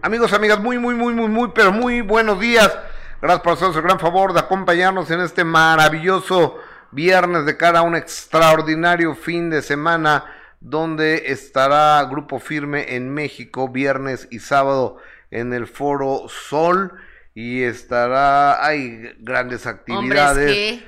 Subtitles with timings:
[0.00, 2.78] Amigos, amigas, muy, muy, muy, muy, muy, pero muy buenos días.
[3.20, 6.58] Gracias por hacernos el gran favor de acompañarnos en este maravilloso
[6.92, 10.24] viernes de cara a un extraordinario fin de semana
[10.60, 14.98] donde estará Grupo Firme en México viernes y sábado
[15.32, 16.92] en el Foro Sol
[17.34, 20.38] y estará, hay grandes actividades.
[20.38, 20.84] Hombres,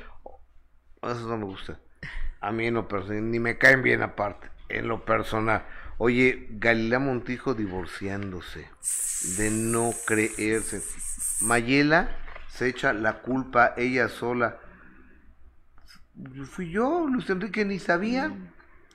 [1.03, 1.11] ¿qué?
[1.11, 1.81] Eso no me gusta.
[2.41, 5.65] A mí no, pero ni me caen bien aparte, en lo personal.
[6.03, 8.71] Oye, Galilea Montijo divorciándose,
[9.37, 10.83] de no creerse.
[11.43, 12.17] Mayela
[12.49, 14.57] se echa la culpa ella sola.
[16.47, 18.35] Fui yo, Luis Enrique, ni sabía.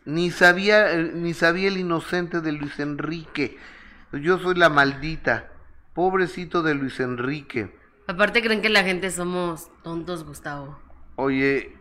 [0.05, 3.55] Ni sabía, eh, ni sabía el inocente de Luis Enrique.
[4.11, 5.51] Yo soy la maldita.
[5.93, 7.71] Pobrecito de Luis Enrique.
[8.07, 10.79] Aparte creen que la gente somos tontos, Gustavo.
[11.17, 11.77] Oye,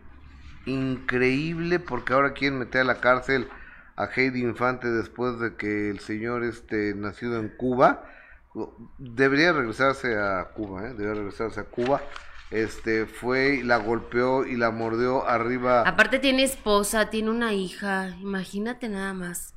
[0.67, 3.47] increíble porque ahora quieren meter a la cárcel
[3.95, 8.03] a Heidi Infante después de que el señor este nacido en Cuba
[8.97, 10.93] debería regresarse a Cuba, ¿eh?
[10.93, 12.01] debería regresarse a Cuba.
[12.51, 15.81] Este fue y la golpeó y la mordió arriba.
[15.81, 19.53] Aparte tiene esposa, tiene una hija, imagínate nada más.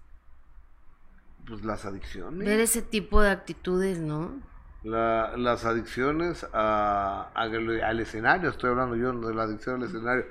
[1.47, 2.47] Pues las adicciones.
[2.49, 4.41] Ver ese tipo de actitudes, ¿no?
[4.83, 10.25] La, las adicciones a, a- al escenario, estoy hablando yo de la adicción al escenario.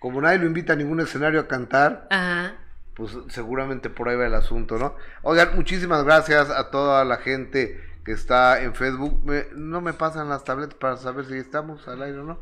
[0.00, 2.54] Como nadie lo invita a ningún escenario a cantar, Ajá.
[3.00, 4.94] Pues seguramente por ahí va el asunto, ¿no?
[5.22, 9.24] Oigan, muchísimas gracias a toda la gente que está en Facebook.
[9.56, 12.40] No me pasan las tabletas para saber si estamos al aire o no.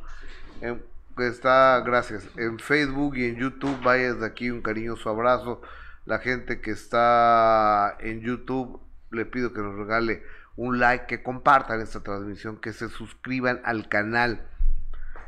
[0.60, 0.82] En-
[1.16, 3.80] que está, gracias, en Facebook y en YouTube.
[3.84, 5.62] Vaya desde aquí un cariñoso abrazo.
[6.06, 8.80] La gente que está en YouTube,
[9.12, 10.24] le pido que nos regale
[10.56, 14.42] un like, que compartan esta transmisión, que se suscriban al canal.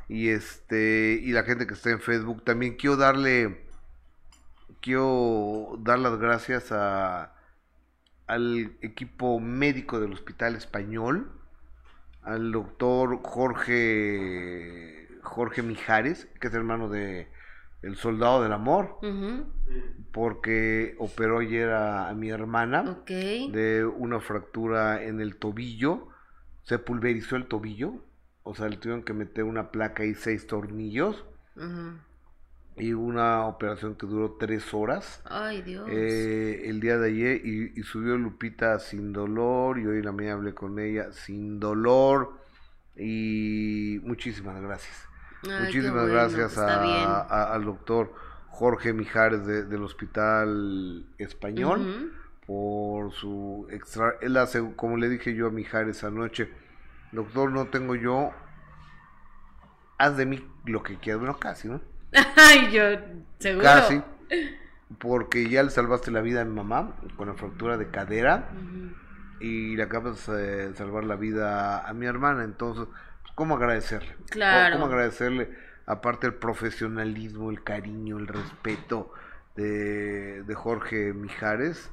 [0.08, 3.69] Y este, y la gente que está en Facebook, también quiero darle
[4.80, 7.34] quiero dar las gracias a,
[8.26, 11.30] al equipo médico del Hospital Español,
[12.22, 17.28] al doctor Jorge Jorge Mijares, que es hermano de
[17.82, 18.98] el soldado del amor,
[20.12, 26.08] porque operó ayer a, a mi hermana de una fractura en el tobillo,
[26.62, 27.94] se pulverizó el tobillo,
[28.42, 31.24] o sea, le tuvieron que meter una placa y seis tornillos.
[32.80, 35.22] Y una operación que duró tres horas.
[35.24, 35.86] Ay, Dios.
[35.88, 40.12] eh, el día de ayer y, y subió Lupita sin dolor y hoy en la
[40.12, 42.32] mañana hablé con ella sin dolor
[42.96, 45.08] y muchísimas gracias.
[45.44, 48.12] Ay, muchísimas bueno, gracias a- al doctor
[48.48, 51.80] Jorge Mijares de- del Hospital Español
[52.46, 54.14] por su extra...
[54.20, 56.50] Él hace, como le dije yo a Mijares anoche,
[57.12, 58.32] doctor, no tengo yo,
[59.98, 61.80] haz de mí lo que quieras, bueno, casi, ¿no?
[62.36, 62.82] Ay, yo,
[63.38, 63.64] seguro.
[63.64, 64.02] Casi.
[64.98, 68.48] Porque ya le salvaste la vida a mi mamá con la fractura de cadera
[69.40, 72.44] y le acabas de salvar la vida a mi hermana.
[72.44, 72.86] Entonces,
[73.22, 74.14] pues, ¿cómo agradecerle?
[74.30, 74.74] Claro.
[74.74, 75.50] ¿Cómo agradecerle?
[75.86, 79.12] Aparte el profesionalismo, el cariño, el respeto
[79.56, 81.90] de, de Jorge Mijares,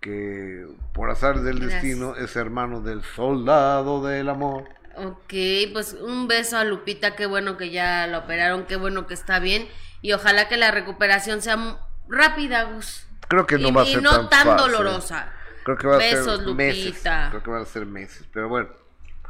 [0.00, 1.82] que por azar del Gracias.
[1.82, 4.64] destino es hermano del soldado del amor.
[4.96, 5.34] Ok,
[5.72, 9.38] pues un beso a Lupita, qué bueno que ya la operaron, qué bueno que está
[9.38, 9.68] bien
[10.02, 11.78] y ojalá que la recuperación sea
[12.08, 13.06] rápida, Gus.
[13.28, 14.72] Creo que no y, va a y ser no tan tan, fácil.
[14.72, 15.32] dolorosa.
[15.62, 16.84] Creo que va a Besos, ser meses.
[16.86, 17.28] Lupita.
[17.30, 18.26] Creo que van a ser meses.
[18.32, 18.70] Pero bueno,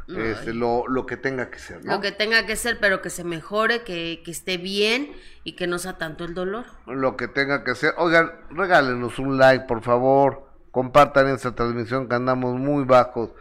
[0.07, 1.93] este, lo, lo que tenga que ser, ¿no?
[1.95, 5.11] Lo que tenga que ser, pero que se mejore, que, que esté bien
[5.43, 6.65] y que no sea tanto el dolor.
[6.87, 7.93] Lo que tenga que ser.
[7.97, 10.49] Oigan, regálenos un like, por favor.
[10.71, 13.31] Compartan esta transmisión que andamos muy bajos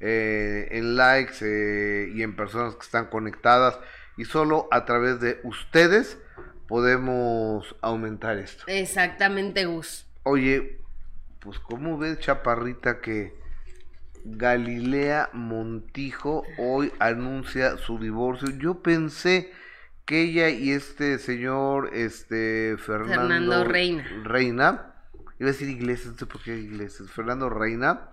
[0.00, 3.78] eh, en likes eh, y en personas que están conectadas.
[4.16, 6.18] Y solo a través de ustedes
[6.66, 8.64] podemos aumentar esto.
[8.66, 10.06] Exactamente, Gus.
[10.24, 10.78] Oye,
[11.40, 13.34] pues ¿cómo ves, Chaparrita, que
[14.24, 18.50] Galilea Montijo hoy anuncia su divorcio?
[18.58, 19.50] Yo pensé
[20.04, 24.04] que ella y este señor, este Fernando, Fernando Reina.
[24.24, 24.94] Reina,
[25.38, 28.10] iba a decir Iglesias, no sé por qué Iglesias, Fernando Reina,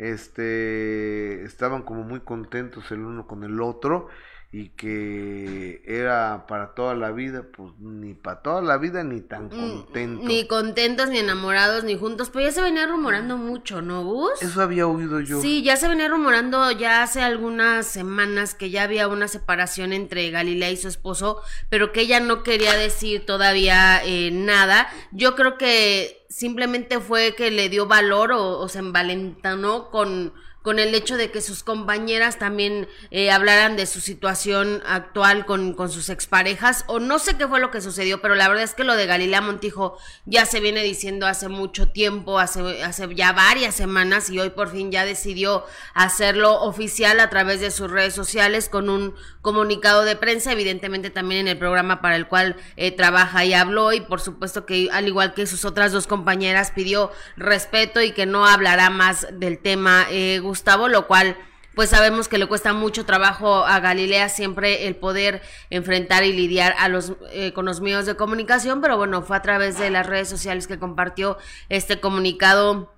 [0.00, 4.08] este, estaban como muy contentos el uno con el otro
[4.52, 9.44] y que era para toda la vida, pues ni para toda la vida ni tan.
[9.46, 14.42] Mm, Ni contentos, ni enamorados, ni juntos, pero ya se venía rumorando mucho, ¿no, Gus?
[14.42, 15.40] Eso había oído yo.
[15.40, 20.30] Sí, ya se venía rumorando ya hace algunas semanas que ya había una separación entre
[20.30, 24.88] Galilea y su esposo, pero que ella no quería decir todavía eh, nada.
[25.12, 30.32] Yo creo que simplemente fue que le dio valor o, o se envalentonó con,
[30.62, 35.72] con el hecho de que sus compañeras también eh, hablaran de su situación actual con,
[35.72, 38.74] con sus exparejas, o no sé qué fue lo que sucedió, pero la verdad es
[38.74, 39.96] que lo de Galilea Montijo
[40.26, 44.70] ya se viene diciendo hace mucho tiempo, hace, hace ya varias semanas, y hoy por
[44.70, 45.64] fin ya decidió
[45.94, 51.42] hacerlo oficial a través de sus redes sociales con un comunicado de prensa, evidentemente también
[51.42, 55.08] en el programa para el cual eh, trabaja y habló, y por supuesto que al
[55.08, 60.06] igual que sus otras dos compañeras pidió respeto y que no hablará más del tema.
[60.10, 61.36] Eh, Gustavo, lo cual
[61.74, 66.74] pues sabemos que le cuesta mucho trabajo a Galilea siempre el poder enfrentar y lidiar
[66.78, 70.06] a los eh, con los medios de comunicación, pero bueno, fue a través de las
[70.06, 71.38] redes sociales que compartió
[71.68, 72.92] este comunicado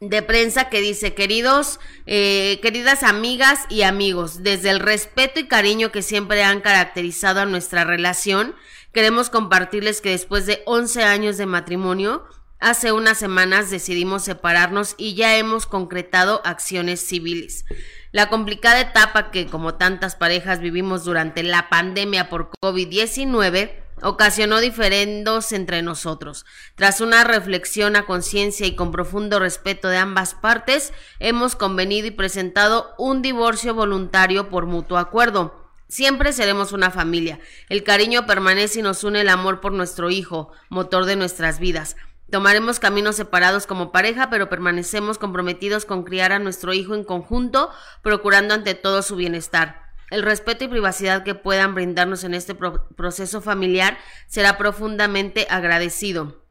[0.00, 5.90] de prensa que dice, queridos, eh, queridas amigas y amigos, desde el respeto y cariño
[5.90, 8.54] que siempre han caracterizado a nuestra relación,
[8.92, 12.24] queremos compartirles que después de 11 años de matrimonio,
[12.60, 17.64] Hace unas semanas decidimos separarnos y ya hemos concretado acciones civiles.
[18.10, 23.70] La complicada etapa que, como tantas parejas, vivimos durante la pandemia por COVID-19
[24.02, 26.46] ocasionó diferendos entre nosotros.
[26.74, 32.12] Tras una reflexión a conciencia y con profundo respeto de ambas partes, hemos convenido y
[32.12, 35.68] presentado un divorcio voluntario por mutuo acuerdo.
[35.88, 37.40] Siempre seremos una familia.
[37.68, 41.96] El cariño permanece y nos une el amor por nuestro hijo, motor de nuestras vidas.
[42.30, 47.70] Tomaremos caminos separados como pareja, pero permanecemos comprometidos con criar a nuestro hijo en conjunto,
[48.02, 49.82] procurando ante todo su bienestar.
[50.10, 56.44] El respeto y privacidad que puedan brindarnos en este proceso familiar será profundamente agradecido.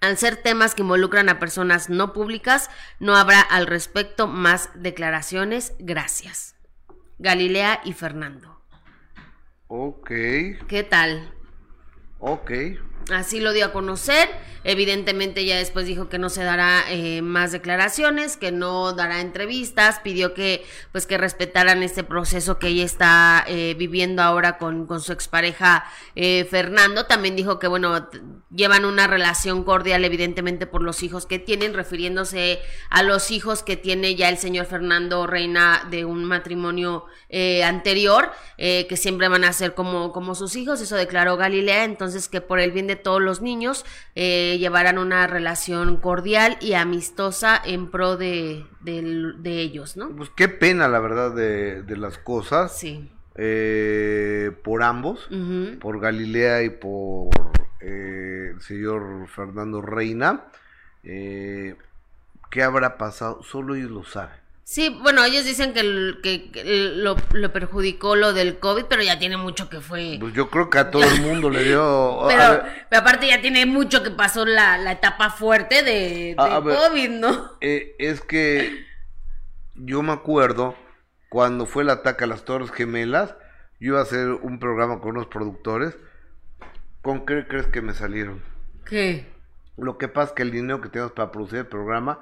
[0.00, 5.74] Al ser temas que involucran a personas no públicas, no habrá al respecto más declaraciones.
[5.78, 6.54] Gracias.
[7.18, 8.62] Galilea y Fernando.
[9.68, 10.08] Ok.
[10.68, 11.34] ¿Qué tal?
[12.18, 12.50] Ok.
[13.10, 14.28] Así lo dio a conocer.
[14.62, 20.00] Evidentemente ya después dijo que no se dará eh, más declaraciones, que no dará entrevistas,
[20.00, 20.62] pidió que
[20.92, 25.86] pues que respetaran este proceso que ella está eh, viviendo ahora con, con su expareja
[26.14, 27.06] eh, Fernando.
[27.06, 28.10] También dijo que bueno,
[28.54, 32.60] llevan una relación cordial evidentemente por los hijos que tienen, refiriéndose
[32.90, 37.06] a los hijos que tiene ya el señor Fernando Reina de un matrimonio
[37.64, 42.40] anterior, que siempre van a ser como, como sus hijos, eso declaró Galilea, entonces que
[42.40, 43.84] por el bien de todos los niños
[44.14, 48.66] eh, llevarán una relación cordial y amistosa en pro de,
[49.44, 50.10] ellos, ¿no?
[50.10, 52.76] Pues qué pena, la verdad, de, las cosas.
[52.78, 53.10] Sí.
[53.36, 55.28] Eh, por ambos,
[55.80, 57.28] por Galilea y por
[57.80, 60.46] eh, el señor Fernando Reina.
[61.02, 63.42] ¿Qué habrá pasado?
[63.42, 64.39] Solo ellos lo saben.
[64.70, 69.80] Sí, bueno, ellos dicen que, lo, perjudicó lo del COVID, pero ya tiene mucho que
[69.80, 70.18] fue.
[70.20, 72.20] Pues yo creo que a todo el mundo le dio.
[72.28, 72.62] pero,
[72.92, 77.50] aparte ya tiene mucho que pasó la, etapa fuerte de, COVID, ¿no?
[77.60, 78.86] Eh, es que
[79.74, 80.76] yo me acuerdo
[81.30, 83.34] cuando fue el ataque a las Torres Gemelas,
[83.80, 85.98] yo iba a hacer un programa con unos productores.
[87.02, 88.40] ¿Con qué crees que me salieron?
[88.84, 89.26] ¿Qué?
[89.76, 92.20] Lo que pasa es que el dinero que tenemos para producir el programa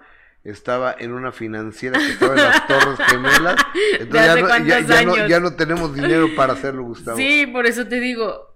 [0.51, 3.57] estaba en una financiera que estaba en las Torres Gemelas.
[4.01, 7.17] Entonces ya no, tenemos dinero para hacerlo, Gustavo.
[7.17, 8.53] Sí, por eso te digo.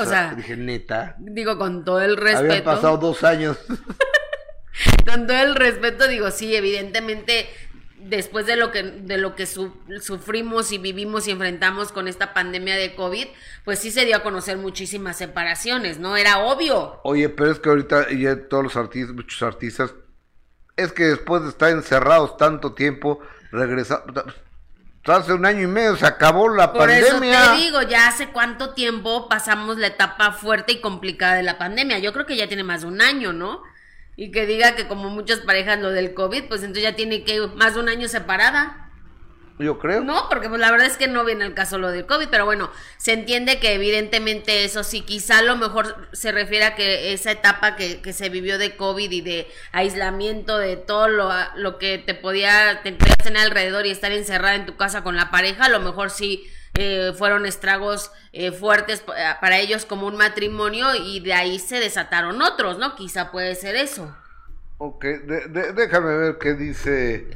[0.00, 1.16] O, sea, dije neta.
[1.18, 2.52] Digo con todo el respeto.
[2.52, 3.58] Habían pasado dos años.
[5.06, 7.48] con todo el respeto, digo, sí, evidentemente
[7.98, 12.76] después de lo que de lo que sufrimos y vivimos y enfrentamos con esta pandemia
[12.76, 13.26] de COVID,
[13.64, 16.16] pues sí se dio a conocer muchísimas separaciones, ¿no?
[16.16, 17.00] Era obvio.
[17.04, 19.94] Oye, pero es que ahorita ya todos los artistas, muchos artistas
[20.76, 24.04] es que después de estar encerrados tanto tiempo, regresar
[25.14, 27.12] hace un año y medio se acabó la pandemia.
[27.12, 31.42] Por eso te digo, ya hace cuánto tiempo pasamos la etapa fuerte y complicada de
[31.42, 31.98] la pandemia.
[31.98, 33.62] Yo creo que ya tiene más de un año, ¿no?
[34.16, 37.46] Y que diga que como muchas parejas lo del COVID, pues entonces ya tiene que
[37.54, 38.85] más de un año separada.
[39.58, 40.02] Yo creo.
[40.02, 42.44] No, porque pues la verdad es que no viene el caso lo del COVID, pero
[42.44, 47.14] bueno, se entiende que evidentemente eso sí, quizá a lo mejor se refiere a que
[47.14, 51.78] esa etapa que, que se vivió de COVID y de aislamiento, de todo lo, lo
[51.78, 55.64] que te podía, te tener alrededor y estar encerrada en tu casa con la pareja,
[55.64, 59.02] a lo mejor sí eh, fueron estragos eh, fuertes
[59.40, 62.94] para ellos como un matrimonio y de ahí se desataron otros, ¿no?
[62.94, 64.14] Quizá puede ser eso.
[64.78, 65.02] Ok,
[65.74, 67.26] déjame ver qué dice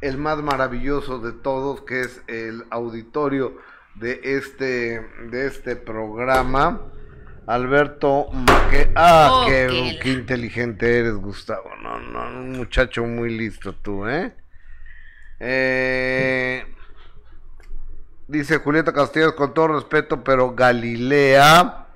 [0.00, 3.56] el más maravilloso de todos, que es el auditorio
[3.94, 6.80] de este, de este programa.
[7.46, 8.92] Alberto Maque.
[8.94, 11.70] Ah, qué, inteligente eres, Gustavo.
[11.82, 14.32] No, no, un muchacho muy listo tú, ¿eh?
[15.40, 16.64] eh
[18.28, 21.88] dice Julieta Castillo, con todo respeto, pero Galilea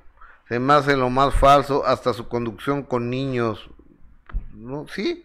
[0.49, 3.71] se me hace lo más falso hasta su conducción con niños.
[4.53, 4.87] ¿No?
[4.89, 5.25] Sí,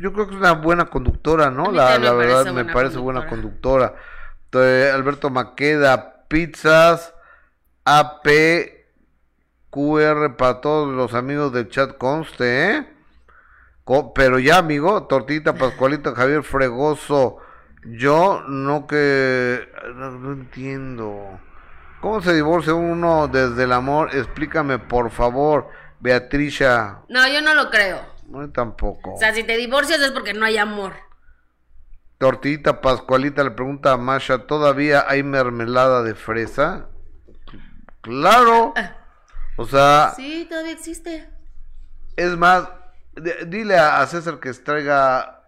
[0.00, 1.72] Yo creo que es una buena conductora, ¿no?
[1.72, 3.94] La, la verdad me parece buena conductora.
[4.44, 7.14] Entonces, Alberto Maqueda, pizzas,
[7.84, 8.26] AP,
[9.70, 12.88] QR para todos los amigos del chat conste, ¿eh?
[13.84, 17.38] Co- pero ya, amigo, Tortita, Pascualita, Javier Fregoso,
[17.84, 19.68] yo no que...
[19.94, 21.40] No, no entiendo.
[22.00, 24.10] ¿Cómo se divorcia uno desde el amor?
[24.14, 25.68] Explícame, por favor,
[26.00, 26.98] Beatricia.
[27.08, 28.00] No, yo no lo creo.
[28.28, 29.14] No, tampoco.
[29.14, 30.92] O sea, si te divorcias es porque no hay amor.
[32.18, 36.88] Tortita Pascualita le pregunta a Masha, ¿todavía hay mermelada de fresa?
[38.00, 38.74] Claro.
[39.56, 41.28] O sea, Sí, todavía existe.
[42.16, 42.68] es más,
[43.46, 45.44] dile a, César que traiga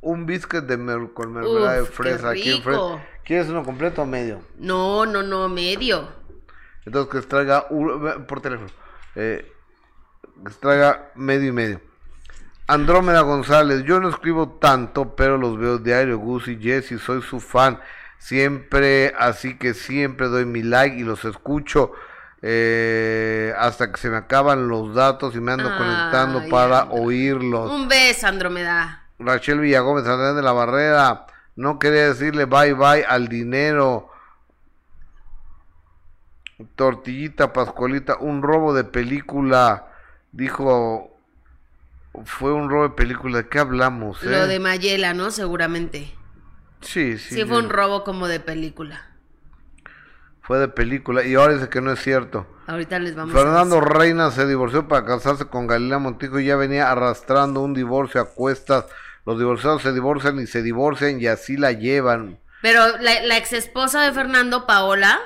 [0.00, 3.00] un biscuit de mer- con mermelada de Uf, qué fresa aquí en rico.
[3.24, 4.40] ¿Quieres uno completo o medio?
[4.58, 6.08] No, no, no, medio.
[6.84, 8.70] Entonces que traiga un- por teléfono.
[9.14, 9.52] Eh,
[10.22, 11.80] que traiga medio y medio.
[12.66, 17.40] Andrómeda González, yo no escribo tanto, pero los veo diario, Gus y Jesse, soy su
[17.40, 17.80] fan.
[18.18, 21.92] Siempre, así que siempre doy mi like y los escucho
[22.40, 27.70] eh, hasta que se me acaban los datos y me ando conectando para oírlos.
[27.70, 29.04] Un beso, Andrómeda.
[29.18, 34.10] Rachel Villagómez, Andrés de la Barrera, no quería decirle bye bye al dinero.
[36.76, 39.87] Tortillita Pascualita, un robo de película,
[40.38, 41.10] dijo,
[42.24, 44.22] fue un robo de película, ¿de qué hablamos?
[44.22, 44.30] eh?
[44.30, 45.30] Lo de Mayela, ¿no?
[45.32, 46.14] Seguramente.
[46.80, 47.34] Sí, sí.
[47.34, 49.04] Sí, fue un robo como de película.
[50.42, 52.46] fue de película y ahora dice que no es cierto.
[52.68, 53.80] Ahorita les vamos Fernando a.
[53.80, 58.30] Reina se divorció para casarse con Galilea Montijo y ya venía arrastrando un divorcio a
[58.30, 58.86] cuestas.
[59.26, 62.38] Los divorciados se divorcian y se divorcian y así la llevan.
[62.62, 65.18] Pero la, la ex esposa de Fernando, Paola,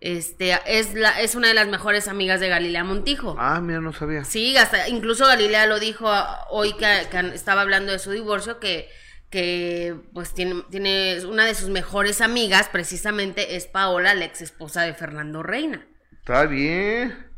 [0.00, 3.36] este, es, la, es una de las mejores amigas de Galilea Montijo.
[3.38, 4.24] Ah, mira, no sabía.
[4.24, 6.10] Sí, hasta, incluso Galilea lo dijo
[6.48, 8.88] hoy que, que estaba hablando de su divorcio, que,
[9.28, 14.82] que pues tiene, tiene una de sus mejores amigas, precisamente es Paola, la ex esposa
[14.82, 15.86] de Fernando Reina.
[16.12, 17.30] Está bien.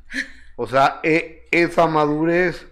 [0.57, 2.67] O sea, e- esa madurez.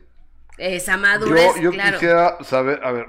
[0.57, 1.99] Esa madurez, yo yo claro.
[1.99, 3.09] quisiera saber, a ver,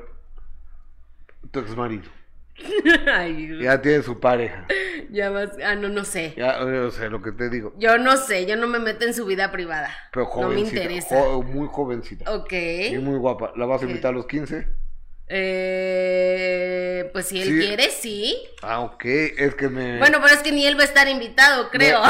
[1.51, 2.09] tu ex marido.
[3.13, 4.65] Ay, Ya tiene su pareja.
[5.09, 6.33] ya vas, ah, no, no sé.
[6.37, 7.73] Ya, o sea, lo que te digo.
[7.77, 9.89] Yo no sé, yo no me meto en su vida privada.
[10.11, 10.81] Pero no me jovencita.
[10.83, 11.19] interesa.
[11.21, 12.31] jo- muy jovencita.
[12.33, 12.53] ok.
[12.91, 13.51] Y muy guapa.
[13.55, 14.67] ¿La vas a invitar a los 15?
[15.73, 17.59] Eh, pues si él Sí.
[17.59, 18.37] quiere, sí.
[18.61, 19.05] Ah, ok.
[19.05, 19.97] Es que me.
[19.97, 22.01] Bueno, pero es que ni él va a estar invitado, creo.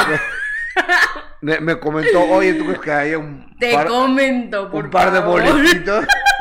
[1.40, 4.90] Me, me- me comentó, oye, ¿tú crees que haya un Te par, comento, por un
[4.90, 6.04] par de boletitos?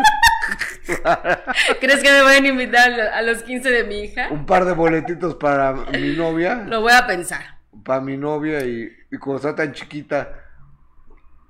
[1.79, 4.27] ¿Crees que me van a invitar a lo- a los 15 de mi hija?
[4.31, 6.63] un par de boletitos para mi novia.
[6.67, 7.41] Lo voy a pensar.
[7.83, 10.29] Para mi novia y, y como está tan chiquita.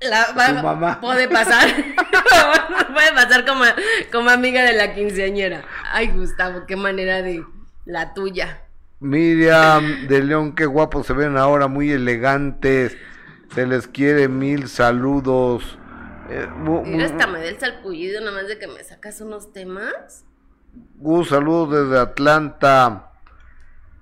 [0.01, 0.99] La, va- Tu mamá.
[1.01, 1.67] Puede pasar.
[2.93, 3.63] puede pasar como,
[4.11, 5.63] como amiga de la quinceañera.
[5.91, 7.43] Ay, Gustavo, qué manera de
[7.85, 8.61] la tuya.
[8.99, 12.95] Miriam de León, qué guapos se ven ahora, muy elegantes.
[13.53, 15.77] Se les quiere mil saludos.
[16.31, 20.23] Eh, Mira, mu- hasta me da el salpullido nomás de que me sacas unos temas.
[20.95, 23.11] Gus, saludos desde Atlanta.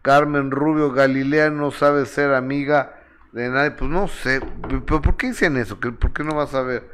[0.02, 3.72] Carmen Rubio, Galilea no sabe ser amiga de nadie.
[3.72, 4.42] Pues no sé,
[4.86, 5.80] pero ¿por qué dicen eso?
[5.80, 6.90] ¿Qué- ¿Por qué no vas a ver?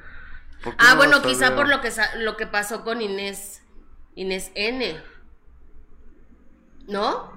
[0.64, 1.58] ¿Por qué Ah, no bueno, quizá ver?
[1.58, 3.62] por lo que lo que pasó con Inés.
[4.16, 4.98] Inés N.
[6.88, 7.32] ¿No?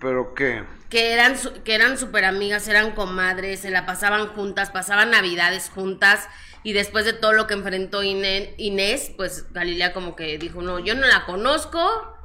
[0.00, 0.62] ¿Pero qué?
[0.88, 6.28] Que eran que eran súper amigas, eran comadres, se la pasaban juntas, pasaban navidades juntas.
[6.62, 10.94] Y después de todo lo que enfrentó Inés, pues Galilea como que dijo, no, yo
[10.94, 11.78] no la conozco,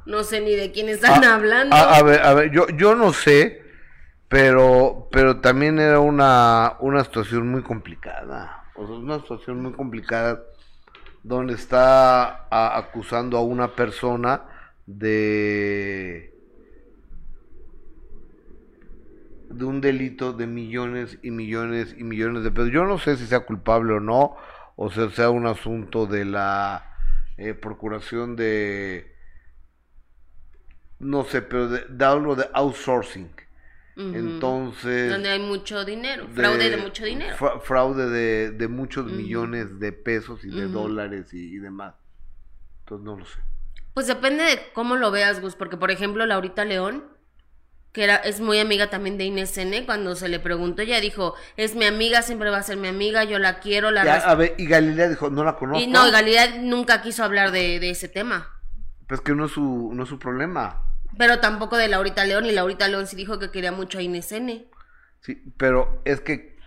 [0.06, 1.74] no sé ni de quién están Ah, hablando.
[1.76, 3.62] A, a ver, a ver, yo, yo no sé,
[4.28, 8.64] pero, pero también era una, una situación muy complicada.
[8.74, 10.42] O sea, una situación muy complicada
[11.22, 14.42] donde está a- acusando a una persona
[14.86, 16.33] de
[19.56, 22.70] de un delito de millones y millones y millones de pesos.
[22.72, 24.36] Yo no sé si sea culpable o no,
[24.76, 26.96] o sea, sea un asunto de la
[27.36, 29.12] eh, procuración de
[30.98, 33.30] no sé, pero de, de algo de outsourcing.
[33.96, 37.36] Entonces, Donde hay mucho dinero, fraude de mucho dinero.
[37.36, 41.94] fra- fraude de, de muchos millones de pesos y de dólares y, y demás.
[42.80, 43.38] Entonces no lo sé.
[43.92, 47.04] Pues depende de cómo lo veas, Gus, porque por ejemplo Laurita León,
[47.94, 51.34] que era, es muy amiga también de Inés N, cuando se le preguntó, ella dijo,
[51.56, 54.24] es mi amiga, siempre va a ser mi amiga, yo la quiero, la Ya, res-".
[54.24, 55.80] a ver, y Galilea dijo, no la conozco.
[55.80, 58.50] Y no, y Galilea nunca quiso hablar de, de ese tema.
[59.06, 60.82] Pues que no es su, no es su problema.
[61.16, 64.32] Pero tampoco de Laurita León, y Laurita León sí dijo que quería mucho a Inés
[64.32, 64.66] N.
[65.20, 66.58] Sí, pero es que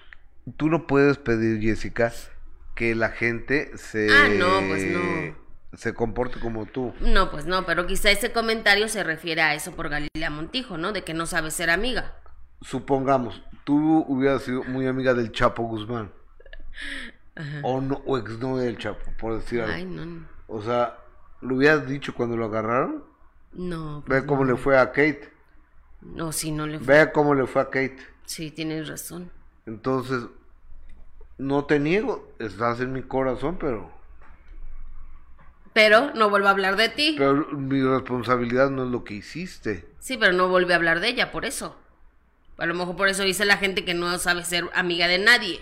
[0.56, 2.14] tú no puedes pedir, Jessica,
[2.74, 5.47] que la gente se Ah, no, pues no.
[5.74, 6.94] Se comporte como tú.
[7.02, 10.94] No, pues no, pero quizá ese comentario se refiere a eso por Galilea Montijo, ¿no?
[10.94, 12.14] De que no sabe ser amiga.
[12.62, 16.12] Supongamos, tú hubieras sido muy amiga del Chapo Guzmán.
[17.62, 19.74] O no, o exnovia del Chapo, por decir algo.
[19.74, 20.06] Ay, no.
[20.06, 20.28] no.
[20.48, 20.98] O sea,
[21.42, 23.04] ¿lo hubieras dicho cuando lo agarraron?
[23.54, 24.04] No.
[24.06, 24.54] pues Ve cómo no.
[24.54, 25.32] le fue a Kate.
[26.02, 27.06] No, sí, no le fue.
[27.06, 27.98] Ve cómo le fue a Kate.
[28.26, 29.32] Sí, tienes razón.
[29.66, 30.24] Entonces,
[31.38, 33.92] no te niego, estás en mi corazón, pero,
[35.78, 37.14] Pero no vuelvo a hablar de ti.
[37.20, 39.86] pero mi responsabilidad no es lo que hiciste.
[40.00, 41.76] Sí, pero no vuelve a hablar de ella, por eso.
[42.58, 45.62] A lo mejor por eso dice la gente que no sabe ser amiga de nadie.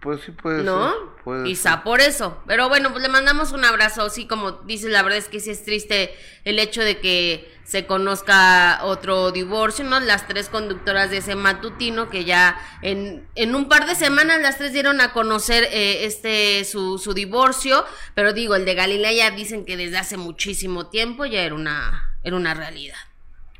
[0.00, 0.90] Pues sí puede ¿No?
[0.92, 0.98] ser.
[1.24, 1.82] puede Quizá ser.
[1.82, 2.38] por eso.
[2.46, 4.08] Pero bueno, pues le mandamos un abrazo.
[4.08, 7.86] Sí, como dices, la verdad es que sí es triste el hecho de que se
[7.86, 9.98] conozca otro divorcio, ¿no?
[10.00, 14.58] Las tres conductoras de ese matutino que ya en, en un par de semanas las
[14.58, 17.84] tres dieron a conocer eh, este su, su divorcio.
[18.14, 22.16] Pero digo, el de Galilea ya dicen que desde hace muchísimo tiempo ya era una,
[22.22, 22.96] era una realidad.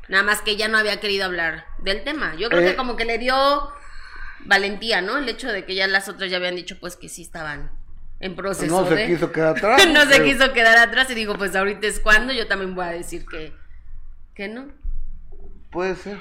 [0.09, 2.35] Nada más que ya no había querido hablar del tema.
[2.37, 2.71] Yo creo Eh.
[2.71, 3.71] que como que le dio
[4.45, 5.19] valentía, ¿no?
[5.19, 7.71] El hecho de que ya las otras ya habían dicho pues que sí estaban
[8.21, 9.87] en proceso No se de- quiso quedar atrás.
[9.89, 12.85] no se pero- quiso quedar atrás y digo, pues ahorita es cuando yo también voy
[12.87, 13.53] a decir que
[14.35, 14.69] que no.
[15.71, 16.19] Puede ser.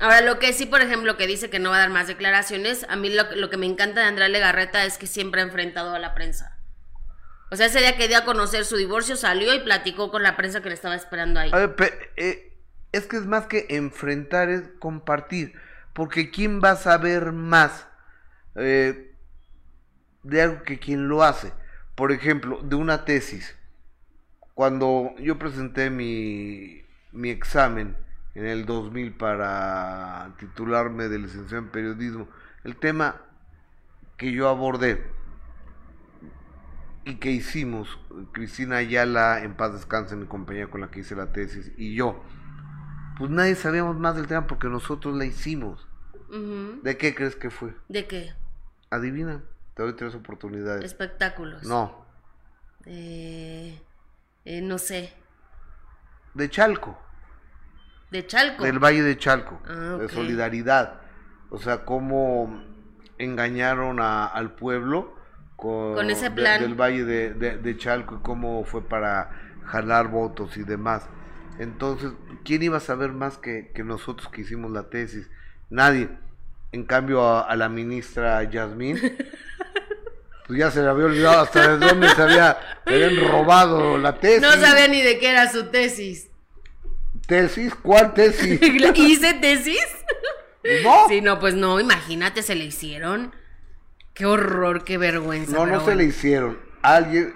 [0.00, 2.86] Ahora, lo que sí, por ejemplo, que dice que no va a dar más declaraciones,
[2.88, 5.92] a mí lo, lo que me encanta de Andrea Legarreta es que siempre ha enfrentado
[5.94, 6.56] a la prensa.
[7.50, 10.36] O sea, ese día que dio a conocer su divorcio, salió y platicó con la
[10.36, 11.50] prensa que le estaba esperando ahí.
[11.52, 12.52] A ver, pe- eh,
[12.92, 15.54] es que es más que enfrentar, es compartir.
[15.98, 17.88] Porque ¿quién va a saber más
[18.54, 19.16] eh,
[20.22, 21.52] de algo que quien lo hace?
[21.96, 23.58] Por ejemplo, de una tesis.
[24.54, 27.96] Cuando yo presenté mi, mi examen
[28.36, 32.28] en el 2000 para titularme de licenciado en periodismo,
[32.62, 33.20] el tema
[34.16, 35.04] que yo abordé
[37.06, 37.98] y que hicimos,
[38.30, 42.22] Cristina Ayala, en paz descanse, mi compañera con la que hice la tesis, y yo,
[43.18, 45.87] pues nadie sabíamos más del tema porque nosotros la hicimos.
[46.30, 47.74] ¿De qué crees que fue?
[47.88, 48.32] ¿De qué?
[48.90, 49.42] Adivina,
[49.74, 50.84] te doy tres oportunidades.
[50.84, 51.62] Espectáculos.
[51.64, 52.04] No,
[52.86, 53.80] Eh,
[54.44, 55.12] eh, no sé.
[56.34, 56.98] de Chalco,
[58.10, 58.64] De Chalco.
[58.64, 61.00] del Valle de Chalco, Ah, de solidaridad.
[61.50, 62.62] O sea, cómo
[63.18, 65.16] engañaron a- al pueblo
[65.56, 66.60] con, Con ese de- plan.
[66.60, 69.30] del Valle de, de- de Chalco y cómo fue para
[69.64, 71.08] jalar votos y demás.
[71.58, 72.12] Entonces,
[72.44, 75.28] ¿quién iba a saber más que, que nosotros que hicimos la tesis?
[75.70, 76.08] Nadie.
[76.72, 78.98] En cambio, a, a la ministra Yasmín,
[80.46, 84.18] pues ya se le había olvidado hasta de dónde se había, le habían robado la
[84.18, 84.42] tesis.
[84.42, 86.28] No sabía ni de qué era su tesis.
[87.26, 87.74] ¿Tesis?
[87.74, 88.60] ¿Cuál tesis?
[88.94, 89.86] ¿Hice tesis?
[90.82, 93.34] No, Sí, no, pues no, imagínate, se le hicieron.
[94.14, 95.52] Qué horror, qué vergüenza.
[95.52, 96.58] no, no se le hicieron.
[96.82, 97.34] Alguien,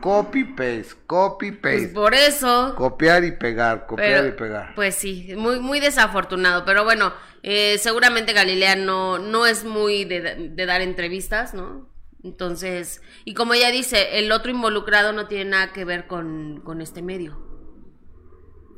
[0.00, 1.88] copy paste, copy Pues paste.
[1.88, 2.74] por eso.
[2.76, 4.74] Copiar y pegar, copiar Pero, y pegar.
[4.74, 6.64] Pues sí, muy, muy desafortunado.
[6.64, 11.88] Pero bueno, eh, seguramente Galilea no, no es muy de, de dar entrevistas, ¿no?
[12.22, 16.80] Entonces, y como ella dice, el otro involucrado no tiene nada que ver con, con
[16.80, 17.47] este medio.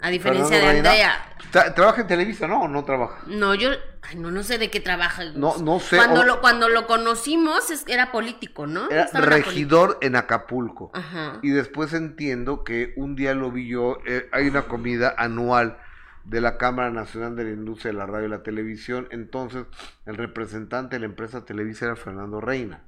[0.03, 1.13] A diferencia de Andrea.
[1.53, 2.63] tra- ¿Trabaja en Televisa, no?
[2.63, 3.23] ¿O no trabaja?
[3.27, 3.71] No, yo,
[4.03, 5.25] ay, no, no sé de qué trabaja.
[5.35, 8.89] No- no sé, Cuando, o- lo, cuando lo conocimos, es- era político, ¿no?
[8.91, 10.91] Era Estaba regidor en Acapulco.
[10.95, 11.39] Ajá.
[11.43, 15.79] Y después entiendo que un día lo vi yo, eh, hay una comida anual
[16.25, 19.09] de la Cámara Nacional de la Industria de la Radio y la Televisión.
[19.11, 19.65] Entonces,
[20.07, 22.83] el representante de la empresa Televisa era Fernando Reina.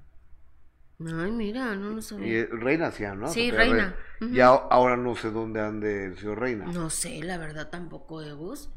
[1.00, 2.26] Ay, mira, no lo sabía.
[2.26, 3.28] Y eh, Reina hacía, ¿no?
[3.28, 3.96] Sí, Reina.
[4.20, 4.32] Ujú.
[4.32, 6.66] Y ahora no sé dónde ande el señor Reina.
[6.66, 8.70] No sé, la verdad tampoco de Gus.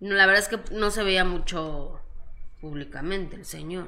[0.00, 2.00] No, la verdad es que no se veía mucho
[2.60, 3.86] públicamente el señor.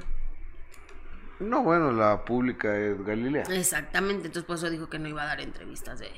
[1.40, 3.44] No, bueno, la pública es Galilea.
[3.50, 6.10] Exactamente, entonces por eso dijo que no iba a dar entrevistas de,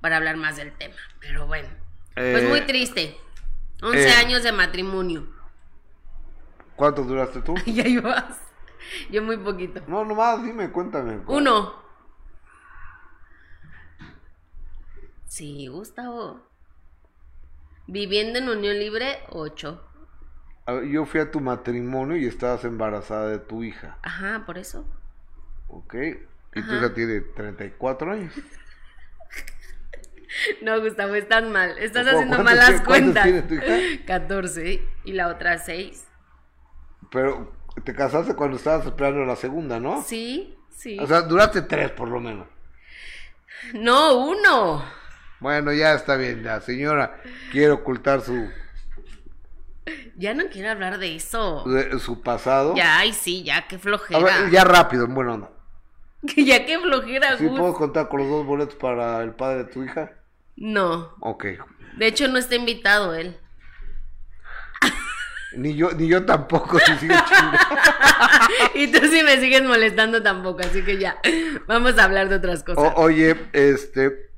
[0.00, 0.96] para hablar más del tema.
[1.20, 1.68] Pero bueno,
[2.14, 3.16] pues Eh, muy triste.
[3.82, 4.12] 11 eh.
[4.12, 5.26] años de matrimonio.
[6.76, 7.54] ¿Cuánto duraste tú?
[7.66, 8.38] ya ibas.
[9.10, 9.82] Yo muy poquito.
[9.86, 11.20] No, nomás dime, cuéntame.
[11.26, 11.74] Uno.
[15.26, 16.40] Sí, Gustavo.
[17.86, 19.82] Viviendo en unión libre, ocho.
[20.90, 24.84] Yo fui a tu matrimonio y estabas embarazada de tu hija, Ajá, por eso.
[25.68, 25.94] ¿ok?
[26.54, 26.76] Y tu Ajá.
[26.76, 28.32] hija tiene 34 años.
[30.62, 31.76] No, Gustavo, estás mal.
[31.76, 33.22] Estás ¿Cu- haciendo malas cuentas.
[33.24, 33.76] tiene tu hija?
[34.06, 36.08] 14 y la otra 6.
[37.10, 37.52] Pero
[37.84, 40.02] te casaste cuando estabas esperando la segunda, ¿no?
[40.02, 40.98] Sí, sí.
[41.00, 42.46] O sea, duraste tres por lo menos.
[43.74, 44.84] no, uno.
[45.40, 48.48] Bueno, ya está bien, la señora quiere ocultar su,
[50.16, 51.64] Ya no quiero hablar de eso.
[51.66, 52.74] de- su pasado.
[52.76, 54.20] Ya, ay, sí, ya, qué A flojera.
[54.20, 55.50] ver, ya rápido, en buena onda.
[56.36, 57.58] Ya que flojera, ¿Sí Gus.
[57.58, 60.12] puedo contar con los dos boletos para el padre de tu hija?
[60.54, 61.14] No.
[61.20, 61.46] Ok.
[61.96, 63.36] De hecho, no está invitado él.
[65.56, 67.58] Ni yo, ni yo tampoco, si sigue chingando.
[68.74, 71.16] y tú sí me sigues molestando tampoco, así que ya.
[71.66, 72.92] Vamos a hablar de otras cosas.
[72.96, 74.30] O- oye, este,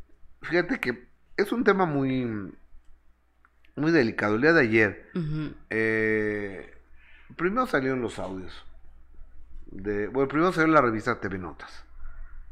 [0.43, 2.25] fíjate que es un tema muy,
[3.77, 4.35] muy delicado.
[4.37, 5.11] El día de ayer,
[5.71, 6.75] eh,
[7.37, 8.65] primero salieron los audios.
[9.67, 11.85] De, bueno, primero salió la revista TV Notas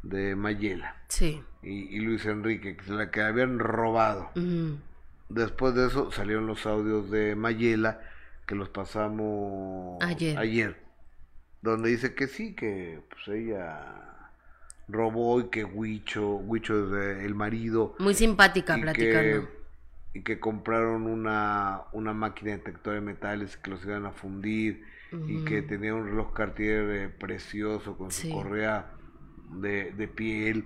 [0.03, 1.40] de Mayela Sí.
[1.62, 4.31] y, y Luis Enrique, que la que habían robado.
[5.29, 8.01] Después de eso salieron los audios de Mayela,
[8.47, 10.77] que los pasamos Ayer.
[11.63, 14.31] donde dice que sí, que pues ella
[14.89, 19.49] robó y que Huicho, Huicho es eh, el marido, Muy simpática y platicando.
[20.13, 24.85] que, y que compraron una, una máquina detector de metales que los iban a fundir
[25.29, 28.31] y que tenía un reloj Cartier eh, precioso con su Sí.
[28.31, 28.93] correa
[29.61, 30.65] de, de piel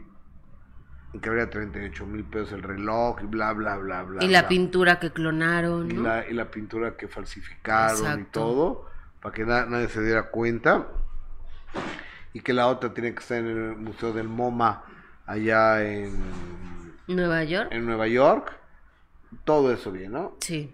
[1.20, 4.48] que valía 38 mil pesos el reloj y bla bla bla bla y la bla.
[4.48, 8.86] pintura que clonaron, y la, y la pintura que falsificaron y todo
[9.20, 10.86] para que na- nadie se diera cuenta
[12.32, 14.84] y que la otra tiene que estar en el museo del MoMA
[15.26, 16.14] allá en
[17.06, 17.68] Nueva York.
[17.72, 18.52] en Nueva York.
[19.44, 20.36] Todo eso bien, ¿no?
[20.40, 20.72] Sí.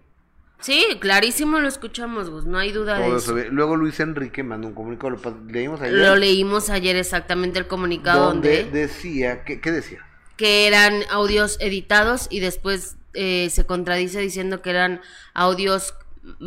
[0.61, 3.35] Sí, clarísimo lo escuchamos, Gus, no hay duda de eso.
[3.51, 5.19] Luego Luis Enrique mandó un comunicado, lo
[5.51, 10.07] leímos ayer, Lo leímos ayer exactamente el comunicado donde donde, decía, que, ¿qué decía?
[10.37, 15.01] Que eran audios editados y después eh, se contradice diciendo que eran
[15.35, 15.95] audios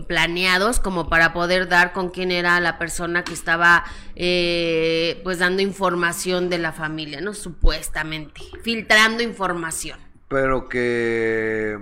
[0.07, 3.83] planeados como para poder dar con quién era la persona que estaba
[4.15, 7.33] eh, pues dando información de la familia, ¿no?
[7.33, 9.99] Supuestamente, filtrando información.
[10.29, 11.77] Pero que,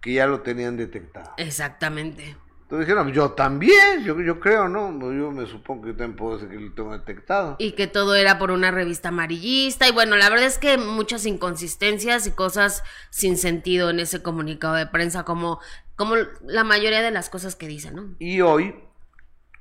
[0.00, 1.32] que ya lo tenían detectado.
[1.36, 2.36] Exactamente.
[2.70, 4.92] Entonces dijeron, yo también, yo, yo creo, ¿no?
[5.12, 7.56] Yo me supongo que yo también puedo decir que lo tengo detectado.
[7.58, 9.88] Y que todo era por una revista amarillista.
[9.88, 14.74] Y bueno, la verdad es que muchas inconsistencias y cosas sin sentido en ese comunicado
[14.74, 15.58] de prensa, como,
[15.96, 16.14] como
[16.46, 18.14] la mayoría de las cosas que dicen, ¿no?
[18.20, 18.72] Y hoy,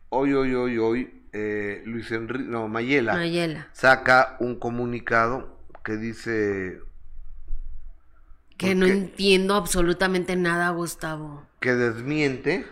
[0.09, 3.69] hoy, hoy, hoy, hoy, eh, Luis Enrique, no, Mayela, Mayela.
[3.73, 6.79] saca un comunicado que dice
[8.55, 11.47] Que ¿Por no entiendo absolutamente nada, Gustavo.
[11.59, 12.67] que desmiente,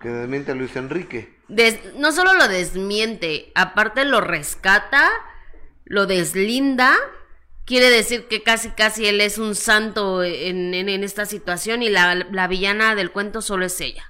[0.00, 1.38] que desmiente a Luis Enrique.
[1.48, 5.08] Des- no solo lo desmiente, aparte lo rescata,
[5.84, 6.96] lo deslinda.
[7.64, 11.88] Quiere decir que casi casi él es un santo en, en- en esta situación y
[11.88, 14.04] la, la villana del cuento solo es ella.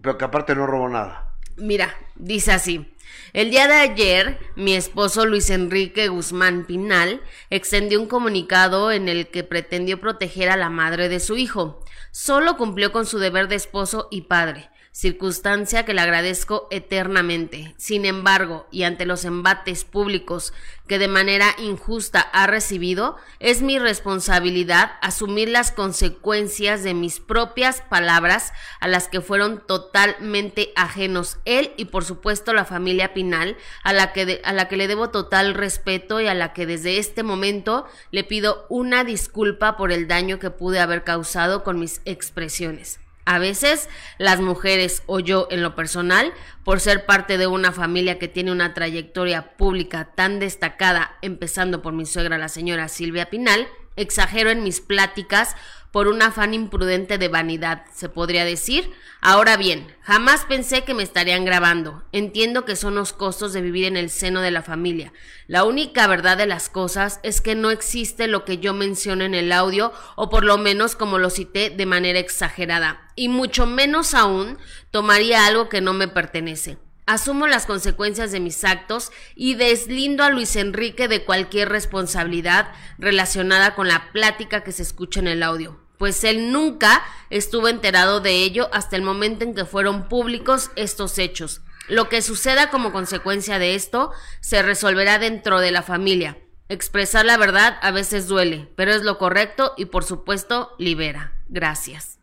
[0.00, 1.36] Pero que aparte no robó nada.
[1.56, 2.90] Mira, dice así.
[3.32, 9.28] El día de ayer, mi esposo Luis Enrique Guzmán Pinal extendió un comunicado en el
[9.28, 11.84] que pretendió proteger a la madre de su hijo.
[12.10, 17.74] Solo cumplió con su deber de esposo y padre, circunstancia que le agradezco eternamente.
[17.76, 20.52] Sin embargo, y ante los embates públicos
[20.86, 27.80] que de manera injusta ha recibido, es mi responsabilidad asumir las consecuencias de mis propias
[27.80, 33.92] palabras a las que fueron totalmente ajenos él y por supuesto la familia Pinal, a
[33.92, 36.98] la que, de- a la que le debo total respeto y a la que desde
[36.98, 42.00] este momento le pido una disculpa por el daño que pude haber causado con mis
[42.04, 43.00] expresiones.
[43.24, 46.32] A veces las mujeres o yo en lo personal,
[46.62, 51.94] por ser parte de una familia que tiene una trayectoria pública tan destacada, empezando por
[51.94, 55.56] mi suegra la señora Silvia Pinal, exagero en mis pláticas
[55.94, 58.90] por un afán imprudente de vanidad, se podría decir.
[59.20, 62.02] Ahora bien, jamás pensé que me estarían grabando.
[62.10, 65.12] Entiendo que son los costos de vivir en el seno de la familia.
[65.46, 69.36] La única verdad de las cosas es que no existe lo que yo menciono en
[69.36, 73.12] el audio, o por lo menos como lo cité de manera exagerada.
[73.14, 74.58] Y mucho menos aún
[74.90, 76.76] tomaría algo que no me pertenece.
[77.06, 83.76] Asumo las consecuencias de mis actos y deslindo a Luis Enrique de cualquier responsabilidad relacionada
[83.76, 88.42] con la plática que se escucha en el audio, pues él nunca estuvo enterado de
[88.42, 91.62] ello hasta el momento en que fueron públicos estos hechos.
[91.88, 96.38] Lo que suceda como consecuencia de esto se resolverá dentro de la familia.
[96.68, 101.32] Expresar la verdad a veces duele, pero es lo correcto y por supuesto libera.
[101.48, 102.18] Gracias.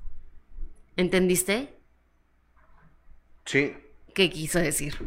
[0.98, 1.78] ¿Entendiste?
[3.46, 3.76] Sí,
[4.14, 4.98] ¿Qué quiso decir?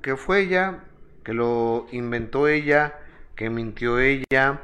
[0.00, 0.84] que fue ella,
[1.24, 2.98] que lo inventó ella,
[3.36, 4.60] que mintió ella,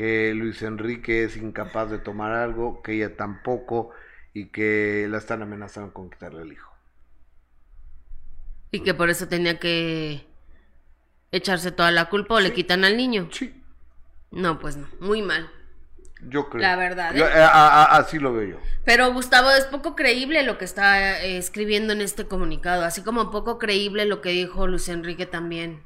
[0.00, 3.90] que Luis Enrique es incapaz de tomar algo, que ella tampoco,
[4.32, 6.72] y que la están amenazando con quitarle el hijo.
[8.70, 10.26] Y que por eso tenía que
[11.32, 13.28] echarse toda la culpa o le quitan al niño.
[13.32, 13.52] Sí,
[14.30, 15.50] No, pues no, muy mal.
[16.28, 16.62] yo creo.
[16.62, 17.24] La verdad, ¿eh?
[17.24, 17.48] a-
[17.82, 18.60] a- así lo veo yo.
[18.84, 23.30] Pero Gustavo, es poco creíble lo que está eh, escribiendo en este comunicado, así como
[23.30, 25.82] poco creíble lo que dijo Luis Enrique también.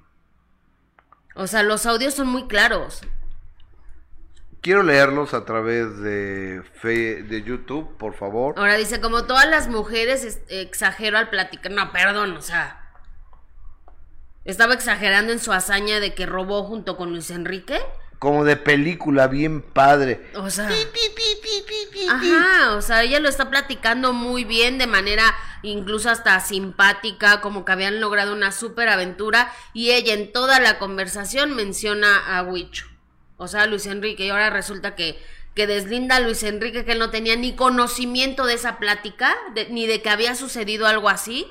[1.34, 3.02] O sea, los audios son muy claros.
[4.64, 8.54] Quiero leerlos a través de, fe, de YouTube, por favor.
[8.56, 11.70] Ahora dice, como todas las mujeres, es- exagero al platicar.
[11.70, 12.80] No, perdón, o sea.
[14.46, 17.78] Estaba exagerando en su hazaña de que robó junto con Luis Enrique.
[18.18, 20.30] Como de película, bien padre.
[20.34, 20.70] O sea.
[22.10, 27.66] Ajá, o sea, ella lo está platicando muy bien, de manera incluso hasta simpática, como
[27.66, 29.52] que habían logrado una super aventura.
[29.74, 32.86] Y ella en toda la conversación menciona a Huicho,
[33.36, 34.26] o sea, Luis Enrique.
[34.26, 35.18] Y ahora resulta que,
[35.54, 39.68] que deslinda a Luis Enrique, que él no tenía ni conocimiento de esa plática, de-
[39.70, 41.46] ni de que había sucedido algo así.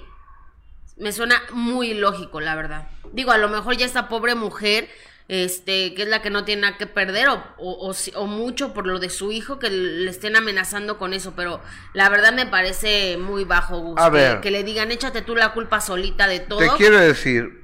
[0.97, 2.87] Me suena muy lógico, la verdad.
[3.13, 4.89] Digo, a lo mejor ya esta pobre mujer,
[5.27, 8.27] este, que es la que no tiene nada que perder, o, o, o si- o
[8.27, 11.61] mucho por lo de su hijo, que le estén amenazando con eso, pero
[11.93, 15.53] la verdad me parece muy bajo Gus, A que, que le digan, échate tú la
[15.53, 16.59] culpa solita de todo.
[16.59, 17.63] Te quiero decir,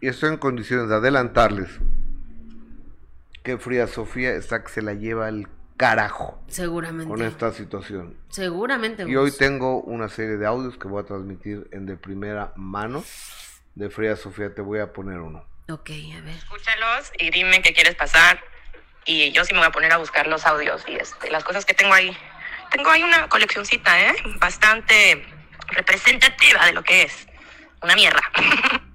[0.00, 1.70] y estoy en condiciones de adelantarles,
[3.42, 7.08] que Frida Sofía está que se la lleva el carajo Seguramente.
[7.08, 8.16] con esta situación.
[8.28, 9.04] Seguramente.
[9.08, 13.02] Y hoy tengo una serie de audios que voy a transmitir en de primera mano.
[13.74, 15.44] De Frida Sofía te voy a poner uno.
[15.70, 16.34] Ok, a ver.
[16.34, 18.40] escúchalos y dime qué quieres pasar.
[19.06, 21.64] Y yo sí me voy a poner a buscar los audios y este, las cosas
[21.64, 22.14] que tengo ahí.
[22.70, 24.14] Tengo ahí una coleccioncita, ¿eh?
[24.38, 25.24] Bastante
[25.68, 27.26] representativa de lo que es.
[27.82, 28.20] Una mierda.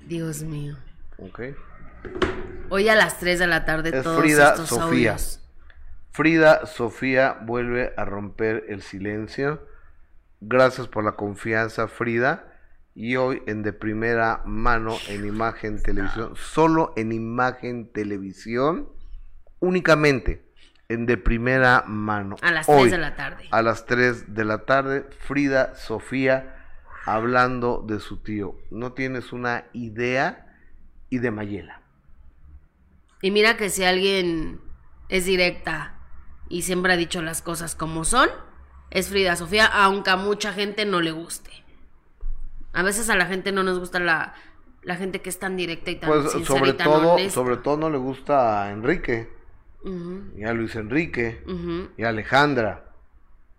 [0.00, 0.76] Dios mío.
[1.18, 1.40] ¿Ok?
[2.68, 4.84] Hoy a las 3 de la tarde Es todos Frida estos Sofía.
[4.84, 5.40] audios.
[6.12, 9.66] Frida Sofía vuelve a romper el silencio.
[10.40, 12.46] Gracias por la confianza, Frida.
[12.94, 18.88] Y hoy en de primera mano en imagen televisión, solo en imagen televisión,
[19.60, 20.44] únicamente
[20.88, 22.36] en de primera mano.
[22.42, 23.48] A las Hoy, 3 de la tarde.
[23.50, 26.56] A las 3 de la tarde, Frida Sofía
[27.06, 28.56] hablando de su tío.
[28.70, 30.46] No tienes una idea
[31.08, 31.80] y de Mayela.
[33.22, 34.60] Y mira que si alguien
[35.08, 35.98] es directa
[36.48, 38.28] y siempre ha dicho las cosas como son,
[38.90, 41.50] es Frida Sofía, aunque a mucha gente no le guste.
[42.72, 44.34] A veces a la gente no nos gusta la,
[44.82, 47.32] la gente que es tan directa y tan Pues sincera sobre y tan todo, honesta.
[47.34, 49.28] sobre todo no le gusta a Enrique,
[50.36, 51.42] y a Luis Enrique,
[51.96, 52.84] y a Alejandra.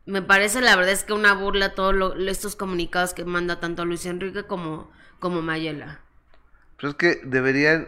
[0.06, 4.06] Me parece la verdad es que una burla todos estos comunicados que manda tanto Luis
[4.06, 6.02] Enrique como, como Mayela.
[6.80, 7.88] Pues es que deberían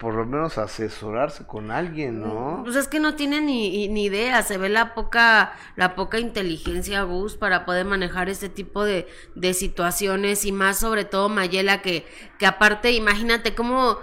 [0.00, 2.62] por lo menos asesorarse con alguien, ¿no?
[2.64, 7.02] Pues es que no tiene ni, ni idea, se ve la poca, la poca inteligencia,
[7.02, 12.06] Gus, para poder manejar este tipo de, de situaciones y más sobre todo Mayela, que,
[12.38, 13.98] que aparte, imagínate cómo,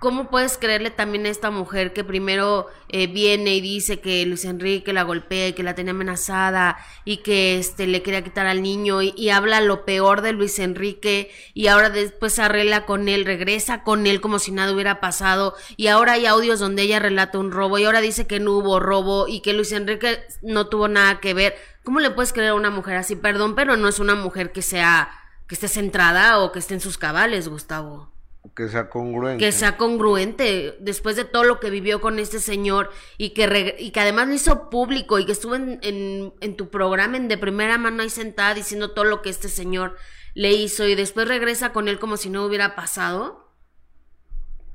[0.00, 4.46] cómo puedes creerle también a esta mujer que primero eh, viene y dice que Luis
[4.46, 8.62] Enrique la golpea y que la tenía amenazada y que este le quería quitar al
[8.62, 13.26] niño y, y habla lo peor de Luis Enrique y ahora después arregla con él,
[13.26, 17.38] regresa con él como si nada hubiera pasado y ahora hay audios donde ella relata
[17.38, 20.88] un robo y ahora dice que no hubo robo y que Luis Enrique no tuvo
[20.88, 21.56] nada que ver.
[21.84, 23.16] ¿Cómo le puedes creer a una mujer así?
[23.16, 25.10] Perdón, pero no es una mujer que sea
[25.46, 28.10] que esté centrada o que esté en sus cabales, Gustavo
[28.54, 29.44] Que sea congruente.
[29.44, 33.76] que sea congruente después de todo lo que vivió con este señor y que, reg-
[33.78, 37.28] y que además lo hizo público y que estuvo en, en, en tu programa en
[37.28, 39.96] de primera mano ahí sentada diciendo todo lo que este señor
[40.34, 43.48] le hizo y después regresa con él como si no hubiera pasado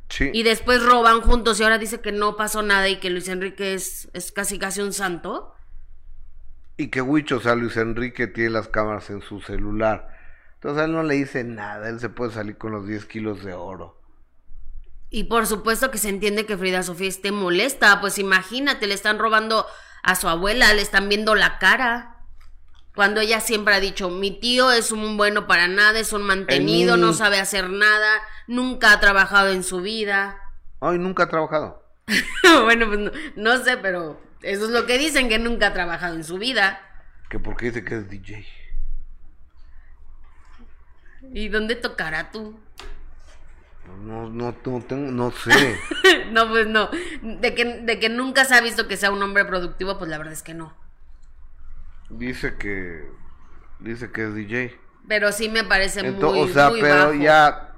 [0.10, 0.30] Sí.
[0.34, 3.74] y después roban juntos y ahora dice que no pasó nada y que Luis Enrique
[3.74, 5.52] es, es casi casi un santo.
[6.78, 10.15] Y que Huicho, o sea, Luis Enrique tiene las cámaras en su celular.
[10.66, 13.44] Entonces a él no le dice nada, él se puede salir con los 10 kilos
[13.44, 14.02] de oro.
[15.12, 19.20] Y por supuesto que se entiende que Frida Sofía esté molesta, pues imagínate, le están
[19.20, 19.68] robando
[20.02, 22.16] a su abuela, le están viendo la cara.
[22.96, 26.96] Cuando ella siempre ha dicho, mi tío es un bueno para nada, es un mantenido,
[26.96, 28.14] El no sabe hacer nada,
[28.48, 30.42] nunca ha trabajado en su vida.
[30.82, 31.84] Ay, nunca ha trabajado.
[32.64, 36.16] bueno, pues no, no sé, pero eso es lo que dicen, que nunca ha trabajado
[36.16, 36.82] en su vida.
[37.30, 38.65] Que porque dice que es DJ.
[41.34, 42.60] ¿Y dónde tocará tú?
[44.08, 45.76] No, no, no, tengo, no sé.
[46.32, 46.90] no, pues no.
[47.22, 50.18] De que, de que nunca se ha visto que sea un hombre productivo, pues la
[50.18, 50.74] verdad es que no.
[52.10, 53.04] dice que
[53.80, 54.80] dice que es DJ.
[55.08, 57.24] Pero sí me parece Ento- muy, o sea, muy pero bajo.
[57.24, 57.76] ya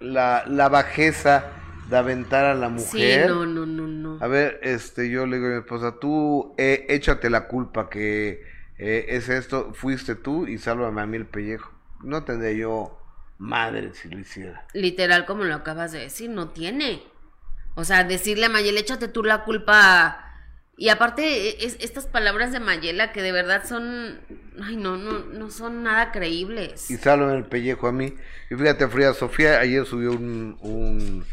[0.00, 1.44] la, la bajeza
[1.90, 3.28] de aventar a la Sí, mujer.
[3.28, 4.18] no, no, no, no.
[4.20, 8.42] A ver, este, yo le digo a mi esposa, tú eh, échate la culpa que
[8.78, 11.70] eh, es esto, fuiste tú y sálvame a mí el pellejo.
[12.02, 12.98] No tendría yo
[13.38, 14.66] madre si lo hiciera.
[14.74, 17.02] Literal, como lo acabas de decir, no tiene.
[17.74, 20.28] O sea, decirle a Mayel, échate tú la culpa
[20.78, 24.20] Y aparte, e, es- estas palabras de Mayela que de verdad son,
[24.62, 26.90] ay no, no, no son nada creíbles.
[26.90, 28.14] Y salo en el pellejo a mí.
[28.50, 31.24] Y fíjate, Frida Sofía ayer subió un, un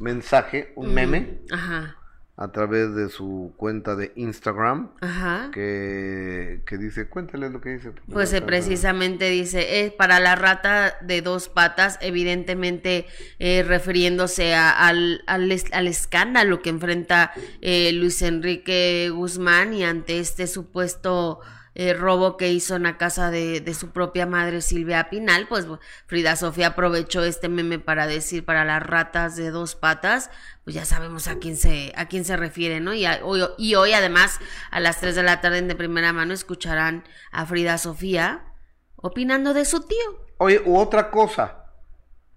[0.00, 1.96] mensaje, un meme, Ajá,
[2.38, 5.50] a través de su cuenta de Instagram, ajá.
[5.54, 7.92] que, que dice, cuéntale lo que dice.
[8.12, 8.46] Pues eh, alcanza".
[8.46, 13.06] precisamente dice, eh, para la rata de dos patas, evidentemente
[13.38, 19.84] eh, refiriéndose a- al, al, es- al escándalo que enfrenta eh, Luis Enrique Guzmán y
[19.84, 21.40] ante este supuesto
[21.78, 25.66] eh, robo que hizo en la casa de, de su propia madre Silvia Pinal, pues
[26.06, 30.30] Frida Sofía aprovechó este meme para decir para las ratas de dos patas,
[30.66, 32.92] pues ya sabemos a quién se, a quién se refiere, ¿no?
[32.92, 34.40] Y, a- hoy, y hoy además
[34.72, 38.52] a las 3 de la tarde en de primera mano escucharán a Frida Sofía
[38.96, 40.26] opinando de su tío.
[40.38, 41.66] Oye, u otra cosa.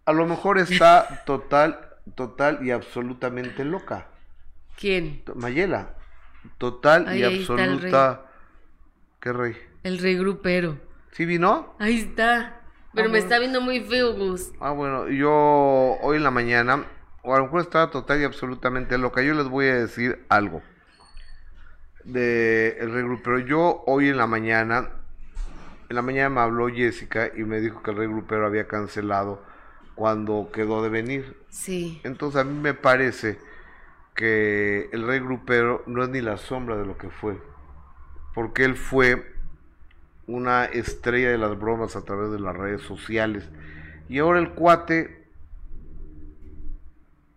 [0.06, 1.80] A lo mejor está total,
[2.15, 4.10] total y absolutamente loca.
[4.78, 5.24] ¿Quién?
[5.36, 5.96] Mayela.
[6.60, 8.26] Total Ay, y absoluta.
[9.20, 9.58] ¿Qué rey?
[9.84, 10.78] El rey grupero.
[11.13, 11.76] ¿Sí vino?
[11.80, 12.62] Ahí está.
[12.94, 13.24] Pero Ah, me bueno.
[13.24, 14.52] está viendo muy feo, Gus.
[14.60, 15.32] Ah, bueno, yo
[16.02, 16.86] hoy en la mañana,
[17.24, 19.22] o a lo mejor estaba total y absolutamente loca.
[19.22, 20.62] Yo les voy a decir algo
[22.04, 24.90] de el regru, pero yo hoy en la mañana,
[25.90, 29.44] en la mañana me habló Jessica y me dijo que el regrupero había cancelado
[29.96, 31.38] cuando quedó de venir.
[31.50, 32.00] Sí.
[32.04, 33.38] Entonces a mí me parece
[34.16, 37.38] que el rey grupero no es ni la sombra de lo que fue,
[38.34, 39.34] porque él fue
[40.28, 43.50] una estrella de las bromas a través de las redes sociales.
[44.08, 45.19] Y ahora el cuate,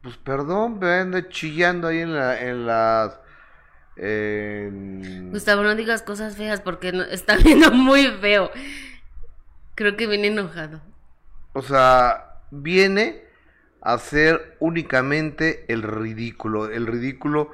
[0.03, 3.19] pues perdón, me anda chillando ahí en, la, en las...
[3.97, 8.51] en- Gustavo, no digas cosas feas porque no- está viendo muy feo.
[9.75, 10.81] Creo que viene enojado.
[11.55, 13.23] O sea, viene
[13.81, 17.51] a hacer únicamente el ridículo, el ridículo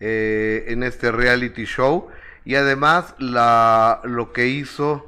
[0.00, 2.08] eh, en este reality show
[2.44, 5.06] y además la lo que hizo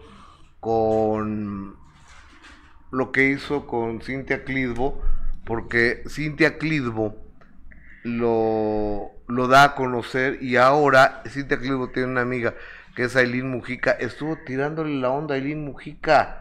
[0.61, 1.77] con
[2.91, 5.03] lo que hizo con Cintia Clitbo,
[5.45, 7.17] porque Cintia Clitbo
[8.05, 12.55] lo, lo da a conocer y ahora Cintia Clitbo tiene una amiga
[12.97, 16.39] que es Aileen Mujica, estuvo tirándole la onda a Aileen Mujica.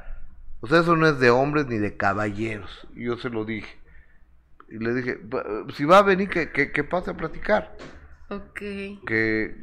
[0.60, 2.88] O sea, eso no es de hombres ni de caballeros.
[2.94, 3.80] Yo se lo dije.
[4.70, 7.76] Y le dije, "Va- si va a venir, que, que, que pase a platicar.
[8.30, 8.60] Ok.
[9.08, 9.56] Que,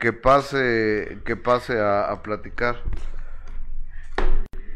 [0.00, 2.76] que pase, que pase a, a platicar.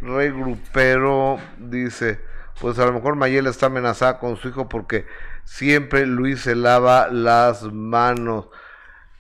[0.01, 2.19] Rey Grupero dice,
[2.61, 5.07] pues a lo mejor Mayela está amenazada con su hijo porque
[5.45, 8.47] siempre Luis se lava las manos.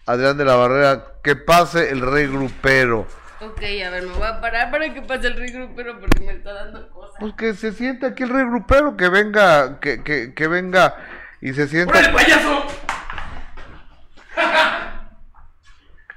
[0.06, 3.06] Adrián de la Barrera, que pase el Rey Grupero.
[3.40, 6.32] Ok, a ver, me voy a parar para que pase el rey grupero porque me
[6.32, 7.16] está dando cosas.
[7.18, 10.94] Pues que se sienta aquí el rey grupero, que venga, que, que, que venga
[11.40, 11.92] y se sienta.
[11.98, 12.64] ¡Órale, payaso!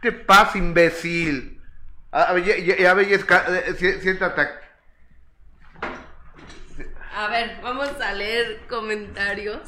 [0.01, 1.60] ¿Qué te pasa, imbécil?
[2.12, 4.41] A, a ver, ya- ya- ya, eh, si- siéntate.
[4.41, 4.64] aquí.
[7.15, 9.60] A ver, vamos a leer comentarios.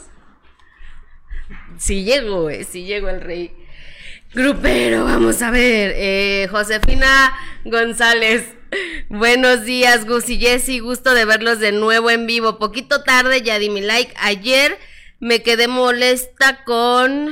[1.78, 3.56] Si llego, eh, si llego el rey.
[4.34, 5.94] Grupero, vamos a ver.
[5.96, 7.34] Eh, Josefina
[7.64, 8.54] González.
[9.08, 10.80] Buenos días, Gus y Jessy.
[10.80, 12.60] Gusto de verlos de nuevo en vivo.
[12.60, 14.14] Poquito tarde, ya di mi like.
[14.18, 14.78] Ayer
[15.22, 17.30] me quedé molesta con.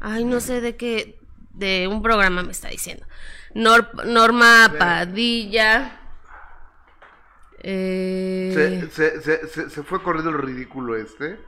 [0.00, 1.18] Ay, no sé de qué.
[1.54, 3.04] De un programa me está diciendo.
[3.52, 6.00] Nor- Norma Padilla.
[7.62, 8.86] Eh...
[8.90, 11.38] Se, se, se, se, fue corriendo el ridículo este.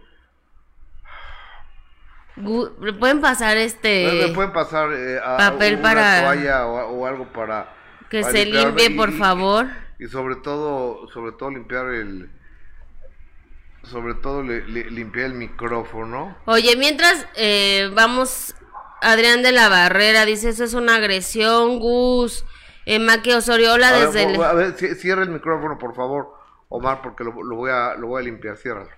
[2.80, 7.06] ¿le ¿Pueden pasar este ¿Me pueden pasar eh, a, papel una para- toalla o, o
[7.06, 7.74] algo para
[8.08, 9.66] que para se limpie, y- por favor?
[9.98, 12.30] Y sobre todo, sobre todo limpiar el,
[13.82, 16.36] sobre todo li- limpiar el micrófono.
[16.44, 18.54] Oye, mientras eh, vamos,
[19.02, 22.44] Adrián de la Barrera dice, eso es una agresión, Gus.
[22.90, 24.34] Eh, Maqui Osoriola A ver, desde...
[24.34, 26.32] el- a ver, ci- cierra el micrófono, por favor,
[26.70, 28.56] Omar, porque lo, lo voy a lo voy a limpiar.
[28.56, 28.88] Ciérralo.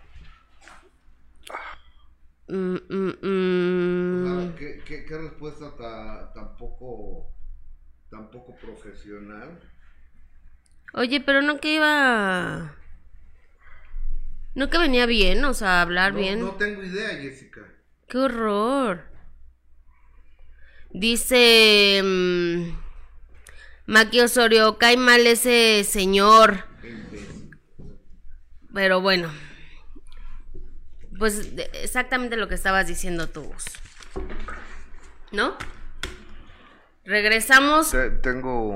[2.49, 4.55] Mm, mm, mm.
[4.57, 7.33] ¿qué, qué, qué respuesta ta- tan poco
[8.11, 9.59] tan poco profesional?
[10.95, 12.75] Oye, pero no que iba...
[14.55, 16.41] No que venía bien, o sea, hablar bien.
[16.41, 17.61] No tengo idea, Jessica.
[18.09, 19.05] ¡Qué horror!
[20.93, 22.90] Dice mm,
[23.87, 26.65] Maki Osorio, cae mal ese señor.
[28.73, 29.31] Pero bueno.
[31.19, 33.53] Pues exactamente lo que estabas diciendo tú.
[35.33, 35.57] ¿No?
[37.05, 37.91] Regresamos.
[37.91, 38.75] Te- tengo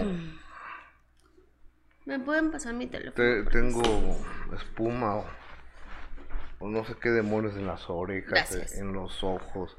[2.04, 3.14] ¿Me pueden pasar mi teléfono?
[3.14, 3.82] te- tengo
[4.54, 5.26] espuma o,
[6.58, 8.74] o no sé qué demonios en las orejas, Gracias.
[8.74, 9.76] en los ojos.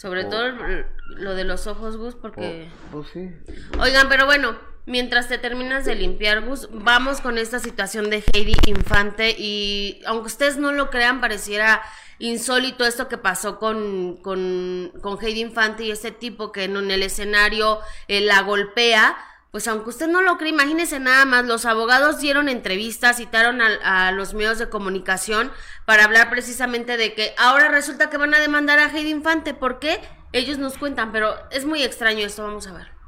[0.00, 0.86] Sobre todo l-
[1.16, 2.68] lo de los ojos, Gus, porque...
[2.90, 3.28] Pues sí.
[3.78, 8.54] Oigan, pero bueno, mientras te terminas de limpiar, Gus, vamos con esta situación de Heidi
[8.66, 11.82] Infante y aunque ustedes no lo crean, pareciera
[12.18, 16.90] insólito esto que pasó con, con, con Heidi Infante y este tipo que en, en
[16.90, 19.16] el escenario eh, la golpea.
[19.50, 24.08] Pues aunque usted no lo cree, imagínese nada más, los abogados dieron entrevistas, citaron a,
[24.08, 25.50] a los medios de comunicación
[25.86, 29.54] para hablar precisamente de que ahora resulta que van a demandar a Heidi Infante.
[29.54, 30.00] ¿Por qué?
[30.32, 33.00] Ellos nos cuentan, pero es muy extraño esto, vamos a ver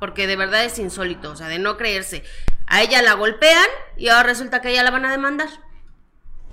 [0.00, 2.24] porque de verdad es insólito, o sea, de no creerse.
[2.66, 3.66] A ella la golpean
[3.96, 5.48] y ahora resulta que ella la van a demandar.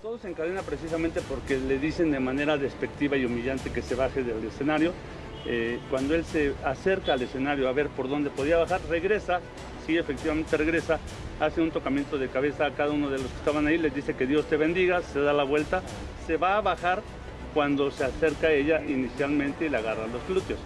[0.01, 4.21] Todo se encadena precisamente porque le dicen de manera despectiva y humillante que se baje
[4.21, 4.93] del escenario.
[5.49, 9.39] Eh, cuando él se acerca al escenario a ver por dónde podía bajar, regresa,
[9.85, 10.99] sí, efectivamente regresa,
[11.39, 14.13] hace un tocamiento de cabeza a cada uno de los que estaban ahí, les dice
[14.13, 15.81] que Dios te bendiga, se da la vuelta,
[16.25, 17.01] se va a bajar
[17.53, 20.59] cuando se acerca a ella inicialmente y le agarra los glúteos.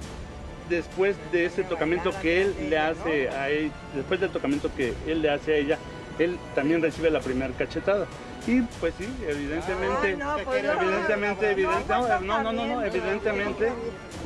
[0.68, 5.22] Después de ese tocamiento que él le hace a ella, después del tocamiento que él
[5.22, 5.78] le hace a ella,
[6.18, 8.08] él también recibe la primera cachetada.
[8.48, 13.72] Y pues sí, evidentemente, evidentemente, evidente, no, no, no, no, evidentemente,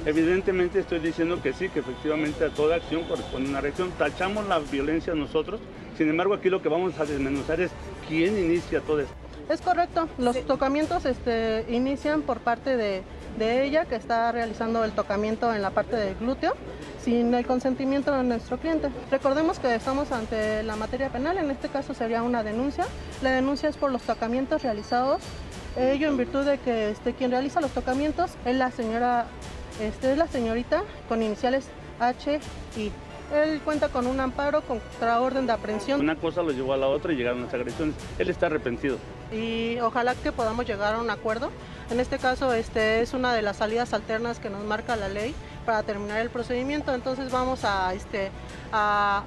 [0.06, 3.92] evidentemente estoy diciendo que sí, que efectivamente a toda acción corresponde una reacción.
[3.98, 5.60] Tachamos la violencia nosotros,
[5.98, 7.72] sin embargo aquí lo que vamos a desmenuzar es
[8.08, 9.14] quién inicia todo esto.
[9.50, 13.04] Es correcto, los tocamientos este, inician por parte de,
[13.38, 16.54] de ella que está realizando el tocamiento en la parte del glúteo
[17.04, 18.90] sin el consentimiento de nuestro cliente.
[19.12, 22.86] Recordemos que estamos ante la materia penal, en este caso sería una denuncia.
[23.22, 25.22] La denuncia es por los tocamientos realizados,
[25.78, 29.26] ello en virtud de que este, quien realiza los tocamientos es la señora,
[29.80, 31.68] este, es la señorita con iniciales
[32.00, 32.40] H
[32.78, 32.92] y
[33.34, 36.88] él cuenta con un amparo contra orden de aprehensión Una cosa lo llevó a la
[36.88, 37.96] otra y llegaron las agresiones.
[38.20, 38.98] Él está arrepentido.
[39.32, 41.50] y ojalá que podamos llegar a un acuerdo.
[41.90, 45.36] En este caso, este es una de las salidas alternas que nos marca la ley
[45.66, 46.94] para terminar el procedimiento.
[46.94, 48.32] Entonces vamos a, este,
[48.72, 49.24] a,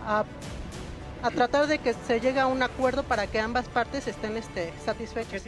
[1.22, 4.36] a- a tratar de que se llegue a un acuerdo para que ambas partes estén
[4.36, 5.42] este, satisfechas.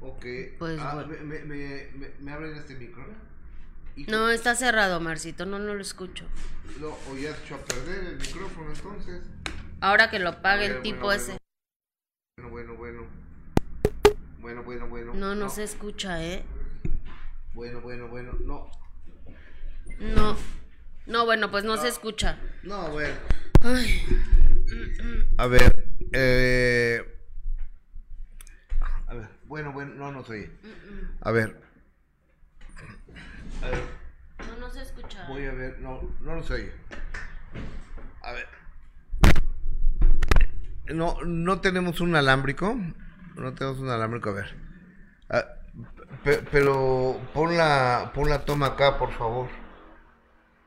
[0.00, 0.24] Ok.
[0.58, 1.08] Pues Ah, bueno.
[1.08, 3.04] me, me, me, me- me abren este micro.
[3.96, 6.26] ¿Y No, está cerrado, Marcito, no, no lo escucho.
[6.80, 9.22] lo- o ya se echó a perder el micrófono entonces.
[9.80, 11.36] Ahora que lo pague ver, el tipo bueno, ese.
[12.38, 13.06] Bueno, bueno, bueno.
[14.38, 15.14] Bueno, bueno, bueno.
[15.14, 16.44] No, no se escucha, ¿eh?
[17.54, 18.32] Bueno, bueno, bueno.
[18.40, 18.70] No.
[20.00, 20.36] No.
[21.06, 22.38] No, bueno, pues no se escucha.
[22.62, 23.14] No, bueno.
[23.60, 24.02] Ay,
[25.36, 27.18] A ver, eh...
[29.06, 30.50] A ver, bueno, bueno, no, no sé.
[31.20, 31.60] A ver.
[33.62, 33.82] A ver,
[34.48, 35.24] no, no se escucha.
[35.28, 36.72] voy a ver, no, no lo sé.
[38.22, 38.46] A ver.
[40.86, 42.76] No, no tenemos un alámbrico.
[43.36, 44.54] No tenemos un alámbrico, a ver.
[45.30, 45.44] Ah,
[46.24, 49.48] pe- pero pon la, pon la toma acá, por favor.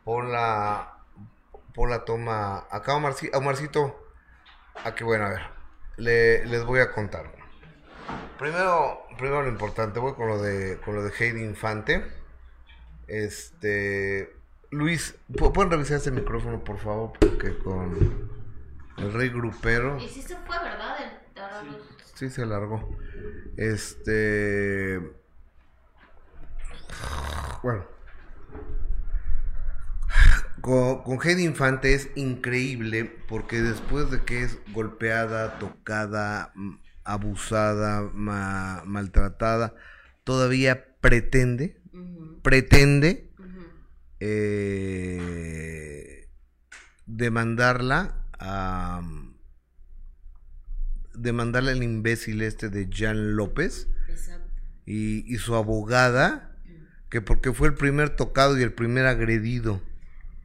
[0.04, 0.94] Pon la,
[1.74, 4.02] pon la toma acá, Omarci- Omarcito.
[4.84, 5.42] Ah, qué bueno, a ver.
[5.98, 7.32] Le- les voy a contar.
[8.40, 12.04] Primero, primero lo importante, voy con lo de, con lo de Heidi Infante.
[13.08, 14.34] Este,
[14.72, 17.14] Luis, ¿pu- ¿pueden revisar ese micrófono, por favor?
[17.20, 18.30] Porque con
[18.98, 19.98] el rey grupero.
[20.00, 20.96] Y sí se fue, ¿verdad?
[21.04, 21.78] El.
[22.16, 22.98] Sí, se largó.
[23.58, 25.02] Este.
[27.62, 27.86] Bueno.
[30.62, 36.54] Con, con Heidi Infante es increíble porque después de que es golpeada, tocada,
[37.04, 39.76] abusada, ma- maltratada,
[40.24, 41.80] todavía pretende,
[42.46, 43.30] Pretende
[44.20, 45.10] eh,
[47.06, 49.02] demandarla a
[51.14, 53.90] demandarle al imbécil este de Jan López
[54.86, 56.56] y, y su abogada
[57.10, 59.82] que porque fue el primer tocado y el primer agredido.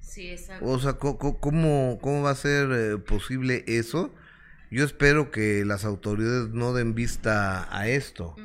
[0.01, 0.67] Sí, exacto.
[0.67, 4.13] o sea cómo cómo va a ser eh, posible eso
[4.71, 8.37] yo espero que las autoridades no den vista a esto.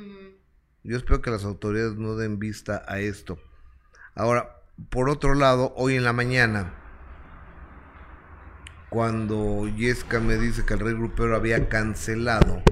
[0.82, 3.38] Yo espero que las autoridades no den vista a esto.
[4.16, 4.48] Ahora,
[4.88, 6.72] por otro lado, hoy en la mañana,
[8.88, 12.62] cuando Yesca me dice que el rey grupero había cancelado.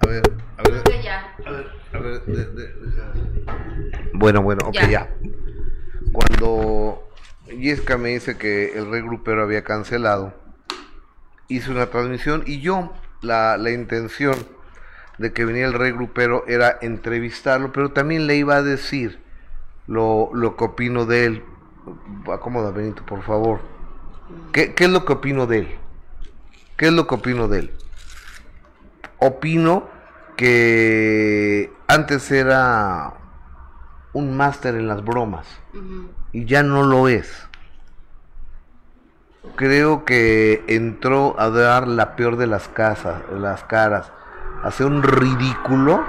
[0.00, 0.22] A ver,
[0.58, 1.32] a ver, Creo que ya.
[1.46, 2.22] a ver, a ver.
[2.22, 4.90] de- de- de- Bueno, bueno, ok, Ya.
[4.90, 5.14] ya.
[6.12, 7.08] Cuando
[7.56, 10.34] Yesca me dice que el rey grupero había cancelado,
[11.46, 14.34] hice una transmisión y yo, la, la intención
[15.18, 19.21] de que venía el rey grupero era entrevistarlo, pero también le iba a decir
[19.86, 21.44] lo, lo que opino de él.
[22.32, 23.60] Acomoda, Benito, por favor.
[24.52, 25.78] ¿Qué, ¿Qué es lo que opino de él?
[26.76, 27.72] ¿Qué es lo que opino de él?
[29.18, 29.88] Opino
[30.36, 33.14] que antes era
[34.12, 35.46] un máster en las bromas
[36.32, 37.48] y ya no lo es.
[39.56, 44.12] Creo que entró a dar la peor de las casas, las caras,
[44.62, 46.02] hacer un ridículo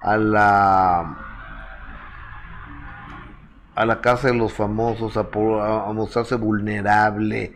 [0.00, 1.31] a la
[3.74, 7.54] a la casa de los famosos, a, a mostrarse vulnerable,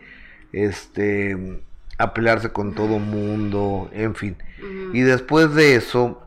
[0.51, 1.61] este,
[1.97, 4.37] a pelearse con todo mundo, en fin.
[4.93, 6.21] Y después de eso,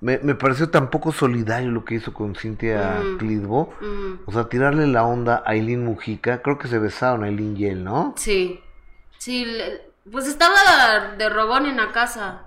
[0.00, 3.74] me, me, pareció tan poco solidario lo que hizo con Cintia Clitbo.
[4.26, 6.42] O sea, tirarle la onda a Aileen Mujica.
[6.42, 8.14] Creo que se besaron Aileen y él, ¿no?
[8.16, 8.60] Sí.
[9.18, 9.46] Sí,
[10.10, 12.46] pues estaba de robón en la casa.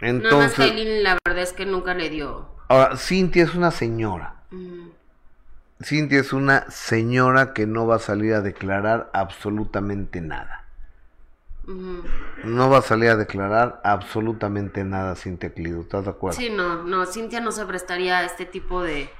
[0.00, 2.48] Entonces, Nada más Aileen la verdad es que nunca le dio.
[2.68, 4.34] Ahora, Cintia es una señora.
[5.82, 10.64] Cintia es una señora que no va a salir a declarar absolutamente nada.
[12.44, 16.38] No va a salir a declarar absolutamente nada Cintia Clido, ¿estás de acuerdo?
[16.38, 19.10] Sí, no, no, Cintia no se prestaría a este tipo de,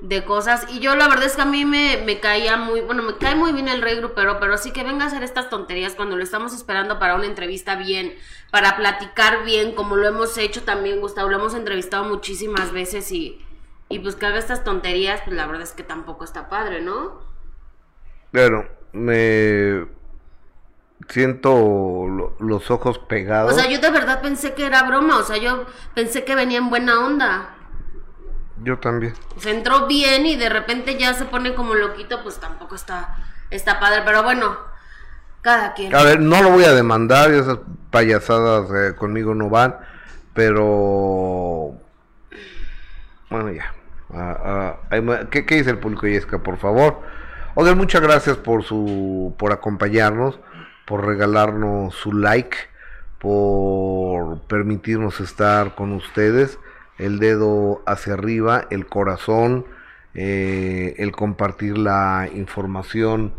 [0.00, 0.66] de cosas.
[0.70, 3.34] Y yo la verdad es que a mí me, me, caía muy, bueno, me cae
[3.34, 6.22] muy bien el rey grupero, pero sí que venga a hacer estas tonterías cuando lo
[6.22, 8.14] estamos esperando para una entrevista bien,
[8.50, 13.44] para platicar bien, como lo hemos hecho también, Gustavo, lo hemos entrevistado muchísimas veces y
[13.88, 17.20] y pues que haga estas tonterías, pues la verdad es que tampoco está padre, ¿no?
[18.32, 19.86] Claro, me
[21.08, 23.52] siento los ojos pegados.
[23.52, 25.64] O sea, yo de verdad pensé que era broma, o sea, yo
[25.94, 27.54] pensé que venía en buena onda.
[28.62, 29.14] Yo también.
[29.36, 33.16] Se entró bien y de repente ya se pone como loquito, pues tampoco está,
[33.50, 34.58] está padre, pero bueno,
[35.40, 35.94] cada quien.
[35.94, 37.58] A ver, no lo voy a demandar, esas
[37.90, 39.76] payasadas eh, conmigo no van,
[40.34, 41.74] pero...
[43.30, 43.74] Bueno, ya.
[45.30, 47.00] ¿Qué, dice el público Yesca, por favor?
[47.54, 50.38] Oigan, muchas gracias por su por acompañarnos,
[50.86, 52.56] por regalarnos su like,
[53.18, 56.58] por permitirnos estar con ustedes.
[56.98, 59.66] El dedo hacia arriba, el corazón,
[60.14, 63.34] eh, el compartir la información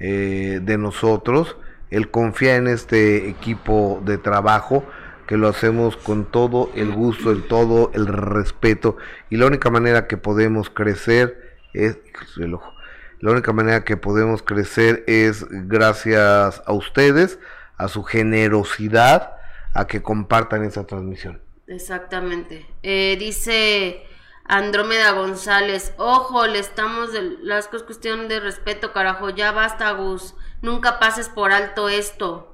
[0.00, 1.56] eh, de nosotros,
[1.90, 4.84] el confiar en este equipo de trabajo
[5.26, 8.96] que lo hacemos con todo el gusto, el todo el respeto
[9.30, 11.98] y la única manera que podemos crecer es
[13.20, 17.38] La única manera que podemos crecer es gracias a ustedes,
[17.76, 19.36] a su generosidad,
[19.72, 21.40] a que compartan esa transmisión.
[21.66, 22.66] Exactamente.
[22.82, 24.04] Eh, dice
[24.44, 30.34] Andrómeda González, ojo, le estamos de las cosas cuestión de respeto, carajo, ya basta, Gus.
[30.60, 32.53] Nunca pases por alto esto.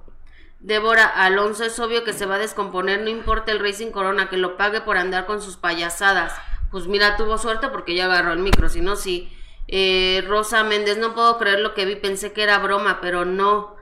[0.61, 4.37] Débora Alonso, es obvio que se va a descomponer, no importa el Racing Corona, que
[4.37, 6.35] lo pague por andar con sus payasadas.
[6.71, 9.33] Pues mira, tuvo suerte porque ya agarró el micro, si no, sí.
[9.69, 13.77] Eh, Rosa Méndez, no puedo creer lo que vi, pensé que era broma, pero no.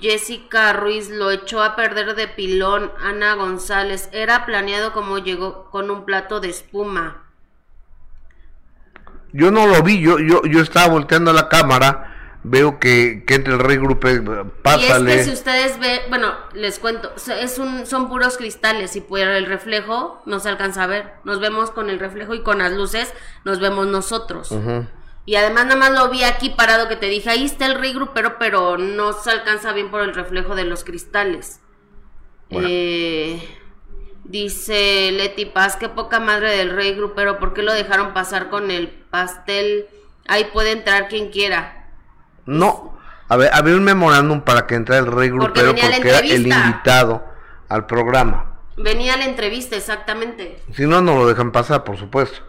[0.00, 2.92] Jessica Ruiz lo echó a perder de pilón.
[2.98, 7.24] Ana González, era planeado como llegó con un plato de espuma.
[9.34, 12.11] Yo no lo vi, yo, yo, yo estaba volteando la cámara
[12.44, 14.20] veo que, que entre el rey grupe,
[14.62, 15.10] pásale.
[15.10, 19.00] Y es que si ustedes ven, bueno, les cuento, es un, son puros cristales y
[19.00, 21.12] por el reflejo no se alcanza a ver.
[21.24, 23.12] Nos vemos con el reflejo y con las luces
[23.44, 24.52] nos vemos nosotros.
[25.24, 27.92] Y además nada más lo vi aquí parado que te dije, ahí está el rey
[27.92, 31.60] grupero, pero no se alcanza bien por el reflejo de los cristales.
[32.50, 33.40] Eh,
[34.24, 38.70] dice Leti Paz, qué poca madre del rey grupero, ¿por qué lo dejaron pasar con
[38.70, 39.86] el pastel?
[40.26, 41.81] Ahí puede entrar quien quiera.
[42.46, 46.46] No, a ver, había un memorándum para que entrara el rey grupero porque, era el
[46.46, 47.24] invitado
[47.68, 48.58] al programa.
[48.76, 50.62] Venía a la entrevista, exactamente.
[50.74, 52.40] Si no, no lo dejan pasar, por supuesto.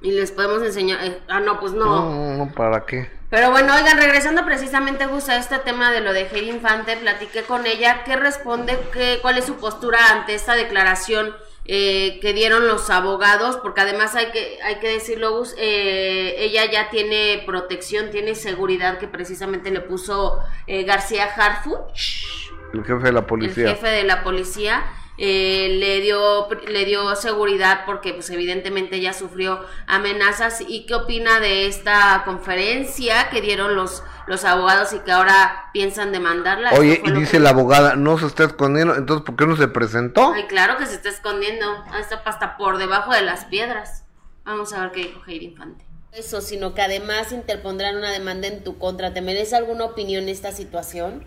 [0.00, 1.04] Y les podemos enseñar.
[1.04, 1.84] Eh, ah, no, pues no.
[1.84, 3.10] No, no, ¿para qué?
[3.30, 7.42] Pero bueno, oigan, regresando precisamente, Gus, a este tema de lo de Heidi Infante, platiqué
[7.42, 8.04] con ella.
[8.04, 8.78] ¿Qué responde?
[8.92, 11.34] Qué, ¿Cuál es su postura ante esta declaración?
[11.68, 16.90] Eh, que dieron los abogados, porque además hay que, hay que decirlo, eh, ella ya
[16.90, 20.38] tiene protección, tiene seguridad que precisamente le puso
[20.68, 22.52] eh, García Harfuch.
[22.72, 23.64] El jefe de la policía.
[23.64, 24.84] El jefe de la policía.
[25.18, 31.40] Eh, le dio le dio seguridad porque pues evidentemente ella sufrió amenazas y qué opina
[31.40, 36.72] de esta conferencia que dieron los los abogados y que ahora piensan demandarla.
[36.72, 40.32] Oye, y dice la abogada, no se está escondiendo, entonces ¿por qué no se presentó?
[40.32, 41.64] Ay, claro que se está escondiendo,
[41.98, 44.04] está hasta por debajo de las piedras.
[44.44, 45.86] Vamos a ver qué dijo Jair Infante.
[46.12, 49.12] Eso, sino que además interpondrán una demanda en tu contra.
[49.12, 51.24] ¿Te merece alguna opinión esta situación?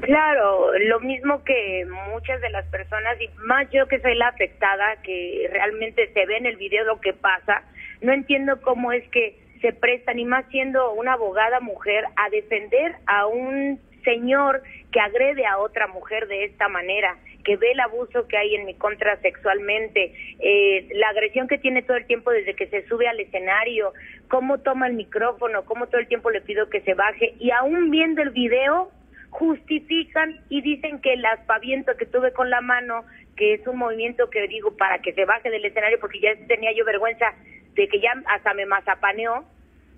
[0.00, 4.96] Claro, lo mismo que muchas de las personas, y más yo que soy la afectada,
[5.02, 7.62] que realmente se ve en el video lo que pasa,
[8.02, 12.96] no entiendo cómo es que se prestan, y más siendo una abogada mujer, a defender
[13.06, 14.62] a un señor
[14.92, 17.16] que agrede a otra mujer de esta manera.
[17.44, 21.82] que ve el abuso que hay en mi contra sexualmente, eh, la agresión que tiene
[21.82, 23.92] todo el tiempo desde que se sube al escenario,
[24.28, 27.90] cómo toma el micrófono, cómo todo el tiempo le pido que se baje y aún
[27.90, 28.90] viendo el video
[29.34, 33.04] justifican y dicen que el aspaviento que tuve con la mano,
[33.36, 36.70] que es un movimiento que digo para que se baje del escenario porque ya tenía
[36.72, 37.34] yo vergüenza
[37.74, 39.44] de que ya hasta me mazapaneó,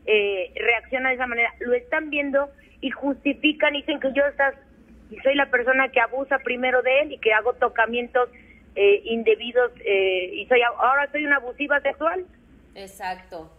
[0.07, 2.49] eh, reacciona de esa manera, lo están viendo
[2.80, 4.55] y justifican, dicen que yo estás,
[5.22, 8.30] soy la persona que abusa primero de él y que hago tocamientos
[8.74, 12.24] eh, indebidos eh, y soy ahora soy una abusiva sexual.
[12.74, 13.53] Exacto.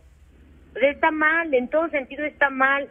[0.81, 2.89] Está mal, en todo sentido está mal.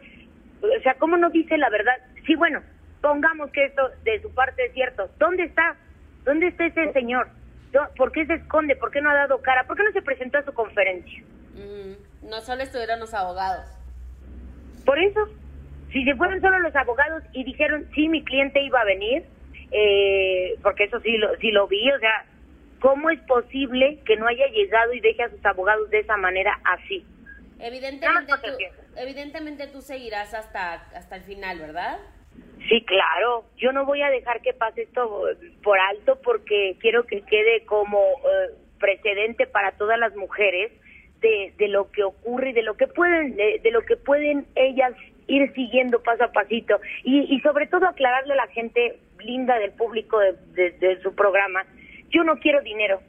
[0.61, 1.97] O sea, ¿cómo no dice la verdad?
[2.25, 2.61] Sí, bueno,
[3.01, 5.09] pongamos que esto de su parte es cierto.
[5.17, 5.75] ¿Dónde está?
[6.23, 7.29] ¿Dónde está ese señor?
[7.95, 8.75] ¿Por qué se esconde?
[8.75, 9.65] ¿Por qué no ha dado cara?
[9.65, 11.23] ¿Por qué no se presentó a su conferencia?
[12.21, 13.65] No solo estuvieron los abogados.
[14.85, 15.27] Por eso,
[15.91, 19.25] si se fueron solo los abogados y dijeron, sí, mi cliente iba a venir,
[19.71, 22.25] eh, porque eso sí lo, sí lo vi, o sea,
[22.79, 26.59] ¿cómo es posible que no haya llegado y deje a sus abogados de esa manera
[26.63, 27.05] así?
[27.59, 28.49] Evidentemente, tú,
[28.95, 31.97] evidentemente tú seguirás hasta, hasta el final, ¿verdad?
[32.67, 33.45] Sí, claro.
[33.57, 35.23] Yo no voy a dejar que pase esto
[35.63, 40.71] por alto porque quiero que quede como eh, precedente para todas las mujeres
[41.21, 44.93] de, de lo que ocurre y de lo que pueden de, lo que pueden ellas
[45.27, 49.71] ir siguiendo paso a pasito y, y sobre todo aclararle a la gente linda del
[49.71, 51.65] público de, de su programa.
[52.09, 53.01] Yo no quiero dinero.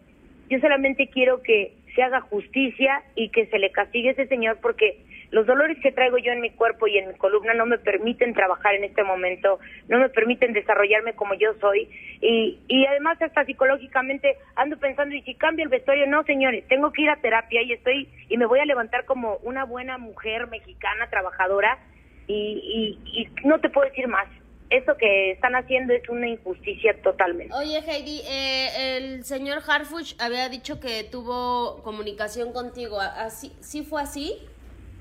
[0.48, 4.58] Yo solamente quiero que se haga justicia y que se le castigue a ese señor
[4.62, 4.98] porque
[5.30, 8.34] los dolores que traigo yo en mi cuerpo y en mi columna no me permiten
[8.34, 9.58] trabajar en este momento,
[9.88, 11.88] no me permiten desarrollarme como yo soy
[12.20, 16.92] y, y además hasta psicológicamente ando pensando y si cambio el vestuario, no señores, tengo
[16.92, 20.46] que ir a terapia y estoy y me voy a levantar como una buena mujer
[20.46, 21.78] mexicana trabajadora
[22.26, 24.28] y, y, y no te puedo decir más.
[24.70, 27.54] Eso que están haciendo es una injusticia totalmente.
[27.54, 33.00] Oye, Heidi, eh, el señor Harfuch había dicho que tuvo comunicación contigo.
[33.00, 34.34] ¿Así, ¿Sí fue así?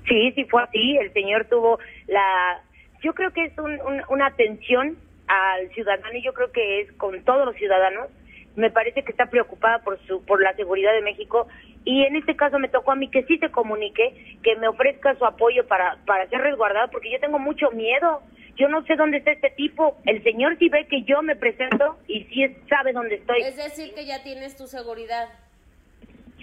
[0.08, 0.96] Sí, sí fue así.
[0.96, 2.62] El señor tuvo la...
[3.02, 3.78] Yo creo que es un,
[4.08, 4.96] una atención
[5.28, 8.08] al ciudadano y yo creo que es con todos los ciudadanos.
[8.56, 11.46] Me parece que está preocupada por su por la seguridad de México
[11.84, 15.14] y en este caso me tocó a mí que sí se comunique, que me ofrezca
[15.14, 18.20] su apoyo para para ser resguardado porque yo tengo mucho miedo.
[18.56, 19.96] Yo no sé dónde está este tipo.
[20.04, 23.42] El señor sí ve que yo me presento y sí sabe dónde estoy.
[23.42, 25.28] Es decir, que ya tienes tu seguridad.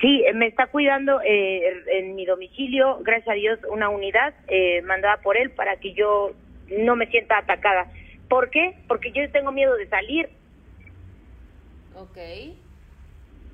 [0.01, 5.17] Sí, me está cuidando eh, en mi domicilio, gracias a Dios, una unidad eh, mandada
[5.17, 6.33] por él para que yo
[6.69, 7.87] no me sienta atacada.
[8.27, 8.75] ¿Por qué?
[8.87, 10.29] Porque yo tengo miedo de salir.
[11.95, 12.17] Ok.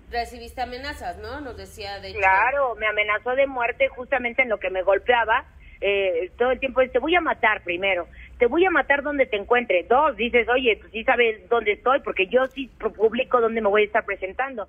[0.09, 1.41] Recibiste amenazas, ¿no?
[1.41, 5.45] Nos decía de Claro, me amenazó de muerte justamente en lo que me golpeaba.
[5.79, 9.37] Eh, todo el tiempo te voy a matar primero, te voy a matar donde te
[9.37, 9.83] encuentre.
[9.89, 13.83] Dos, dices, oye, pues sí sabes dónde estoy, porque yo sí publico dónde me voy
[13.83, 14.67] a estar presentando.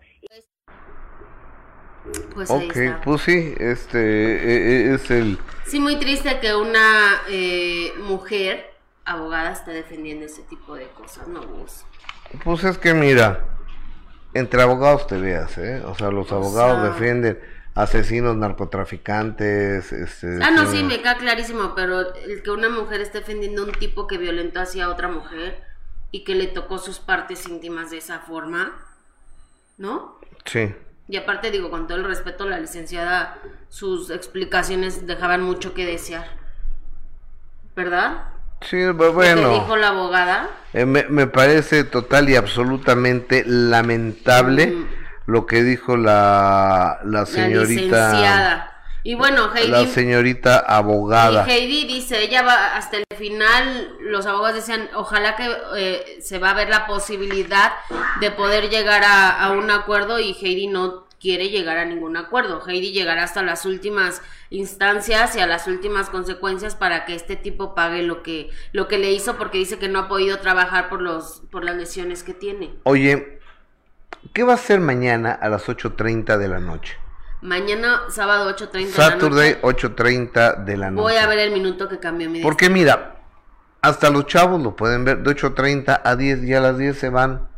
[2.34, 5.38] Pues ok, pues sí, este e, e, es el...
[5.66, 8.74] Sí, muy triste que una eh, mujer
[9.04, 11.40] abogada esté defendiendo ese tipo de cosas, ¿no,
[12.44, 13.44] Pues es que mira,
[14.34, 15.82] entre abogados te veas, ¿eh?
[15.86, 17.38] O sea, los abogados defienden
[17.74, 20.38] asesinos, narcotraficantes, este...
[20.42, 23.72] Ah, no, sí, me queda clarísimo, pero el que una mujer esté defendiendo a un
[23.72, 25.62] tipo que violentó hacia otra mujer
[26.10, 28.72] y que le tocó sus partes íntimas de esa forma,
[29.78, 30.18] ¿no?
[30.44, 30.74] Sí.
[31.12, 33.36] Y aparte digo, con todo el respeto, la licenciada,
[33.68, 36.24] sus explicaciones dejaban mucho que desear.
[37.76, 38.28] ¿Verdad?
[38.62, 39.50] Sí, bueno.
[39.50, 40.48] ¿Qué dijo la abogada?
[40.72, 44.86] Eh, me, parece total y absolutamente lamentable mm.
[45.26, 47.64] lo que dijo la, la señorita.
[47.66, 48.71] licenciada.
[49.04, 49.70] Y bueno, Heidi.
[49.70, 51.44] La señorita abogada.
[51.46, 56.38] Y Heidi dice, ella va hasta el final, los abogados decían, ojalá que eh, se
[56.38, 57.72] va a ver la posibilidad
[58.20, 62.62] de poder llegar a, un acuerdo y Heidi no quiere llegar a ningún acuerdo.
[62.66, 67.74] Heidi llegará hasta las últimas instancias y a las últimas consecuencias para que este tipo
[67.74, 71.00] pague lo que lo que le hizo porque dice que no ha podido trabajar por
[71.00, 72.74] los por las lesiones que tiene.
[72.82, 73.38] Oye,
[74.32, 77.01] ¿qué va a hacer mañana a las 8:30 de la noche?
[77.42, 81.02] Mañana, sábado 8.30 Saturday, 8.30 de la noche.
[81.02, 83.16] Voy a ver el minuto que cambió mi Porque mira,
[83.80, 87.08] hasta los chavos lo pueden ver de 8.30 a 10 y a las 10 se
[87.08, 87.48] van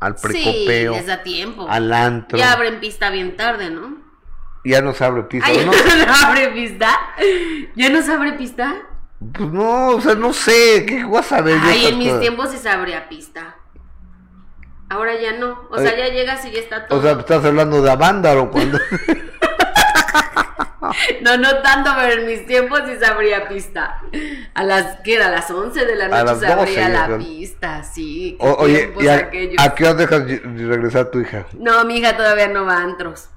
[0.00, 0.94] al precopeo.
[0.94, 1.64] Sí, les da tiempo.
[1.70, 2.38] Al antro.
[2.38, 3.98] Ya abren pista bien tarde, ¿no?
[4.64, 5.72] Ya no se abre pista, ¿no?
[6.06, 6.90] ¿No abre pista?
[7.76, 8.82] ¿Ya no se abre pista?
[9.32, 11.56] Pues no, o sea, no sé, ¿qué vas a ver?
[11.62, 13.59] Ay, en mis tiempos se abría pista.
[14.90, 15.66] Ahora ya no.
[15.70, 16.98] O sea, ya llegas y ya está todo.
[16.98, 18.78] O sea, estás hablando de Avándaro cuando.
[21.22, 24.00] No, no tanto, pero en mis tiempos sí se abría pista.
[24.54, 25.26] A las, ¿qué era?
[25.26, 28.36] A las 11 de la A noche las se 12, abría yo la pista, sí.
[28.40, 29.30] qué O- oye, tiempos ¿y a,
[29.64, 31.46] a qué hora dejas regresar tu hija?
[31.52, 33.28] No, mi hija todavía no va a antros.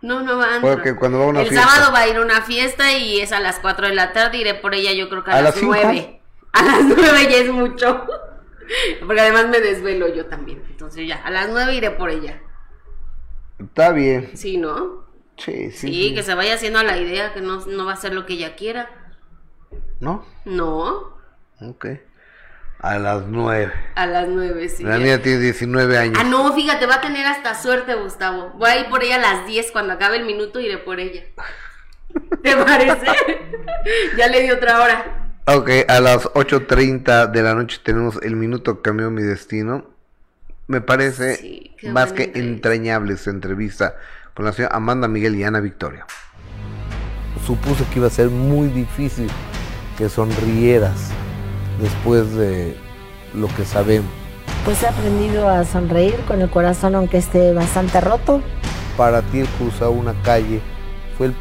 [0.00, 0.74] No, no va a antros.
[0.76, 1.68] Porque cuando va a una El fiesta.
[1.68, 4.38] sábado va a ir a una fiesta y es a las 4 de la tarde.
[4.38, 5.74] Iré por ella, yo creo que a, ¿A las las cinco?
[5.74, 6.20] 9.
[6.52, 8.06] A las 9 ya es mucho.
[9.06, 10.62] Porque además me desvelo yo también.
[10.68, 12.40] Entonces ya, a las 9 iré por ella.
[13.58, 14.30] Está bien.
[14.34, 15.06] Sí, ¿no?
[15.36, 15.88] Sí, sí.
[15.88, 16.14] Sí, sí.
[16.14, 18.34] que se vaya haciendo a la idea que no, no va a ser lo que
[18.34, 18.90] ella quiera.
[20.00, 20.24] ¿No?
[20.44, 21.16] No,
[21.60, 21.86] Ok.
[22.80, 23.72] A las nueve.
[23.96, 24.84] a las 9, sí.
[24.84, 26.16] La niña tiene 19 años.
[26.16, 28.50] Ah, no, fíjate, va a tener hasta suerte, Gustavo.
[28.50, 31.24] Voy a ir por ella a las 10 cuando acabe el minuto, iré por ella.
[32.42, 33.06] ¿Te parece?
[34.16, 35.27] ya le di otra hora.
[35.56, 39.86] Ok, a las 8.30 de la noche tenemos el minuto que cambió mi destino.
[40.66, 42.38] Me parece Sí, más que entrevista.
[42.54, 43.94] entrañable esta entrevista
[44.34, 46.04] con la señora Amanda Miguel y Ana Victoria.
[47.46, 49.30] Supuse que iba a ser muy difícil
[49.96, 51.08] que sonrieras
[51.80, 52.76] después de
[53.32, 54.10] lo que sabemos.
[54.66, 58.42] Pues he aprendido a sonreír con el corazón aunque esté bastante roto.
[58.98, 60.60] Para ti el cruzar una calle
[61.16, 61.34] fue el-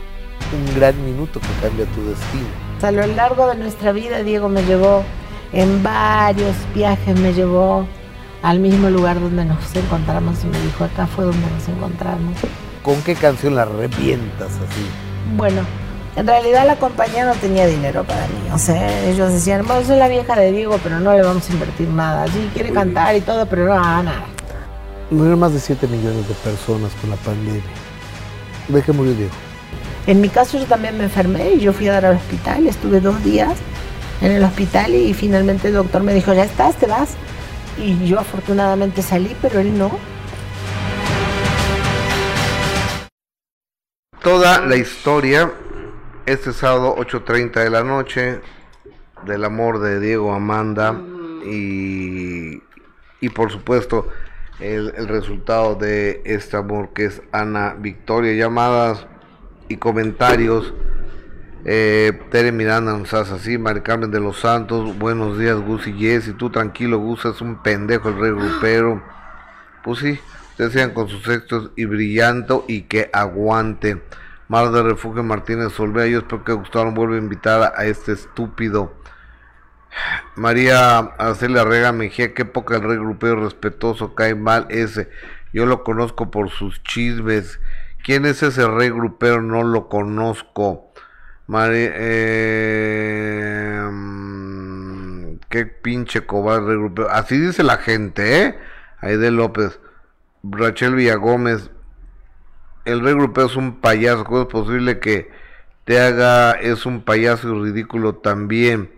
[0.56, 2.67] un gran minuto que cambia tu destino.
[2.82, 5.04] A lo largo de nuestra vida Diego me llevó
[5.52, 7.88] en varios viajes, me llevó
[8.44, 12.36] al mismo lugar donde nos encontramos y me dijo, acá fue donde nos encontramos.
[12.84, 14.86] ¿Con qué canción la revientas así?
[15.36, 15.62] Bueno,
[16.16, 18.50] en realidad la compañía no tenía dinero para mí.
[18.54, 21.54] O sea, ellos decían, bueno, soy la vieja de Diego, pero no le vamos a
[21.54, 22.28] invertir nada.
[22.28, 24.26] Sí, quiere cantar y todo, pero no, nada.
[25.10, 27.62] Murieron más de 7 millones de personas con la pandemia.
[28.68, 29.47] ¿De qué murió Diego?
[30.08, 33.02] En mi caso yo también me enfermé y yo fui a dar al hospital, estuve
[33.02, 33.60] dos días
[34.22, 37.18] en el hospital y finalmente el doctor me dijo, ya estás, te vas.
[37.78, 40.00] Y yo afortunadamente salí, pero él no.
[44.24, 45.52] Toda la historia,
[46.26, 48.40] este sábado 8.30 de la noche,
[49.26, 51.02] del amor de Diego Amanda
[51.46, 52.64] y,
[53.20, 54.08] y por supuesto
[54.62, 59.06] el, el resultado de este amor que es Ana Victoria, llamadas
[59.68, 60.74] y comentarios.
[61.66, 65.94] Eh, Tere Miranda nos hace así, Mari Carmen de los Santos, buenos días Gus y
[65.94, 69.04] Jess, y tú tranquilo Gus, es un pendejo el rey grupero.
[69.84, 70.20] Pues sí,
[70.52, 74.02] ustedes sigan con sus textos y brillanto y que aguante.
[74.48, 78.94] Mar de Refugio Martínez Solvea, yo espero que Gustavo vuelva a invitar a este estúpido.
[80.36, 85.10] María Arcelia Rega Mejía, qué poca el rey grupero respetuoso, cae mal ese.
[85.52, 87.60] Yo lo conozco por sus chismes.
[88.08, 89.42] ¿Quién es ese rey grupero?
[89.42, 90.94] No lo conozco.
[91.54, 92.22] Eh,
[93.92, 97.10] mm, qué pinche cobarde rey grupero.
[97.12, 98.58] Así dice la gente, ¿eh?
[99.02, 99.82] Aide López.
[100.42, 101.70] Rachel Villagómez.
[102.86, 104.24] El rey grupero es un payaso.
[104.24, 105.30] ¿Cómo es posible que
[105.84, 108.90] te haga es un payaso ridículo también?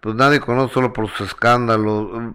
[0.00, 2.34] Pues nadie conoce solo por sus escándalos.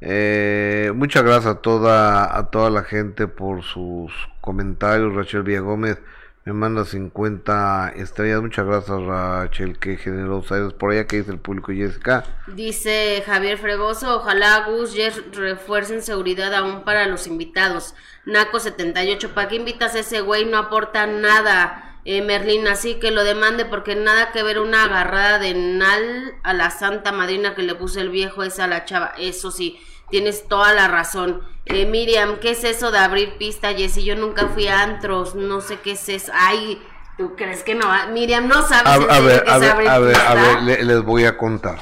[0.00, 5.14] Eh, muchas gracias a toda a toda la gente por sus comentarios.
[5.14, 5.98] Rachel Villagómez
[6.44, 8.40] me manda 50 estrellas.
[8.40, 9.78] Muchas gracias, Rachel.
[9.78, 10.72] Qué generosa eres.
[10.72, 12.24] Por allá que dice el público, Jessica.
[12.46, 14.96] Dice Javier Fregoso, ojalá Gus
[15.32, 17.94] refuercen seguridad aún para los invitados.
[18.24, 20.46] Naco 78, ¿para qué invitas a ese güey?
[20.46, 21.86] No aporta nada.
[22.06, 26.54] Eh, Merlín, así que lo demande porque nada que ver una agarrada de Nal a
[26.54, 29.12] la santa madrina que le puso el viejo esa a la chava.
[29.18, 29.78] Eso sí,
[30.10, 31.40] tienes toda la razón.
[31.66, 34.04] Eh, Miriam, ¿qué es eso de abrir pista, Jessy?
[34.04, 36.32] Yo nunca fui a antros, no sé qué es eso.
[36.34, 36.82] Ay,
[37.16, 37.86] ¿tú crees que no?
[38.12, 40.34] Miriam, no sabes A, en a ver, qué a es ver, abrir a ver, a
[40.34, 41.78] ver, le- les voy a contar.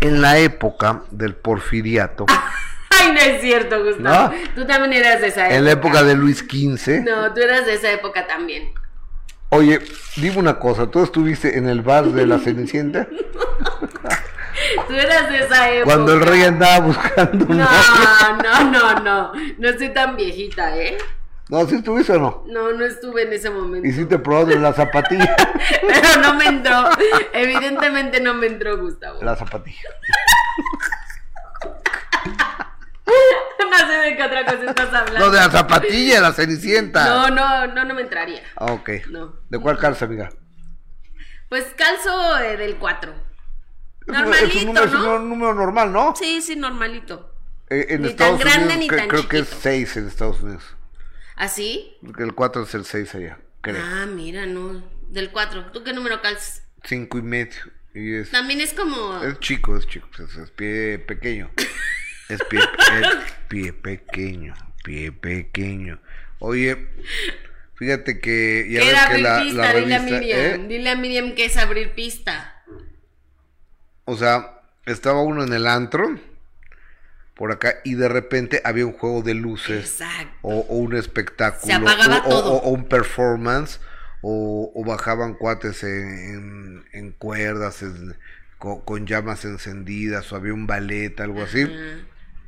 [0.00, 2.26] En la época del porfiriato,
[2.90, 4.32] Ay, no es cierto, Gustavo.
[4.32, 4.50] No.
[4.54, 5.56] Tú también eras de esa época.
[5.56, 8.72] en la época de Luis XV, No, tú eras de esa época también.
[9.48, 9.80] oye,
[10.16, 13.08] dime una cosa, ¿tú estuviste en el bar de la Cenicienta?
[14.92, 15.84] Tú eras de esa época.
[15.86, 17.66] Cuando el rey andaba buscando No,
[18.42, 19.32] no, no, no.
[19.56, 20.98] No estoy tan viejita, ¿eh?
[21.48, 22.44] No, ¿sí estuviste o no?
[22.46, 23.88] No, no estuve en ese momento.
[23.88, 25.34] Y sí te probaste la zapatilla.
[25.80, 26.90] Pero no me entró.
[27.32, 29.22] Evidentemente no me entró, Gustavo.
[29.22, 29.88] La zapatilla.
[33.72, 35.18] No sé de qué otra cosa estás hablando.
[35.18, 37.06] No, de la zapatilla, de la Cenicienta.
[37.06, 38.42] No, no, no, no me entraría.
[38.54, 38.90] Ah, ok.
[39.08, 39.36] No.
[39.48, 40.30] ¿De cuál calza, amiga?
[41.48, 43.31] Pues calzo eh, del 4.
[44.02, 45.14] Es un- Normalito, es un número, es ¿no?
[45.16, 46.14] un número normal, ¿no?
[46.16, 47.32] Sí, sí, normalito.
[47.70, 49.62] Eh, en Ni Estados tan grande Unidos ni tan creo que es chiquito.
[49.62, 50.64] 6 en Estados Unidos.
[51.36, 51.96] ¿Así?
[52.04, 53.82] Porque el 4 es el 6 allá, creo.
[53.82, 54.82] Ah, mira, no.
[55.08, 55.70] Del 4.
[55.72, 56.62] ¿Tú qué número calzas?
[56.84, 57.60] 5 y medio.
[57.94, 59.22] Y es, También es como.
[59.22, 60.08] es chico, es chico.
[60.18, 61.50] Es, es pie pequeño.
[62.28, 63.08] Es pie, es
[63.48, 64.54] pie pequeño.
[64.84, 66.00] pie pequeño.
[66.38, 66.88] Oye,
[67.74, 70.66] fíjate que ya ves que la, pista, dile a Miriam, ¿eh?
[70.68, 72.51] dile a Miriam que es abrir pista.
[74.12, 76.18] O sea, estaba uno en el antro
[77.34, 80.02] por acá y de repente había un juego de luces
[80.42, 82.52] o, un espectáculo Se apagaba o, todo.
[82.52, 83.80] o, un performance
[84.20, 87.84] o, bajaban cuates en, en, cuerdas
[88.58, 91.66] con, llamas encendidas o había un ballet algo así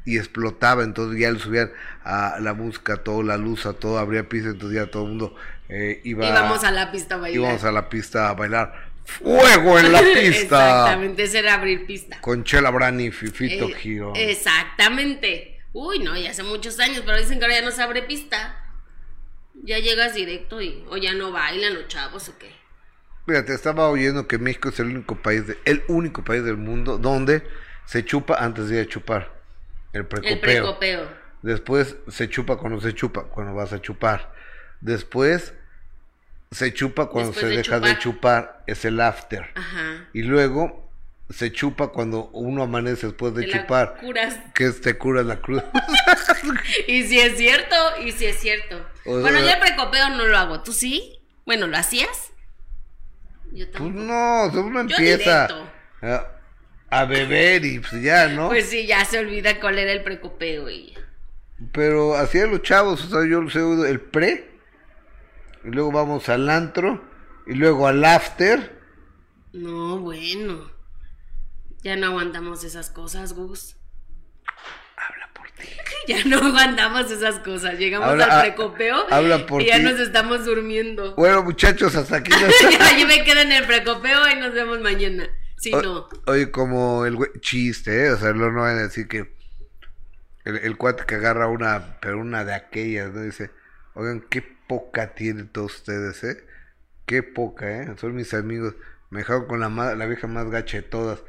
[0.05, 0.85] y explotaba.
[0.85, 1.73] Entonces ya le subían
[2.05, 5.35] a la música todo la luz a todo abría pista entonces ya todo el mundo
[5.69, 7.41] eh, iba íbamos a la pista a bailar.
[7.41, 10.27] íbamos a la pista a bailar fuego en la pista.
[10.29, 12.21] Exactamente, ese era abrir pista.
[12.21, 14.13] Con Chela Brani y Fifito eh, Giro.
[14.15, 15.61] Exactamente.
[15.73, 18.61] Uy, no, ya hace muchos años, pero dicen que ahora ya no se abre pista.
[19.63, 22.51] Ya llegas directo y o ya no bailan los chavos o qué.
[23.27, 27.43] Fíjate, estaba oyendo que México es el único país, el único país del mundo donde
[27.87, 29.33] se chupa antes de ir a chupar.
[29.93, 30.33] El precopeo.
[30.33, 31.09] El precopeo.
[31.43, 34.33] Después se chupa cuando se chupa, cuando vas a chupar.
[34.81, 35.55] Después
[36.55, 39.51] se chupa cuando se deja de chupar, es el after.
[39.55, 40.09] Ajá.
[40.13, 40.91] Y luego
[41.29, 43.97] se chupa cuando uno amanece después de chupar.
[44.01, 44.39] Curas.
[44.55, 45.63] Que te curas la cruz.
[46.87, 47.75] y si es cierto,
[48.05, 48.87] y si es cierto.
[49.05, 50.63] bueno, yo el precopeo no lo hago.
[50.63, 51.21] ¿Tú sí?
[51.45, 52.31] Bueno, ¿lo hacías?
[53.53, 53.95] Yo pues tampoco.
[53.95, 55.49] Pues no, uno empieza
[56.03, 56.29] a,
[56.91, 58.49] a, beber y pues ya, ¿no?
[58.49, 60.95] Pues sí, ya se olvida cuál era el precopeo y
[61.73, 64.54] Pero hacían los chavos, o sea, yo lo sé, el pre
[65.65, 67.03] y luego vamos al antro,
[67.47, 68.81] y luego al after.
[69.53, 70.71] No, bueno.
[71.83, 73.77] Ya no aguantamos esas cosas, Gus.
[74.97, 75.69] Habla por ti.
[76.07, 77.79] Ya no aguantamos esas cosas.
[77.79, 81.15] Llegamos al ah, precopeo habla por y ya nos estamos durmiendo.
[81.15, 82.31] Bueno, muchachos, hasta aquí.
[83.01, 85.29] Yo me quedo en el precopeo y nos vemos mañana.
[85.57, 86.09] Si no.
[86.27, 88.11] Oye, como el chiste, ¿eh?
[88.11, 89.35] O sea, no van a decir que
[90.45, 93.23] el, el cuate que agarra una, pero una de aquellas, ¿no?
[93.23, 93.51] Dice,
[93.95, 96.45] oigan, qué poca tienen todos ustedes, ¿eh?
[97.07, 97.95] Qué poca, ¿eh?
[98.01, 98.75] Son mis amigos.
[99.11, 101.23] Me dejaron con la, la vieja más gacha de todas.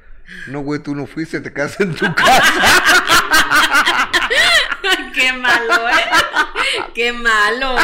[0.47, 2.83] No, güey, tú no fuiste, te quedaste en tu casa.
[5.13, 6.03] Qué malo, ¿eh?
[6.95, 7.75] Qué malo.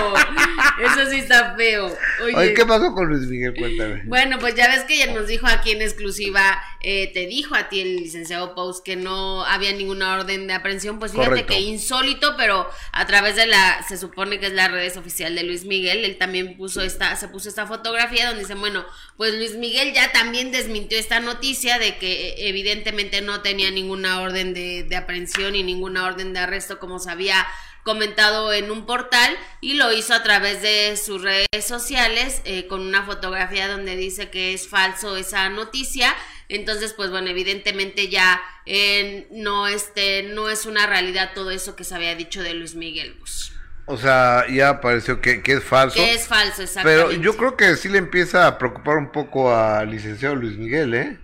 [0.82, 1.94] Eso sí está feo.
[2.24, 3.54] Oye, ¿qué pasó con Luis Miguel?
[3.54, 4.04] Cuéntame.
[4.06, 7.68] Bueno, pues ya ves que ya nos dijo aquí en exclusiva, eh, te dijo a
[7.68, 10.98] ti el licenciado Post que no había ninguna orden de aprehensión.
[10.98, 14.96] Pues fíjate que insólito, pero a través de la, se supone que es la redes
[14.96, 18.86] oficial de Luis Miguel, él también puso esta, se puso esta fotografía donde dice, bueno,
[19.18, 24.22] pues Luis Miguel ya también desmintió esta noticia de que eh, evidentemente no tenía ninguna
[24.22, 27.46] orden de, de aprehensión y ninguna orden de arresto como se había
[27.84, 32.82] comentado en un portal y lo hizo a través de sus redes sociales eh, con
[32.82, 36.16] una fotografía donde dice que es falso esa noticia.
[36.50, 41.84] Entonces, pues bueno, evidentemente ya eh, no, este, no es una realidad todo eso que
[41.84, 43.54] se había dicho de Luis Miguel Bus.
[43.86, 45.96] O sea, ya pareció que, que, es falso.
[45.96, 47.16] Que es falso, exactamente.
[47.16, 50.94] Pero yo creo que sí le empieza a preocupar un poco al licenciado Luis Miguel,
[50.94, 51.20] ¿eh?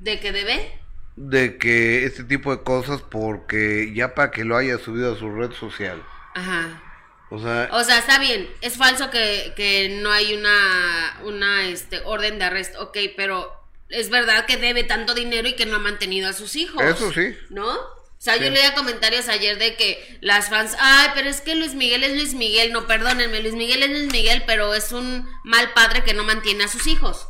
[0.00, 0.83] ¿De qué debe?
[1.16, 5.30] De que este tipo de cosas porque ya para que lo haya subido a su
[5.30, 6.02] red social.
[6.34, 6.80] Ajá.
[7.30, 12.00] O sea, o sea, está bien, es falso que, que no hay una, una este,
[12.04, 13.52] orden de arresto, ok, pero
[13.88, 16.82] es verdad que debe tanto dinero y que no ha mantenido a sus hijos.
[16.82, 17.36] Eso sí.
[17.50, 17.68] ¿No?
[18.24, 21.74] O sea, yo leía comentarios ayer de que las fans, ay, pero es que Luis
[21.74, 25.72] Miguel es Luis Miguel, no, perdónenme, Luis Miguel es Luis Miguel, pero es un mal
[25.74, 27.28] padre que no mantiene a sus hijos.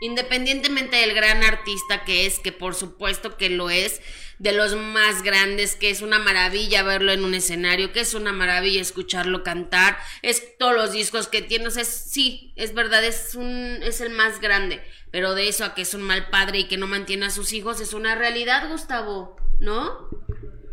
[0.00, 4.02] Independientemente del gran artista que es, que por supuesto que lo es,
[4.38, 8.32] de los más grandes, que es una maravilla verlo en un escenario, que es una
[8.32, 13.34] maravilla escucharlo cantar, es todos los discos que tiene, o sea, sí, es verdad, es
[13.34, 16.64] un, es el más grande, pero de eso a que es un mal padre y
[16.68, 20.10] que no mantiene a sus hijos es una realidad, Gustavo, ¿no?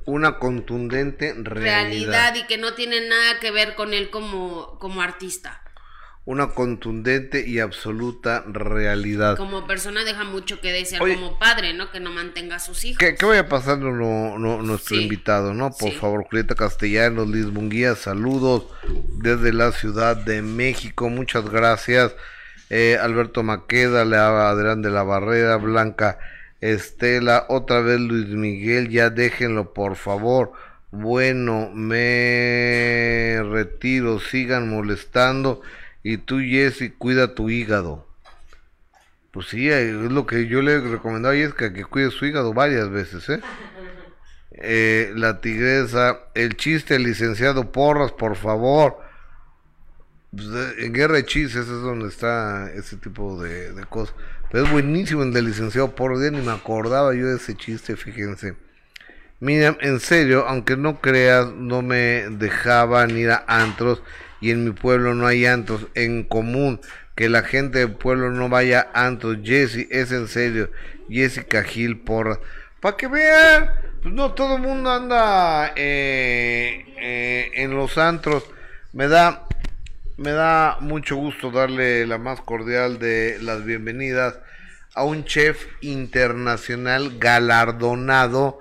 [0.06, 1.64] Una contundente realidad.
[1.64, 5.62] realidad y que no tiene nada que ver con él como, como artista
[6.26, 9.36] una contundente y absoluta realidad.
[9.36, 11.92] Como persona deja mucho que desear como padre, ¿no?
[11.92, 12.98] Que no mantenga a sus hijos.
[12.98, 15.72] Que, vaya pasando no, nuestro invitado, ¿no?
[15.72, 18.68] Por favor, Julieta Castellanos, Liz Munguía, saludos
[19.18, 22.16] desde la Ciudad de México, muchas gracias.
[22.70, 24.02] Eh, Alberto Maqueda,
[24.50, 26.20] Adrián de la Barrera, Blanca
[26.62, 30.54] Estela, otra vez Luis Miguel, ya déjenlo por favor.
[30.90, 35.62] Bueno, me retiro, sigan molestando
[36.04, 38.06] y tú, Jesse, cuida tu hígado.
[39.32, 42.54] Pues sí, es lo que yo le he recomendado a Jessica, que cuide su hígado
[42.54, 43.42] varias veces, ¿eh?
[44.52, 45.12] ¿eh?
[45.16, 48.98] la tigresa, el chiste, licenciado Porras, por favor.
[50.32, 50.48] Pues,
[50.78, 54.14] en Guerra de Chistes es donde está ese tipo de, de, cosas.
[54.52, 57.96] Pero es buenísimo el del licenciado Porras, ya ni me acordaba yo de ese chiste,
[57.96, 58.56] fíjense.
[59.40, 64.04] Mira, en serio, aunque no creas, no me dejaban ir a antros
[64.44, 66.82] y en mi pueblo no hay antros en común.
[67.16, 69.38] Que la gente del pueblo no vaya a antros.
[69.42, 70.70] Jesse, es en serio.
[71.10, 72.42] Jessica Gil por...
[72.82, 73.70] Para que vean,
[74.02, 78.44] pues no todo el mundo anda eh, eh, en los antros.
[78.92, 79.48] Me da,
[80.18, 84.40] me da mucho gusto darle la más cordial de las bienvenidas
[84.94, 88.60] a un chef internacional galardonado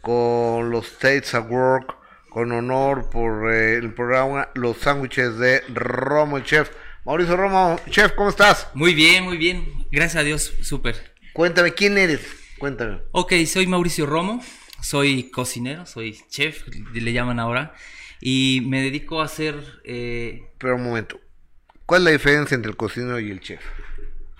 [0.00, 1.96] con los States at Work,
[2.34, 6.68] con honor por eh, el programa Los Sándwiches de Romo el Chef.
[7.04, 8.66] Mauricio Romo, Chef, ¿cómo estás?
[8.74, 9.86] Muy bien, muy bien.
[9.92, 11.14] Gracias a Dios, súper.
[11.32, 12.22] Cuéntame, ¿quién eres?
[12.58, 13.02] Cuéntame.
[13.12, 14.42] Ok, soy Mauricio Romo,
[14.82, 17.72] soy cocinero, soy chef, le llaman ahora,
[18.20, 19.54] y me dedico a hacer...
[19.84, 20.42] Eh...
[20.58, 21.20] Pero un momento,
[21.86, 23.60] ¿cuál es la diferencia entre el cocinero y el chef?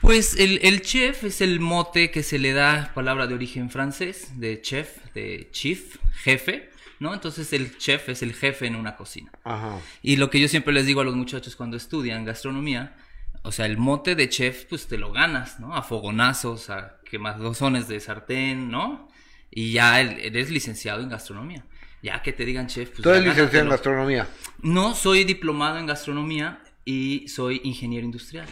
[0.01, 4.41] Pues el, el, chef es el mote que se le da, palabra de origen francés,
[4.41, 7.15] de chef, de chief, jefe, ¿no?
[7.15, 9.31] Entonces el chef es el jefe en una cocina.
[9.45, 9.79] Ajá.
[10.03, 12.97] Y lo que yo siempre les digo a los muchachos cuando estudian gastronomía,
[13.43, 15.75] o sea, el mote de chef, pues te lo ganas, ¿no?
[15.75, 19.09] A fogonazos, a quemadozones de sartén, ¿no?
[19.51, 21.65] Y ya eres licenciado en gastronomía.
[22.03, 23.03] Ya que te digan chef, pues...
[23.03, 24.27] ¿Tú eres licenciado en gastronomía?
[24.63, 28.47] No, soy diplomado en gastronomía y soy ingeniero industrial.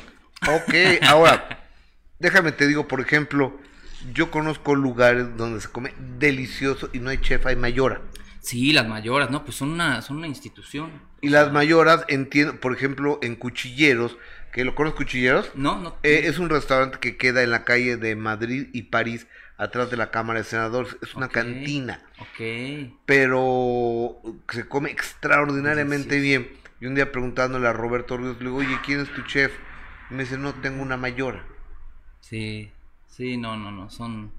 [0.49, 0.75] Ok,
[1.07, 1.69] ahora,
[2.19, 3.59] déjame te digo, por ejemplo,
[4.13, 8.03] yo conozco lugares donde se come delicioso y no hay chef, hay mayora.
[8.43, 9.43] Sí, las mayoras, ¿no?
[9.45, 10.91] Pues son una, son una institución.
[11.23, 14.19] Y las mayoras, entiendo, por ejemplo, en Cuchilleros,
[14.53, 15.51] que lo conoces Cuchilleros.
[15.55, 15.97] No, no.
[16.03, 19.27] Eh, es un restaurante que queda en la calle de Madrid y París,
[19.57, 20.97] atrás de la Cámara de Senadores.
[21.03, 21.31] Es una Okay.
[21.31, 22.41] cantina, Ok.
[23.07, 26.51] pero se come extraordinariamente bien.
[26.81, 29.53] Y un día preguntándole a Roberto Ríos, le digo, oye, ¿quién es tu chef?
[30.11, 31.47] Y me dice, no, tengo una mayora.
[32.21, 32.73] Sí,
[33.07, 33.91] sí, no, no, no.
[33.91, 34.33] Son,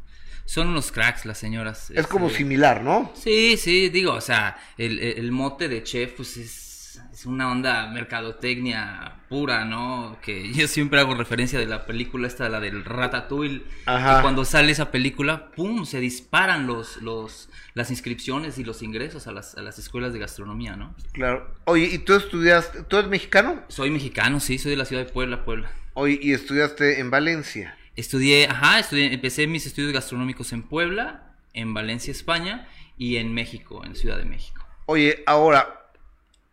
[0.46, 1.92] son unos cracks las señoras.
[1.92, 3.12] Es como este, similar, ¿no?
[3.16, 7.52] Sí, sí, digo, o sea, el, el- el mote de chef, pues es, es una
[7.52, 10.18] onda mercadotecnia pura, ¿no?
[10.22, 13.64] Que yo siempre hago referencia de la película esta, la del Ratatouille.
[13.86, 14.18] Ajá.
[14.18, 15.86] que cuando sale esa película, ¡pum!
[15.86, 20.20] Se disparan los, los, las inscripciones y los ingresos a las, a las escuelas de
[20.20, 20.96] gastronomía, ¿no?
[21.14, 21.56] Claro.
[21.66, 23.64] Oye, ¿y tú estudiaste, tú eres mexicano?
[23.70, 25.72] Soy mexicano, sí, soy de la ciudad de Puebla, Puebla.
[25.96, 27.78] Oye, y estudiaste en Valencia.
[27.96, 32.68] Estudié, ajá, estudié, empecé mis estudios gastronómicos en Puebla, en Valencia, España,
[32.98, 34.66] y en México, en Ciudad de México.
[34.86, 35.90] Oye, ahora,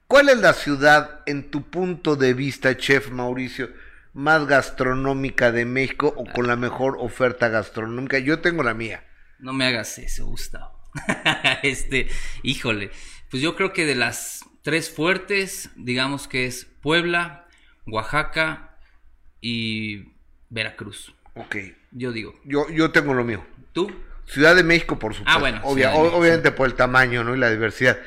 [0.06, 3.70] ¿cuál es la ciudad, en tu punto de vista, chef Mauricio,
[4.12, 8.18] más gastronómica de México o con la mejor oferta gastronómica?
[8.18, 9.04] Yo tengo la mía.
[9.38, 10.78] No me hagas eso, Gustavo.
[11.62, 12.08] este,
[12.42, 12.90] híjole,
[13.30, 17.46] pues yo creo que de las tres fuertes, digamos que es Puebla,
[17.86, 18.76] Oaxaca
[19.40, 20.12] y
[20.50, 21.14] Veracruz.
[21.40, 21.56] Ok,
[21.92, 23.44] Yo digo, yo, yo tengo lo mío.
[23.72, 23.90] ¿tú?
[24.26, 25.36] Ciudad de México, por supuesto.
[25.36, 27.34] Ah, bueno, Obvia- México, obviamente por el tamaño ¿no?
[27.34, 27.98] y la diversidad.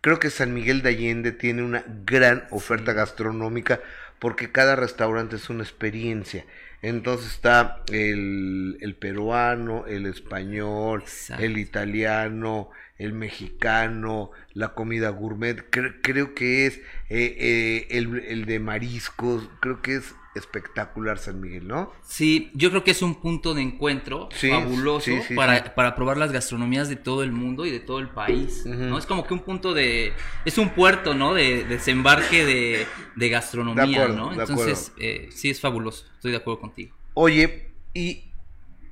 [0.00, 3.80] Creo que San Miguel de Allende tiene una gran oferta gastronómica
[4.18, 6.44] porque cada restaurante es una experiencia.
[6.82, 11.42] Entonces está el, el peruano, el español, Exacto.
[11.44, 15.68] el italiano, el mexicano, la comida gourmet.
[15.70, 16.80] Cre- creo que es
[17.10, 19.48] eh, eh, el, el de mariscos.
[19.60, 21.92] Creo que es espectacular San Miguel, ¿no?
[22.02, 25.96] Sí, yo creo que es un punto de encuentro Sí, fabuloso sí, sí, para, para
[25.96, 28.64] probar las gastronomías de todo el mundo y de todo el país.
[28.64, 28.98] ¿no?
[28.98, 30.12] Es como que un punto de...
[30.44, 31.34] Es un puerto, ¿no?
[31.34, 32.86] De desembarque de,
[33.16, 34.40] de gastronomía, De acuerdo, ¿no?
[34.40, 36.06] Entonces, eh, sí, es fabuloso.
[36.14, 36.94] Estoy de acuerdo contigo.
[37.14, 38.30] Oye, y,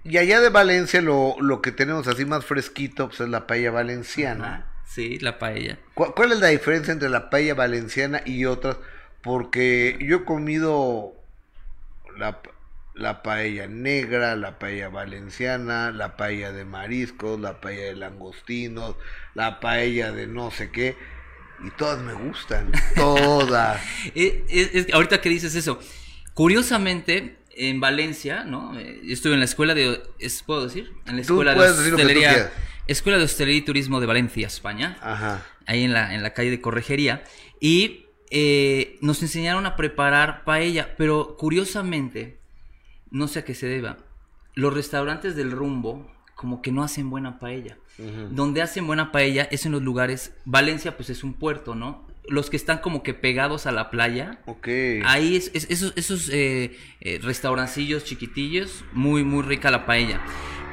[0.02, 3.70] y allá de Valencia lo, lo que tenemos así más fresquito pues es la paella
[3.70, 4.72] valenciana.
[4.96, 5.78] Sí, la paella.
[5.94, 8.78] ¿Cuál, cuál es la diferencia entre la paella valenciana y otras?
[9.22, 11.12] Porque yo he comido
[12.18, 12.40] la,
[12.94, 18.96] la paella negra, la paella valenciana, la paella de mariscos, la paella de langostinos,
[19.34, 20.96] la paella de no sé qué.
[21.64, 23.80] Y todas me gustan, todas.
[24.14, 25.78] Es- es- ahorita que dices eso,
[26.34, 28.78] curiosamente, en Valencia, ¿no?
[28.78, 30.02] Eh, yo estuve en la escuela de...
[30.18, 30.92] ¿es- ¿Puedo decir?
[31.06, 32.52] En la escuela de hostelería...
[32.86, 34.96] Escuela de Hostelería y Turismo de Valencia, España.
[35.00, 35.44] Ajá.
[35.66, 37.24] ahí en la, en la calle de Corregería,
[37.60, 42.38] y eh, nos enseñaron a preparar paella, pero curiosamente,
[43.10, 43.98] no sé a qué se deba,
[44.54, 47.78] los restaurantes del rumbo como que no hacen buena paella.
[48.30, 52.06] Donde hacen buena paella es en los lugares, Valencia pues es un puerto, ¿no?
[52.28, 54.68] Los que están como que pegados a la playa, Ok.
[55.04, 60.20] Ahí es, es- esos, esos eh, eh, restaurancillos chiquitillos, muy, muy rica la paella.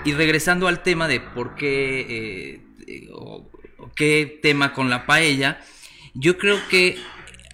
[0.06, 5.06] Y regresando al tema de por qué, eh, eh, o, o qué tema con la
[5.06, 5.62] paella,
[6.14, 6.98] yo creo que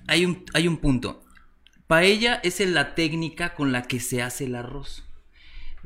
[0.07, 1.23] hay un, hay un punto.
[1.87, 5.05] Paella es en la técnica con la que se hace el arroz.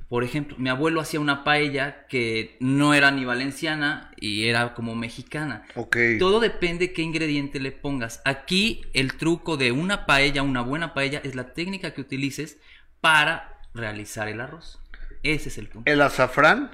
[0.09, 4.95] Por ejemplo, mi abuelo hacía una paella que no era ni valenciana y era como
[4.95, 5.63] mexicana.
[5.75, 5.97] Ok.
[6.19, 8.21] Todo depende qué ingrediente le pongas.
[8.23, 12.59] Aquí el truco de una paella, una buena paella, es la técnica que utilices
[13.01, 14.82] para realizar el arroz.
[15.23, 15.89] Ese es el punto.
[15.89, 16.71] El azafrán,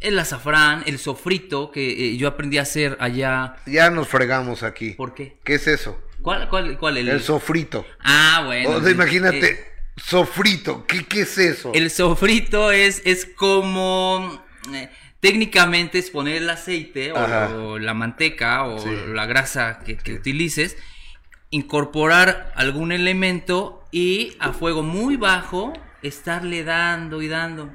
[0.00, 3.56] El azafrán, el sofrito que eh, yo aprendí a hacer allá.
[3.66, 4.90] ya nos fregamos aquí.
[4.90, 5.36] ¿Por qué?
[5.44, 5.98] ¿Qué es eso?
[6.20, 6.98] ¿Cuál, cuál, cuál?
[6.98, 7.86] El, sofrito.
[8.00, 8.70] Ah, bueno.
[8.70, 9.64] o sea, imagínate, eh,
[9.96, 11.72] sofrito, ¿qué, ¿qué es eso?
[11.74, 14.44] el sofrito es, es como...
[14.72, 14.88] eh,
[15.20, 18.88] técnicamente es poner el aceite o, la manteca o Sí.
[19.08, 20.76] la grasa que, que utilices,
[21.50, 25.72] incorporar algún elemento y a fuego muy bajo
[26.02, 27.70] estarle dando y dando.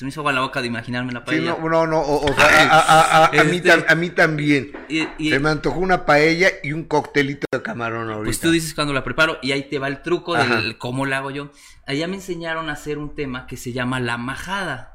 [0.00, 1.58] Se me hizo agua la boca de imaginarme la Sí, paella.
[1.60, 4.72] no, no, no, o, o sea, a, a- a- a mí, tam- a mí también.
[4.88, 8.24] Y- y- Se me antojó una paella y un coctelito de camarón ahorita.
[8.24, 10.56] Pues tú dices cuando la preparo y ahí te va el truco Ajá.
[10.56, 11.52] del cómo la hago yo.
[11.86, 14.94] Allá me enseñaron a hacer un tema que se llama la majada.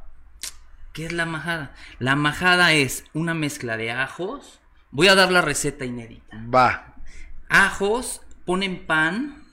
[0.91, 1.75] ¿Qué es la majada?
[1.99, 4.59] La majada es una mezcla de ajos.
[4.89, 6.35] Voy a dar la receta inédita.
[6.51, 6.95] Va.
[7.47, 9.43] Ajos, ponen pan,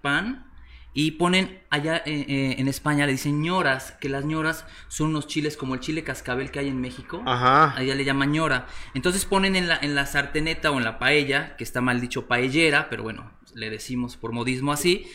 [0.00, 0.46] pan,
[0.94, 5.26] y ponen allá eh, eh, en España le dicen ñoras, que las ñoras son unos
[5.26, 7.22] chiles como el chile cascabel que hay en México.
[7.26, 7.74] Ajá.
[7.76, 8.66] Allá le llaman ñora.
[8.94, 12.26] Entonces ponen en la, en la sarteneta o en la paella, que está mal dicho
[12.26, 15.06] paellera, pero bueno, le decimos por modismo así.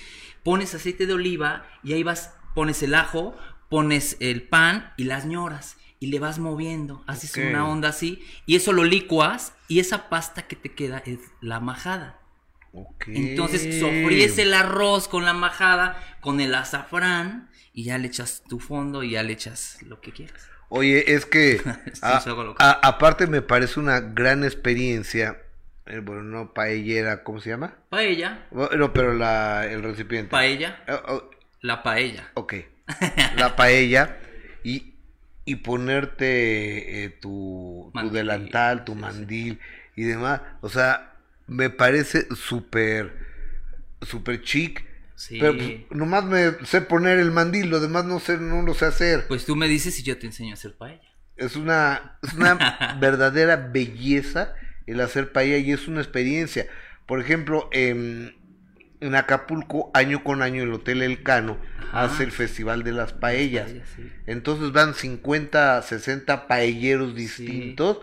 [0.43, 3.35] Pones aceite de oliva y ahí vas, pones el ajo,
[3.69, 5.77] pones el pan y las ñoras.
[5.99, 7.43] Y le vas moviendo, haces Ok.
[7.49, 11.59] una onda así, y eso lo licuas, y esa pasta que te queda es la
[11.59, 12.16] majada.
[13.13, 18.59] Entonces sofríes el arroz con la majada, con el azafrán, y ya le echas tu
[18.59, 20.47] fondo y ya le echas lo que quieras.
[20.69, 21.61] Oye, es que
[22.01, 22.23] a-
[22.59, 25.37] a- aparte me parece una gran experiencia,
[25.85, 27.75] eh, bueno, no paellera, ¿cómo se llama?
[27.89, 30.29] Paella, Bueno, pero la, el recipiente.
[30.31, 31.29] paella, Eh, oh,
[31.61, 32.29] la paella.
[32.33, 32.53] ok.
[33.35, 34.17] La paella
[34.63, 34.93] y,
[35.45, 39.59] y ponerte eh, tu, tu delantal, tu mandil
[39.95, 40.41] y demás.
[40.61, 41.16] O sea,
[41.47, 43.13] me parece súper,
[44.01, 44.85] súper chic.
[45.15, 45.39] Sí.
[45.39, 48.85] Pero pues, nomás me sé poner el mandil, lo demás no sé, no lo sé
[48.85, 49.25] hacer.
[49.27, 51.01] Pues tú me dices y yo te enseño a hacer paella.
[51.37, 54.53] Es una, es una verdadera belleza
[54.85, 56.67] el hacer paella y es una experiencia.
[57.05, 58.35] Por ejemplo, en,
[59.01, 62.03] en Acapulco, año con año, el Hotel El Cano Ajá.
[62.03, 63.65] hace el Festival de las Paellas.
[63.65, 64.11] Paellas, sí.
[64.27, 67.99] Entonces van 50, 60 paelleros distintos.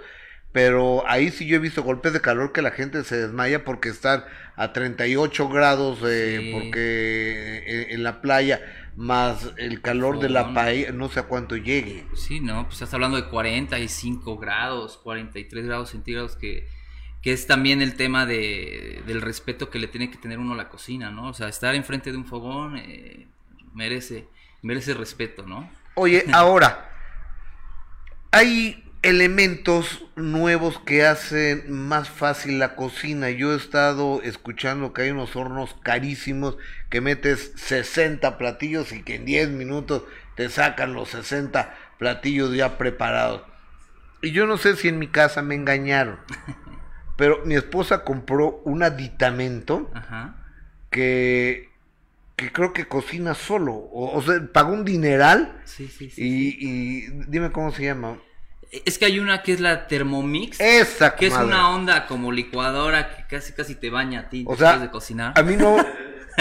[0.55, 3.89] Pero ahí sí yo he visto golpes de calor que la gente se desmaya porque
[3.89, 4.25] están
[4.57, 6.51] a 38 grados, eh, Sí.
[6.53, 8.61] porque en, en la playa,
[8.97, 12.07] más el calor de la paella, no sé a cuánto llegue.
[12.15, 16.69] Sí, no, pues estás hablando de 45 grados, 43 grados centígrados, que,
[17.21, 20.57] que es también el tema de, del respeto que le tiene que tener uno a
[20.57, 21.31] la cocina, ¿no?
[21.31, 23.27] O sea, estar enfrente de un fogón eh,
[23.73, 24.29] merece,
[24.63, 25.69] merece respeto, ¿no?
[25.97, 26.93] Oye, ahora,
[28.31, 33.31] hay elementos nuevos que hacen más fácil la cocina.
[33.31, 36.57] Yo he estado escuchando que hay unos hornos carísimos
[36.89, 40.05] que metes 60 platillos y que en 10 minutos
[40.37, 43.43] te sacan los 60 platillos ya preparados.
[44.23, 46.19] Y yo no sé si en mi casa me engañaron,
[47.19, 50.37] pero mi esposa compró un aditamento Ajá.
[50.89, 51.69] que,
[52.37, 53.75] que creo que cocina solo.
[53.75, 55.61] O, o sea, pagó un dineral.
[55.67, 56.23] Sí, sí, sí.
[56.23, 58.17] Y, y dime cómo se llama.
[58.85, 61.47] Es que hay una que es la Thermomix, Esa que es madre.
[61.47, 65.33] una onda como licuadora que casi casi te baña a ti O sea, de cocinar.
[65.37, 65.77] a mí no,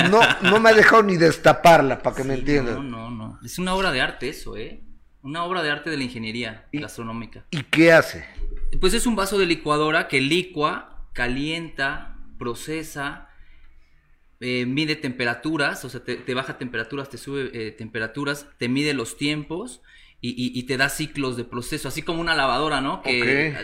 [0.10, 2.76] no, no me ha dejado ni destaparla, para que me entiendas.
[2.78, 3.40] No, no, no.
[3.44, 4.82] Es una obra de arte eso, ¿eh?
[5.22, 7.46] Una obra de arte de la ingeniería Y- gastronómica.
[7.52, 8.26] ¿Y qué hace?
[8.82, 13.30] Pues es un vaso de licuadora que licua, calienta, procesa,
[14.40, 18.94] eh, mide temperaturas, o sea, te, te baja temperaturas, te sube eh, temperaturas, te mide
[18.94, 19.82] los tiempos
[20.24, 23.02] y, y- y te da ciclos de proceso, así como una lavadora, ¿no?
[23.04, 23.12] Que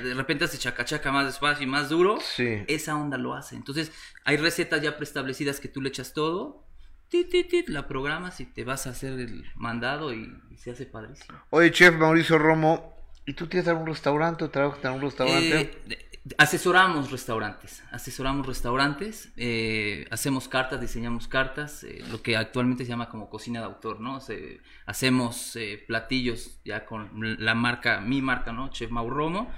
[0.03, 2.19] de repente se chacachaca más despacio y más duro.
[2.35, 2.63] Sí.
[2.67, 3.55] Esa onda lo hace.
[3.55, 3.91] Entonces,
[4.25, 6.65] hay recetas ya preestablecidas que tú le echas todo,
[7.07, 10.71] tit, tit, tit, la programas y te vas a hacer el mandado y, y se
[10.71, 11.39] hace padrísimo.
[11.49, 12.93] Oye, chef Mauricio Romo,
[13.25, 15.59] ¿y tú tienes algún restaurante o trabajas en algún restaurante?
[15.89, 22.89] Eh, asesoramos restaurantes, asesoramos restaurantes, eh, hacemos cartas, diseñamos cartas, eh, lo que actualmente se
[22.89, 24.19] llama como cocina de autor, ¿no?
[24.21, 28.69] Se- hacemos eh, platillos ya con la marca, mi marca, ¿no?
[28.69, 29.51] Chef Mauromo.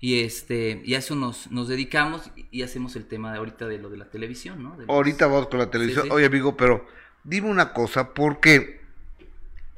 [0.00, 3.78] Y este, y a eso nos, nos dedicamos y, hacemos el tema de ahorita de
[3.78, 4.74] lo de la televisión, ¿no?
[4.76, 6.02] Los- Ahorita vamos con la televisión.
[6.02, 6.14] Sí, sí.
[6.14, 6.86] Oye, amigo, pero
[7.22, 8.80] dime una cosa, ¿por qué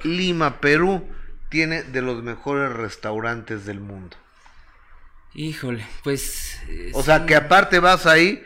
[0.03, 1.05] Lima, Perú,
[1.49, 4.17] tiene de los mejores restaurantes del mundo?
[5.35, 6.59] Híjole, pues...
[6.93, 8.41] O sea, que aparte vas ahí,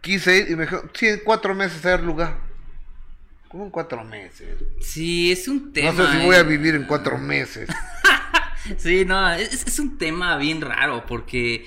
[0.00, 2.36] quise ir y me dijo, sí, en cuatro meses hay lugar.
[3.48, 4.56] Como en cuatro meses.
[4.80, 5.92] Sí, es un tema.
[5.92, 6.44] no sé si voy a eh.
[6.44, 7.68] vivir en cuatro meses.
[8.76, 11.66] Sí, no, es, es un tema bien raro porque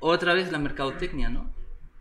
[0.00, 1.52] otra vez la mercadotecnia, ¿no?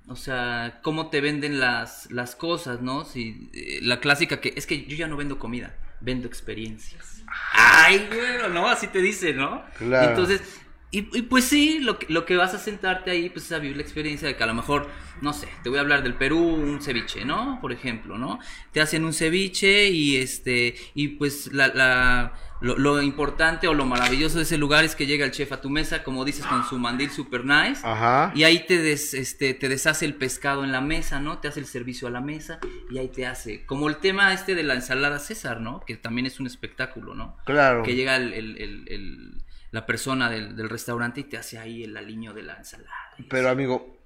[0.07, 3.05] O sea, cómo te venden las, las cosas, ¿no?
[3.05, 7.21] Si, eh, la clásica que es que yo ya no vendo comida, vendo experiencias.
[7.53, 8.67] Ay, güey, ¿no?
[8.67, 9.63] Así te dice, ¿no?
[9.77, 10.09] Claro.
[10.09, 10.41] Entonces,
[10.91, 13.59] y, y pues sí, lo que, lo que vas a sentarte ahí, pues es a
[13.59, 14.89] vivir la experiencia de que a lo mejor,
[15.21, 17.59] no sé, te voy a hablar del Perú, un ceviche, ¿no?
[17.61, 18.39] Por ejemplo, ¿no?
[18.71, 23.85] Te hacen un ceviche y este, y pues la, la, lo, lo importante o lo
[23.85, 26.63] maravilloso de ese lugar es que llega el chef a tu mesa, como dices, con
[26.65, 27.81] su mandil super nice.
[27.83, 28.31] Ajá.
[28.35, 31.37] Y ahí te, des- este, te deshace el pescado en la mesa, ¿no?
[31.37, 32.59] Te hace el servicio a la mesa
[32.89, 35.81] y ahí te hace, como el tema este de la ensalada César, ¿no?
[35.85, 37.37] Que también es un espectáculo, ¿no?
[37.45, 37.83] Claro.
[37.83, 39.41] Que llega el, el- el- el-
[39.71, 42.95] la persona del, del restaurante y te hace ahí el aliño de la ensalada.
[43.29, 43.97] Pero amigo,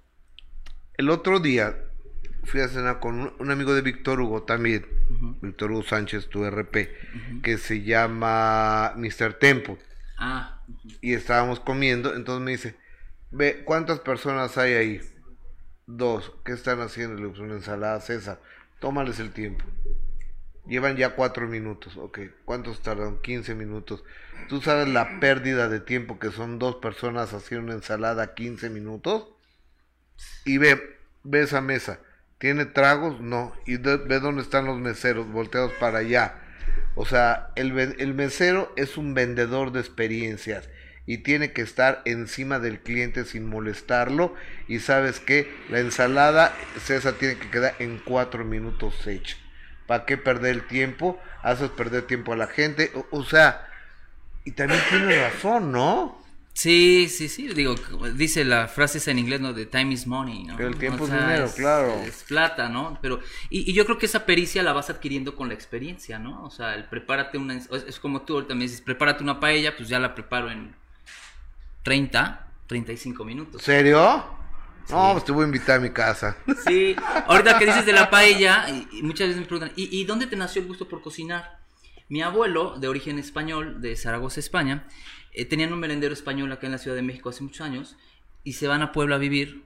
[0.98, 1.76] el otro día
[2.44, 4.85] fui a cenar con un, un amigo de Víctor Hugo también.
[5.41, 6.90] Víctor Hugo Sánchez, tu RP,
[7.41, 9.34] que se llama Mr.
[9.34, 9.77] Tempo.
[10.18, 10.61] Ah.
[11.02, 12.76] Y estábamos comiendo, entonces me dice,
[13.31, 15.02] ve, ¿cuántas personas hay ahí?
[15.85, 17.22] Dos, ¿qué están haciendo?
[17.22, 18.41] Le "Pues una ensalada César,
[18.80, 19.65] tómales el tiempo.
[20.65, 22.19] Llevan ya cuatro minutos, ok.
[22.45, 23.19] ¿Cuántos tardan?
[23.22, 24.03] 15 minutos.
[24.48, 29.27] ¿Tú sabes la pérdida de tiempo que son dos personas haciendo una ensalada 15 minutos?
[30.45, 31.99] Y ve, ve esa mesa.
[32.38, 33.19] ¿Tiene tragos?
[33.19, 33.53] No.
[33.65, 36.40] Y ve dónde están los meseros, volteados para allá.
[36.95, 40.69] O sea, el, el mesero es un vendedor de experiencias
[41.06, 44.34] y tiene que estar encima del cliente sin molestarlo.
[44.69, 49.43] Y sabes que la ensalada, César, tiene que quedar en cuatro minutos hecha.
[49.88, 51.19] ¿Para qué perder el tiempo?
[51.41, 52.91] Haces perder tiempo a la gente.
[52.95, 53.68] O, o sea,
[54.45, 56.23] y también tiene razón, ¿no?
[56.53, 57.73] Sí, sí, sí, digo,
[58.15, 59.53] dice la frase esa en inglés, ¿no?
[59.53, 60.55] De time is money, ¿no?
[60.55, 61.93] Que el tiempo es dinero, claro.
[62.03, 62.99] Es plata, ¿no?
[63.01, 66.43] Pero, y, y yo creo que esa pericia la vas adquiriendo con la experiencia, ¿no?
[66.43, 69.76] O sea, el prepárate una, es, es como tú ahorita me dices, prepárate una paella,
[69.76, 70.76] pues ya la preparo en
[71.81, 73.64] 30, 35 minutos.
[73.64, 74.23] ¿Serio?
[74.89, 76.38] No, pues te voy a invitar a mi casa.
[76.65, 76.95] Sí,
[77.27, 80.27] ahorita que dices de la paella, y, y muchas veces me preguntan, ¿y, y dónde
[80.27, 81.60] te nació el gusto por cocinar?
[82.10, 84.88] Mi abuelo, de origen español, de Zaragoza, España,
[85.31, 87.95] eh, tenían un merendero español acá en la Ciudad de México hace muchos años,
[88.43, 89.64] y se van a Puebla a vivir.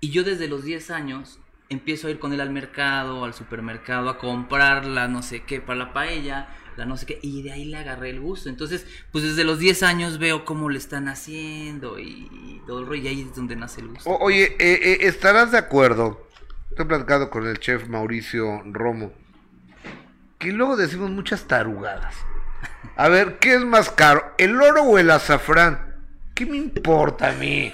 [0.00, 1.38] Y yo desde los 10 años
[1.68, 5.60] empiezo a ir con él al mercado, al supermercado, a comprar la no sé qué
[5.60, 8.48] para la paella, la no sé qué, y de ahí le agarré el gusto.
[8.48, 12.86] Entonces, pues desde los 10 años veo cómo le están haciendo y, y todo el
[12.86, 14.08] rollo, y ahí es donde nace el gusto.
[14.10, 16.26] O- oye, eh, eh, ¿estarás de acuerdo?
[16.70, 19.12] Estoy platicando con el chef Mauricio Romo.
[20.38, 22.14] Que luego decimos muchas tarugadas.
[22.96, 24.34] A ver, ¿qué es más caro?
[24.38, 25.96] ¿El oro o el azafrán?
[26.34, 27.72] ¿Qué me importa a mí?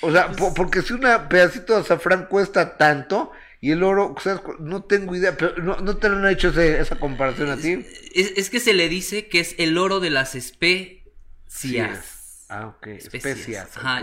[0.00, 3.30] O sea, po- porque si un pedacito de azafrán cuesta tanto
[3.60, 4.40] y el oro, ¿sabes?
[4.58, 7.84] no tengo idea, pero no, no te lo han hecho ese- esa comparación a ti.
[8.14, 11.06] Es, es que se le dice que es el oro de las especias.
[12.48, 13.36] Ah, ok, Especias.
[13.38, 13.76] especias.
[13.76, 14.02] Ajá,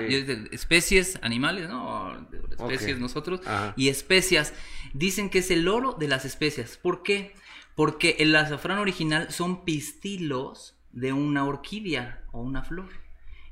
[0.51, 2.29] especies animales, ¿no?
[2.51, 3.41] Especies nosotros.
[3.45, 3.73] Ajá.
[3.75, 4.53] Y especias.
[4.93, 6.77] Dicen que es el oro de las especias.
[6.77, 7.33] ¿Por qué?
[7.75, 12.89] Porque el azafrán original son pistilos de una orquídea o una flor.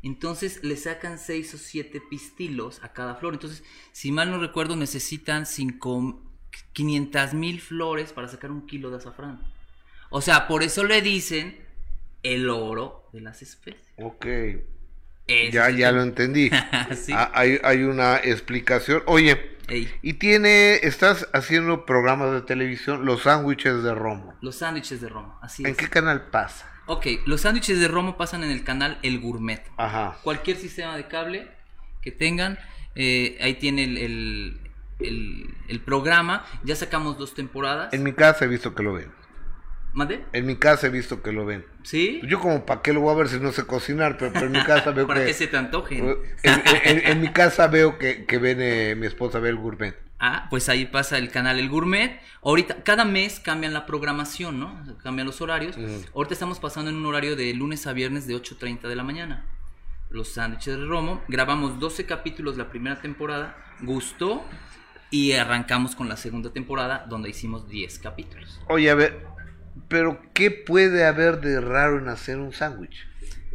[0.06, 3.34] Entonces le sacan seis o siete pistilos a cada flor.
[3.34, 6.22] Entonces, si mal no recuerdo, necesitan cinco,
[6.74, 9.42] 500 mil flores para sacar un kilo de azafrán.
[10.12, 11.58] O sea, por eso le dicen
[12.24, 13.82] el oro de las especies.
[13.98, 14.26] Ok.
[15.52, 16.52] Ya, ya lo entendí.
[16.96, 17.12] Sí.
[17.14, 19.02] Ah, hay, hay una explicación.
[19.08, 24.36] Oye, Ey, y tiene, estás haciendo programas de televisión, Los Sándwiches de Romo.
[24.42, 25.78] los sándwiches de Romo, así ¿En es.
[25.78, 26.72] qué canal pasa?
[26.88, 29.64] Ok, los sándwiches de Romo pasan en el canal El Gourmet.
[29.78, 30.18] Ajá.
[30.24, 31.48] Cualquier sistema de cable
[32.02, 32.60] que tengan,
[32.96, 34.60] eh, ahí tiene el, el,
[35.00, 36.46] el- el programa.
[36.64, 37.92] Ya sacamos dos temporadas.
[37.94, 39.12] En mi casa he visto que lo ven.
[39.94, 40.24] ¿Mande?
[40.34, 41.66] En mi casa he visto que lo ven.
[41.84, 42.20] ¿Sí?
[42.28, 44.52] Yo como para qué lo voy a ver si no sé cocinar, pero, pero en
[44.52, 45.28] mi casa veo Para que...
[45.28, 46.18] que se te antojen.
[46.44, 49.96] En, en- en mi casa veo que, que ven, eh, mi esposa ve el gourmet.
[50.28, 52.20] Ah, pues ahí pasa el canal El Gourmet.
[52.42, 54.84] Ahorita, cada mes cambian la programación, ¿no?
[55.04, 55.78] Cambian los horarios.
[55.78, 56.04] Ujú.
[56.16, 59.46] Ahorita estamos pasando en un horario de lunes a viernes de 8.30 de la mañana.
[60.10, 61.22] Los sándwiches de Romo.
[61.28, 63.56] Grabamos 12 capítulos la primera temporada.
[63.84, 64.44] Gustó.
[65.12, 68.60] Y arrancamos con la segunda temporada donde hicimos 10 capítulos.
[68.68, 69.28] Oye, a ver,
[69.88, 73.06] pero ¿qué puede haber de raro en hacer un sándwich?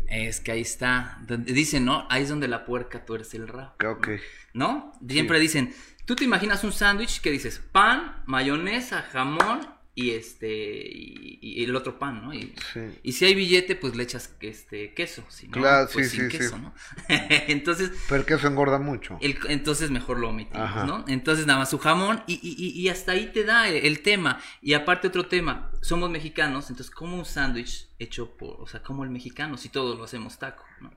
[0.06, 1.18] Es que ahí está.
[1.26, 2.06] Dicen, ¿no?
[2.10, 3.74] Ahí es donde la puerca tuerce el rabo.
[3.84, 4.08] Ok.
[4.52, 4.92] ¿No?
[5.08, 5.72] Siempre dicen,
[6.10, 9.60] tú te imaginas un sándwich que dices pan, mayonesa, jamón
[9.94, 10.48] y este
[10.92, 12.34] y, y el otro pan, ¿no?
[12.34, 12.80] Y, Sí.
[13.04, 16.28] y si hay billete, pues le echas este queso, si no, Claro, pues sí, sin
[16.32, 16.62] sí, queso, sí.
[16.62, 16.74] ¿no?
[17.08, 19.18] entonces, Pero que eso engorda mucho.
[19.20, 20.84] el- entonces mejor lo omitimos, Ajá.
[20.84, 21.04] ¿no?
[21.06, 24.02] Entonces nada más su jamón y, y- y- y hasta ahí te da el, el
[24.02, 24.40] tema.
[24.60, 29.04] Y aparte otro tema, somos mexicanos, entonces como un sándwich hecho por, o sea, como
[29.04, 30.92] el mexicano, si todos lo hacemos taco, ¿no?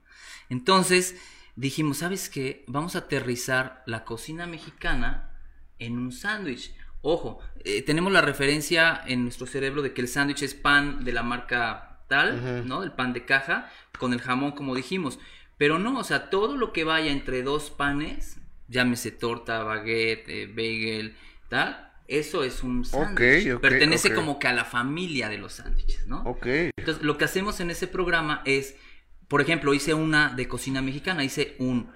[0.50, 1.16] Entonces
[1.56, 2.64] dijimos, ¿sabes qué?
[2.68, 5.32] Vamos a aterrizar la cocina mexicana
[5.80, 6.74] en un sándwich.
[7.02, 11.12] Ojo, eh, tenemos la referencia en nuestro cerebro de que el sándwich es pan de
[11.12, 12.68] la marca tal.
[12.68, 12.84] ¿no?
[12.84, 15.20] El pan de caja, con el jamón, como dijimos.
[15.58, 20.48] Pero no, o sea, todo lo que vaya entre dos panes, llámese torta, baguette, eh,
[20.48, 21.16] bagel,
[21.50, 23.60] tal, eso es un sándwich.
[23.60, 26.22] Pertenece como que a la familia de los sándwiches, ¿no?
[26.24, 26.46] Ok.
[26.78, 28.76] Entonces, lo que hacemos en ese programa es,
[29.34, 31.90] por ejemplo, hice una de cocina mexicana, hice un,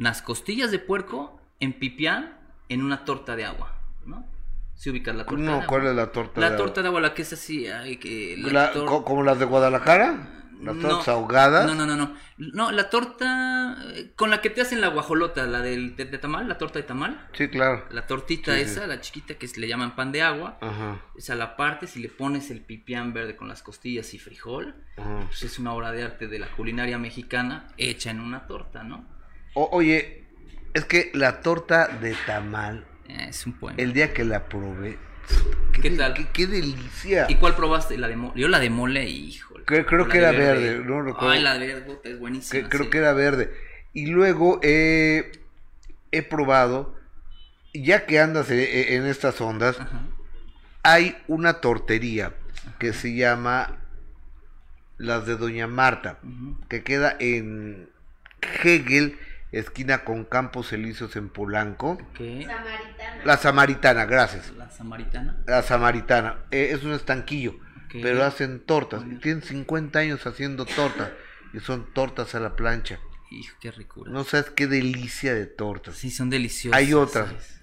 [0.00, 2.36] unas costillas de puerco en pipián
[2.68, 4.26] en una torta de agua, ¿no?
[4.74, 5.66] Si ubicas la torta de agua.
[5.68, 8.34] ¿cuál es la torta La de torta de agua, la que es así, ay, que...
[8.36, 10.41] la La- tor- co- ¿Como las de Guadalajara?
[10.62, 11.66] ¿Las No, ahogadas?
[11.66, 12.14] No, no, no, no.
[12.38, 16.18] No, la torta eh, con la que te hacen la guajolota, la del de, de
[16.18, 17.28] tamal, la torta de tamal.
[17.32, 17.84] Sí, claro.
[17.90, 18.70] La tortita Sí, sí.
[18.70, 20.58] esa, la chiquita que se le llaman pan de agua.
[20.60, 21.00] Ajá.
[21.16, 24.74] Esa la partes y le pones el pipián verde con las costillas y frijol.
[24.96, 25.20] ajá.
[25.26, 29.04] Pues es una obra de arte de la culinaria mexicana hecha en una torta, ¿no?
[29.54, 30.24] O- oye,
[30.74, 33.76] es que la torta de tamal, Es un poema.
[33.78, 34.98] el día que la probé,
[35.80, 36.14] ¿Qué tal?
[36.14, 37.26] Qué, qué delicia.
[37.28, 37.96] ¿Y cuál probaste?
[37.98, 38.40] La de mole.
[38.40, 39.64] Yo la de mole, híjole.
[39.64, 41.30] Creo- que era verde, no recuerdo.
[41.30, 42.62] Ay, la de verde es buenísima.
[42.62, 42.90] Que- creo sí.
[42.90, 43.52] que era verde.
[43.92, 45.32] Y luego eh,
[46.10, 46.94] he probado,
[47.74, 50.02] ya que andas eh, eh, en estas ondas, Ajá.
[50.82, 52.34] hay una tortería
[52.78, 53.78] que se llama
[54.98, 56.18] las de Doña Marta,
[56.68, 57.88] que queda en
[58.62, 59.18] Hegel,
[59.52, 61.92] esquina con Campos Elíseos en Polanco.
[61.92, 62.20] Ok.
[63.24, 64.52] La Samaritana, gracias.
[64.56, 65.42] La samaritana.
[65.46, 66.38] La Samaritana.
[66.50, 67.56] Eh, es un estanquillo,
[67.90, 69.02] pero hacen tortas.
[69.20, 71.10] Tienen 50 años haciendo tortas.
[71.52, 72.98] Y son tortas a la plancha.
[73.30, 74.10] Hijo, qué ricura.
[74.10, 75.96] No sabes qué delicia de tortas.
[75.96, 76.78] Sí, son deliciosas.
[76.78, 77.28] Hay otras.
[77.28, 77.60] ¿sabes?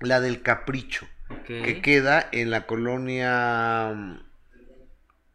[0.00, 1.06] La del Capricho,
[1.46, 4.20] que queda en la colonia mm,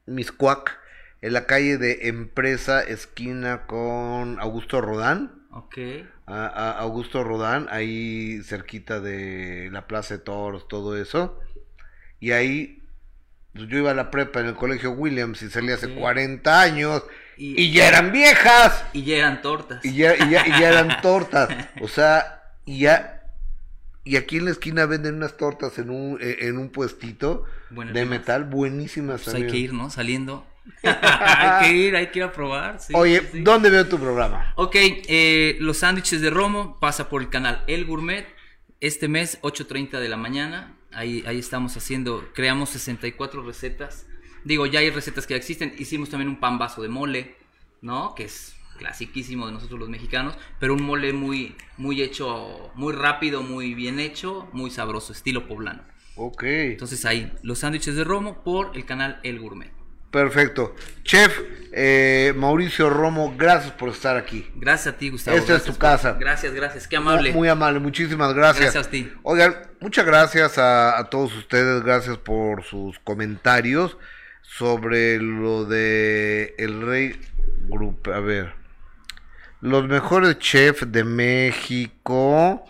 [0.05, 0.79] Miscuac,
[1.21, 5.40] en la calle de Empresa, esquina con Augusto Rodán.
[5.51, 5.77] Ok.
[6.27, 11.39] a, a Augusto Rodán, ahí cerquita de la Plaza de Toros, todo eso.
[12.19, 12.81] Y ahí
[13.53, 15.95] pues, yo iba a la prepa en el colegio Williams y salí hace Ok.
[15.99, 17.03] 40 años
[17.37, 19.83] Y- y, ya eran viejas Y ya eran tortas.
[19.83, 21.49] y ya, y ya, y ya eran tortas.
[21.81, 23.17] O sea, y ya...
[24.03, 28.05] Y aquí en la esquina venden unas tortas en un, eh, en un puestito de
[28.05, 29.91] metal buenísimas Pues hay que ir, ¿no?
[29.91, 30.43] Saliendo.
[30.83, 32.79] hay que ir, hay que ir a probar.
[32.79, 33.41] sí, Oye, sí.
[33.41, 34.53] ¿dónde veo tu programa?
[34.55, 38.25] Ok, eh, los sándwiches de Romo pasa por el canal El Gourmet.
[38.79, 40.75] Este mes, 8.30 de la mañana.
[40.91, 44.07] Ahí, ahí estamos haciendo, creamos 64 recetas.
[44.43, 45.73] Digo, ya hay recetas que ya existen.
[45.77, 47.35] Hicimos también un pan vaso de mole,
[47.81, 48.15] ¿no?
[48.15, 50.35] Que es clasiquísimo de nosotros los mexicanos.
[50.59, 55.83] Pero un mole muy, muy hecho, muy rápido, muy bien hecho, muy sabroso, estilo poblano.
[56.15, 56.43] Ok.
[56.43, 59.71] Entonces ahí, los sándwiches de Romo por el canal El Gourmet.
[60.11, 60.75] Perfecto.
[61.03, 61.39] Chef
[61.73, 64.45] eh, Mauricio Romo, gracias por estar aquí.
[64.55, 65.37] Gracias a ti, Gustavo.
[65.37, 66.17] Esta es tu casa.
[66.19, 66.87] Gracias, gracias.
[66.87, 67.31] Qué amable.
[67.31, 68.73] Muy amable, muchísimas gracias.
[68.73, 69.11] Gracias a ti.
[69.23, 73.97] Oigan, muchas gracias a, a todos ustedes, gracias por sus comentarios
[74.41, 77.17] sobre lo de el Rey
[77.69, 78.09] Group.
[78.13, 78.53] A ver,
[79.61, 82.65] los mejores chefs de México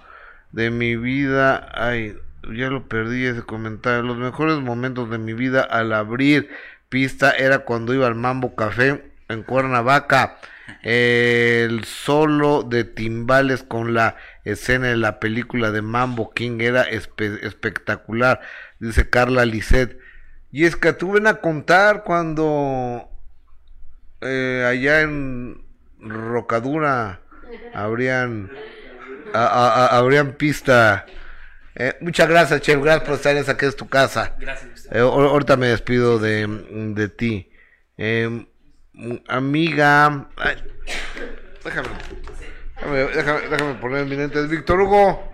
[0.51, 1.69] de mi vida.
[1.73, 2.18] Ay,
[2.53, 4.03] ya lo perdí ese comentario.
[4.03, 6.49] Los mejores momentos de mi vida al abrir
[6.91, 10.38] pista era cuando iba al Mambo Café en Cuernavaca.
[10.84, 14.15] El solo de timbales con la
[14.45, 18.41] escena de la película de Mambo King era espe- espectacular,
[18.80, 19.97] dice Carla Lisset.
[20.51, 23.09] Y es que tú ven a contar cuando
[24.22, 25.63] eh, allá en
[25.99, 27.22] Rocadura
[27.73, 28.51] habrían
[29.34, 31.05] a- a- a- habrían pista.
[31.84, 32.80] Eh, muchas gracias, Chef.
[32.80, 34.36] Gracias por estar en esa que es tu casa.
[34.38, 34.95] Gracias, Gustavo.
[34.95, 36.45] Eh, ahor- ahorita me despido de,
[36.94, 37.52] de ti.
[37.98, 38.45] Eh,
[39.28, 40.28] amiga.
[40.38, 40.58] ay,
[41.64, 41.88] déjame,
[42.76, 44.48] déjame, déjame, déjame poner mi lentes.
[44.48, 45.28] Víctor Hugo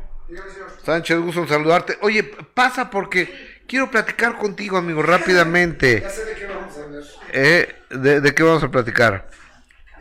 [0.85, 1.97] Sánchez, gusto en saludarte.
[2.01, 5.99] Oye, pasa porque quiero platicar contigo, amigo, rápidamente.
[6.01, 7.03] Ya sé de qué vamos a hablar.
[7.33, 9.27] Eh, ¿de, de qué vamos a platicar?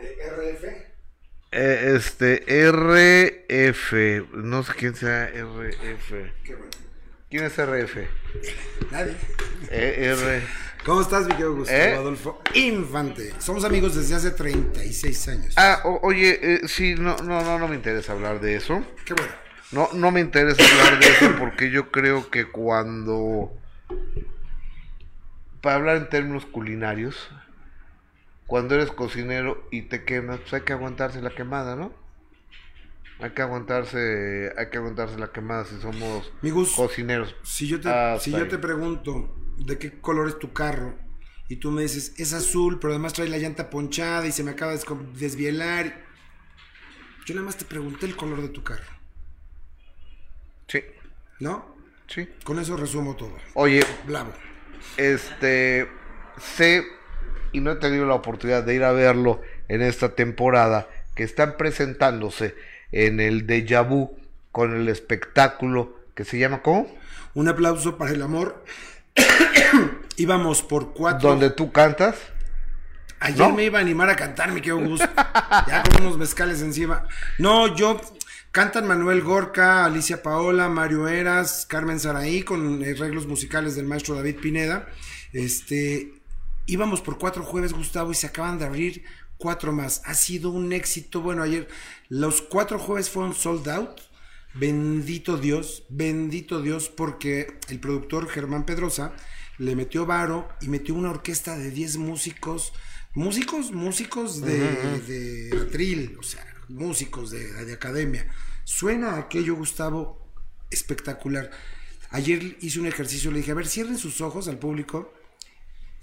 [0.01, 0.76] RF.
[1.59, 3.93] Eh, este, RF.
[4.35, 6.13] No sé quién sea RF.
[7.31, 7.97] ¿Quién es RF?
[8.91, 9.15] Nadie.
[9.71, 10.43] Eh, R.
[10.85, 11.95] ¿Cómo estás, mi querido Gustavo ¿Eh?
[11.95, 13.33] Adolfo Infante?
[13.39, 15.55] Somos amigos desde hace 36 años.
[15.57, 18.85] Ah, o- oye, eh, sí, no, no, no, no me interesa hablar de eso.
[19.05, 19.33] Qué bueno.
[19.73, 23.51] No, no me interesa hablar de eso porque yo creo que cuando
[25.61, 27.29] para hablar en términos culinarios,
[28.47, 31.93] cuando eres cocinero y te quemas, pues hay que aguantarse la quemada, ¿no?
[33.19, 36.31] Hay que aguantarse, hay que aguantarse la quemada si somos
[36.77, 37.35] cocineros.
[37.43, 38.49] Si yo te, Hasta si yo ahí.
[38.49, 40.95] te pregunto de qué color es tu carro
[41.49, 44.51] y tú me dices es azul, pero además trae la llanta ponchada y se me
[44.51, 44.81] acaba de
[45.15, 46.05] desvielar.
[47.25, 48.85] Yo nada más te pregunté el color de tu carro,
[50.69, 50.81] Sí,
[51.41, 51.75] ¿no?
[52.09, 52.29] sí.
[52.45, 53.37] Con eso resumo todo.
[53.55, 54.33] Oye, Bravo.
[54.97, 55.89] este,
[56.39, 56.85] sé
[57.53, 61.57] y no he tenido la oportunidad de ir a verlo en esta temporada que están
[61.57, 62.55] presentándose
[62.93, 64.17] en el Deja Vu
[64.53, 66.89] con el espectáculo que se llama ¿cómo?
[67.35, 68.65] Un aplauso para el amor.
[70.17, 71.29] Íbamos por cuatro.
[71.29, 72.17] Donde tú cantas.
[73.21, 73.53] Ayer ¿No?
[73.53, 75.01] me iba a animar a cantar, mi querido Gus.
[75.01, 77.07] ya con unos mezcales encima.
[77.39, 78.01] No, yo
[78.51, 84.37] cantan Manuel Gorka, Alicia Paola, Mario Eras, Carmen Saraí con arreglos musicales del maestro David
[84.37, 84.89] Pineda.
[85.33, 86.13] Este,
[86.67, 89.05] íbamos por cuatro jueves, Gustavo, y se acaban de abrir
[89.39, 90.03] cuatro más.
[90.05, 91.21] Ha sido un éxito.
[91.21, 91.69] Bueno, ayer
[92.09, 94.01] los cuatro jueves fueron sold out.
[94.55, 99.15] Bendito Dios, bendito Dios, porque el productor Germán Pedrosa
[99.59, 102.73] le metió varo y metió una orquesta de 10 músicos,
[103.15, 104.61] músicos, músicos de,
[105.01, 108.27] de atril, o sea, músicos de, de academia.
[108.65, 110.27] Suena aquello, Gustavo,
[110.71, 111.51] espectacular.
[112.11, 115.13] Ayer hice un ejercicio, le dije, a ver, cierren sus ojos al público,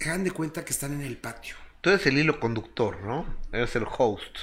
[0.00, 1.56] hagan de cuenta que están en el patio.
[1.80, 3.26] Tú eres el hilo conductor, ¿no?
[3.52, 4.36] Eres el host.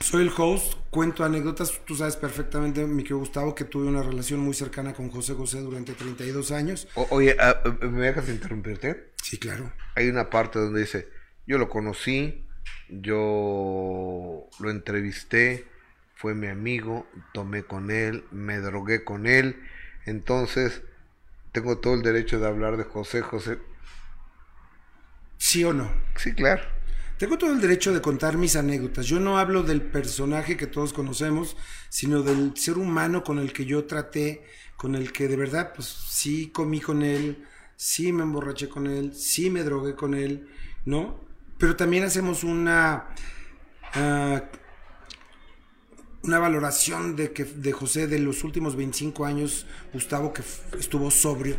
[0.00, 1.80] Soy el host, cuento anécdotas.
[1.86, 5.60] Tú sabes perfectamente, mi querido Gustavo, que tuve una relación muy cercana con José José
[5.60, 6.88] durante 32 años.
[6.94, 9.12] O- oye, ah, ¿me dejas interrumpirte?
[9.22, 9.72] Sí, claro.
[9.96, 11.08] Hay una parte donde dice,
[11.46, 12.44] yo lo conocí,
[12.88, 15.66] yo lo entrevisté,
[16.16, 19.60] fue mi amigo, tomé con él, me drogué con él,
[20.06, 20.82] entonces
[21.52, 23.58] tengo todo el derecho de hablar de José José.
[25.38, 25.90] ¿Sí o no?
[26.16, 26.62] Sí, claro.
[27.18, 29.06] Tengo todo el derecho de contar mis anécdotas.
[29.06, 31.56] Yo no hablo del personaje que todos conocemos,
[31.88, 34.44] sino del ser humano con el que yo traté,
[34.76, 37.44] con el que de verdad, pues sí comí con él,
[37.76, 40.48] sí me emborraché con él, sí me drogué con él,
[40.84, 41.20] ¿no?
[41.56, 43.06] Pero también hacemos una
[43.94, 44.42] ah,
[46.24, 50.42] una valoración de que de José de los últimos 25 años, Gustavo que
[50.78, 51.56] estuvo sobrio.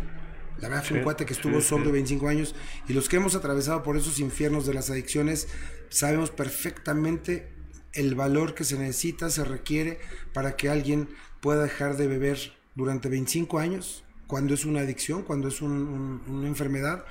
[0.61, 1.53] La verdad fue un cuate que estuvo
[1.87, 1.91] sí.
[1.91, 2.55] 25 años
[2.87, 5.47] y los que hemos atravesado por esos infiernos de las adicciones
[5.89, 7.49] sabemos perfectamente
[7.93, 9.99] el valor que se necesita, se requiere
[10.33, 11.09] para que alguien
[11.41, 16.21] pueda dejar de beber durante 25 años, cuando es una adicción, cuando es un- un-
[16.35, 17.05] una enfermedad.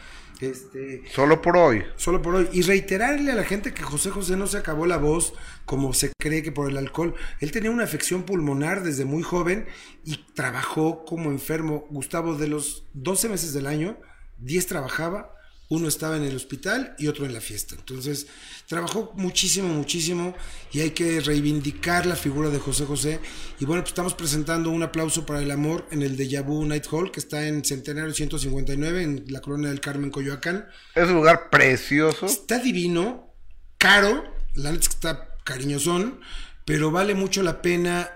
[0.44, 1.84] Este, Solo por hoy.
[1.96, 2.48] Solo por hoy.
[2.52, 5.34] Y reiterarle a la gente que José José no se acabó la voz
[5.64, 7.14] como se cree que por el alcohol.
[7.40, 9.66] Él tenía una afección pulmonar desde muy joven
[10.04, 11.86] y trabajó como enfermo.
[11.90, 13.98] Gustavo, de los 12 meses del año,
[14.38, 15.34] 10 trabajaba,
[15.70, 17.74] uno estaba en el hospital y otro en la fiesta.
[17.76, 18.26] Entonces,
[18.68, 20.34] trabajó muchísimo, muchísimo
[20.72, 23.20] y hay que reivindicar la figura de José José.
[23.58, 26.84] Y bueno, pues estamos presentando un aplauso para el amor en el Deja Vu Night
[26.90, 30.66] Hall, que está en Centenario 159, en la colonia del Carmen, Coyoacán.
[30.94, 32.26] Es un lugar precioso.
[32.26, 33.34] Está divino,
[33.78, 34.22] caro,
[34.54, 36.20] la neta está cariñosón,
[36.64, 38.10] pero vale mucho la pena.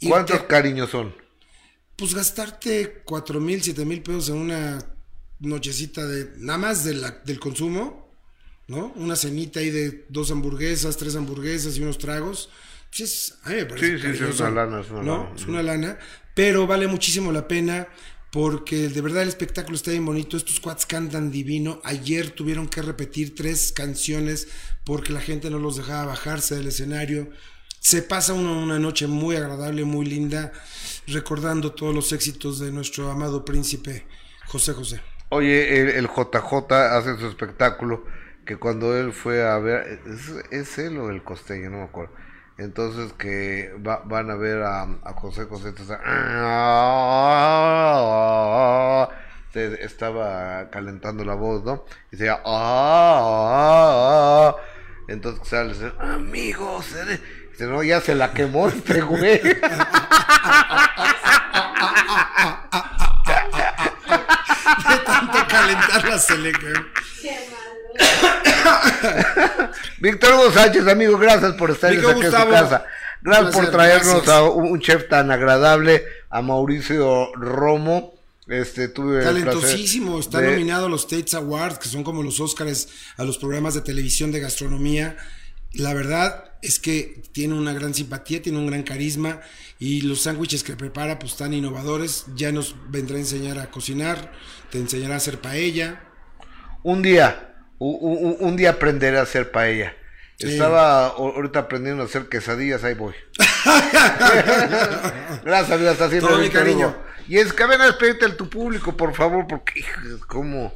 [0.00, 1.14] irte- ¿Cuántos cariños son?
[1.96, 4.78] Pues gastarte cuatro mil, siete mil pesos en una
[5.40, 8.10] nochecita de nada más de la- del consumo,
[8.68, 8.92] ¿no?
[8.96, 12.48] Una cenita ahí de dos hamburguesas, tres hamburguesas y unos tragos.
[12.90, 15.16] Pues es- a mí me parece Sí, sí, es una lana, es una ¿no?
[15.24, 15.34] lana.
[15.36, 15.98] Es una lana,
[16.34, 17.88] pero vale muchísimo la pena
[18.32, 22.82] porque de verdad el espectáculo está bien bonito, estos cuads cantan divino, ayer tuvieron que
[22.82, 24.48] repetir tres canciones
[24.84, 27.30] porque la gente no los dejaba bajarse del escenario,
[27.80, 30.52] se pasa uno una noche muy agradable, muy linda,
[31.06, 34.06] recordando todos los éxitos de nuestro amado príncipe
[34.46, 35.00] José José.
[35.36, 38.04] Oye, el, JJ hace su espectáculo
[38.46, 41.68] que cuando él fue a ver, ¿es, es él o el costeño?
[41.68, 42.14] No me acuerdo.
[42.56, 45.98] Entonces que va- van a ver a, a José José, entonces,
[49.52, 51.84] se estaba calentando la voz, ¿no?
[52.10, 53.36] Y decía, ah,
[55.08, 57.20] entonces sale, amigos, eh",
[57.52, 59.38] dice, no, ya se la quemó este güey.
[65.32, 66.80] De tanto calentarla se le quedó.
[70.00, 72.84] Víctor Hugo Sánchez, amigo, gracias por estar aquí en su casa.
[73.22, 74.36] Gracias por traernos gracias.
[74.36, 78.14] a un, chef tan agradable, a Mauricio Romo.
[78.46, 82.88] Este, tuve Talentosísimo, está de- nominado a los Tates Awards, que son como los Óscares
[83.16, 85.16] a los programas de televisión de gastronomía.
[85.72, 89.40] La verdad es que tiene una gran simpatía, tiene un gran carisma
[89.78, 92.26] y los sándwiches que prepara pues están innovadores.
[92.36, 94.32] Ya nos vendrá a enseñar a cocinar,
[94.70, 96.00] te enseñará a hacer paella.
[96.82, 99.94] un día, u- u- u- un, día aprenderé a hacer paella.
[100.38, 100.52] Sí.
[100.52, 103.14] Estaba ahorita aprendiendo a hacer quesadillas, ahí voy.
[105.44, 106.28] Gracias, amigo, hasta siempre.
[106.30, 106.96] Todo mi cariño.
[107.28, 110.72] Y es que ven a despedirte a tu público, por favor, porque hijo, como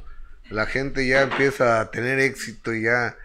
[0.48, 3.16] la gente ya empieza a tener éxito y ya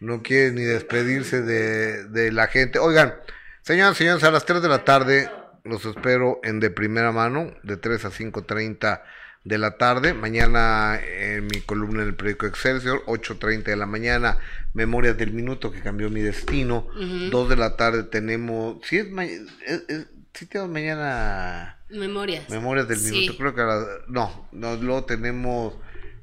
[0.00, 2.78] no quiere ni despedirse de, de la gente.
[2.78, 3.14] Oigan,
[3.62, 5.30] señoras y señores, a las 3 de la tarde
[5.64, 9.00] los espero en De Primera Mano, de 3 a 5.30
[9.44, 10.14] de la tarde.
[10.14, 14.38] Mañana en mi columna en el periódico Excelsior, 8.30 de la mañana,
[14.72, 16.86] Memorias del Minuto que cambió mi destino.
[16.96, 17.30] Ujú.
[17.30, 18.78] 2 de la tarde tenemos...
[18.86, 19.42] Si es, ma- es-
[19.88, 21.78] es- sí tenemos mañana...
[21.90, 22.48] Memorias.
[22.50, 23.10] Memorias del Sí.
[23.12, 25.74] minuto, creo que a la- no, no, luego tenemos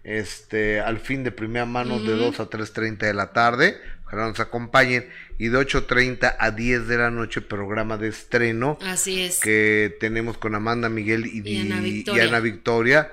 [0.03, 2.23] este al fin de primera mano de Ujú.
[2.31, 5.07] 2 a 3.30 de la tarde, ojalá nos acompañen,
[5.43, 9.39] y de 8.30 a 10 de la noche programa de estreno Así es.
[9.39, 12.23] que tenemos con Amanda Miguel y, Y Ana y Victoria.
[12.25, 13.11] Ana Victoria.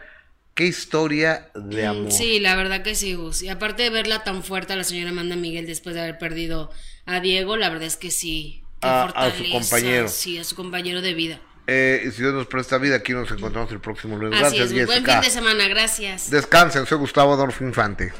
[0.52, 2.12] Qué historia de Mm, amor.
[2.12, 3.42] Sí, la verdad que sí, Gus.
[3.42, 6.70] Y aparte de verla tan fuerte a la señora Amanda Miguel después de haber perdido
[7.06, 8.62] a Diego, la verdad es que sí.
[8.82, 10.08] A- a su compañero.
[10.08, 11.40] Sí, a su compañero de vida.
[11.66, 14.34] Eh, si Dios nos presta vida, aquí nos encontramos el próximo lunes.
[14.42, 16.30] Así Gracias, es, buen fin de semana, gracias.
[16.30, 18.12] Descansen, soy Gustavo Adolfo Infante.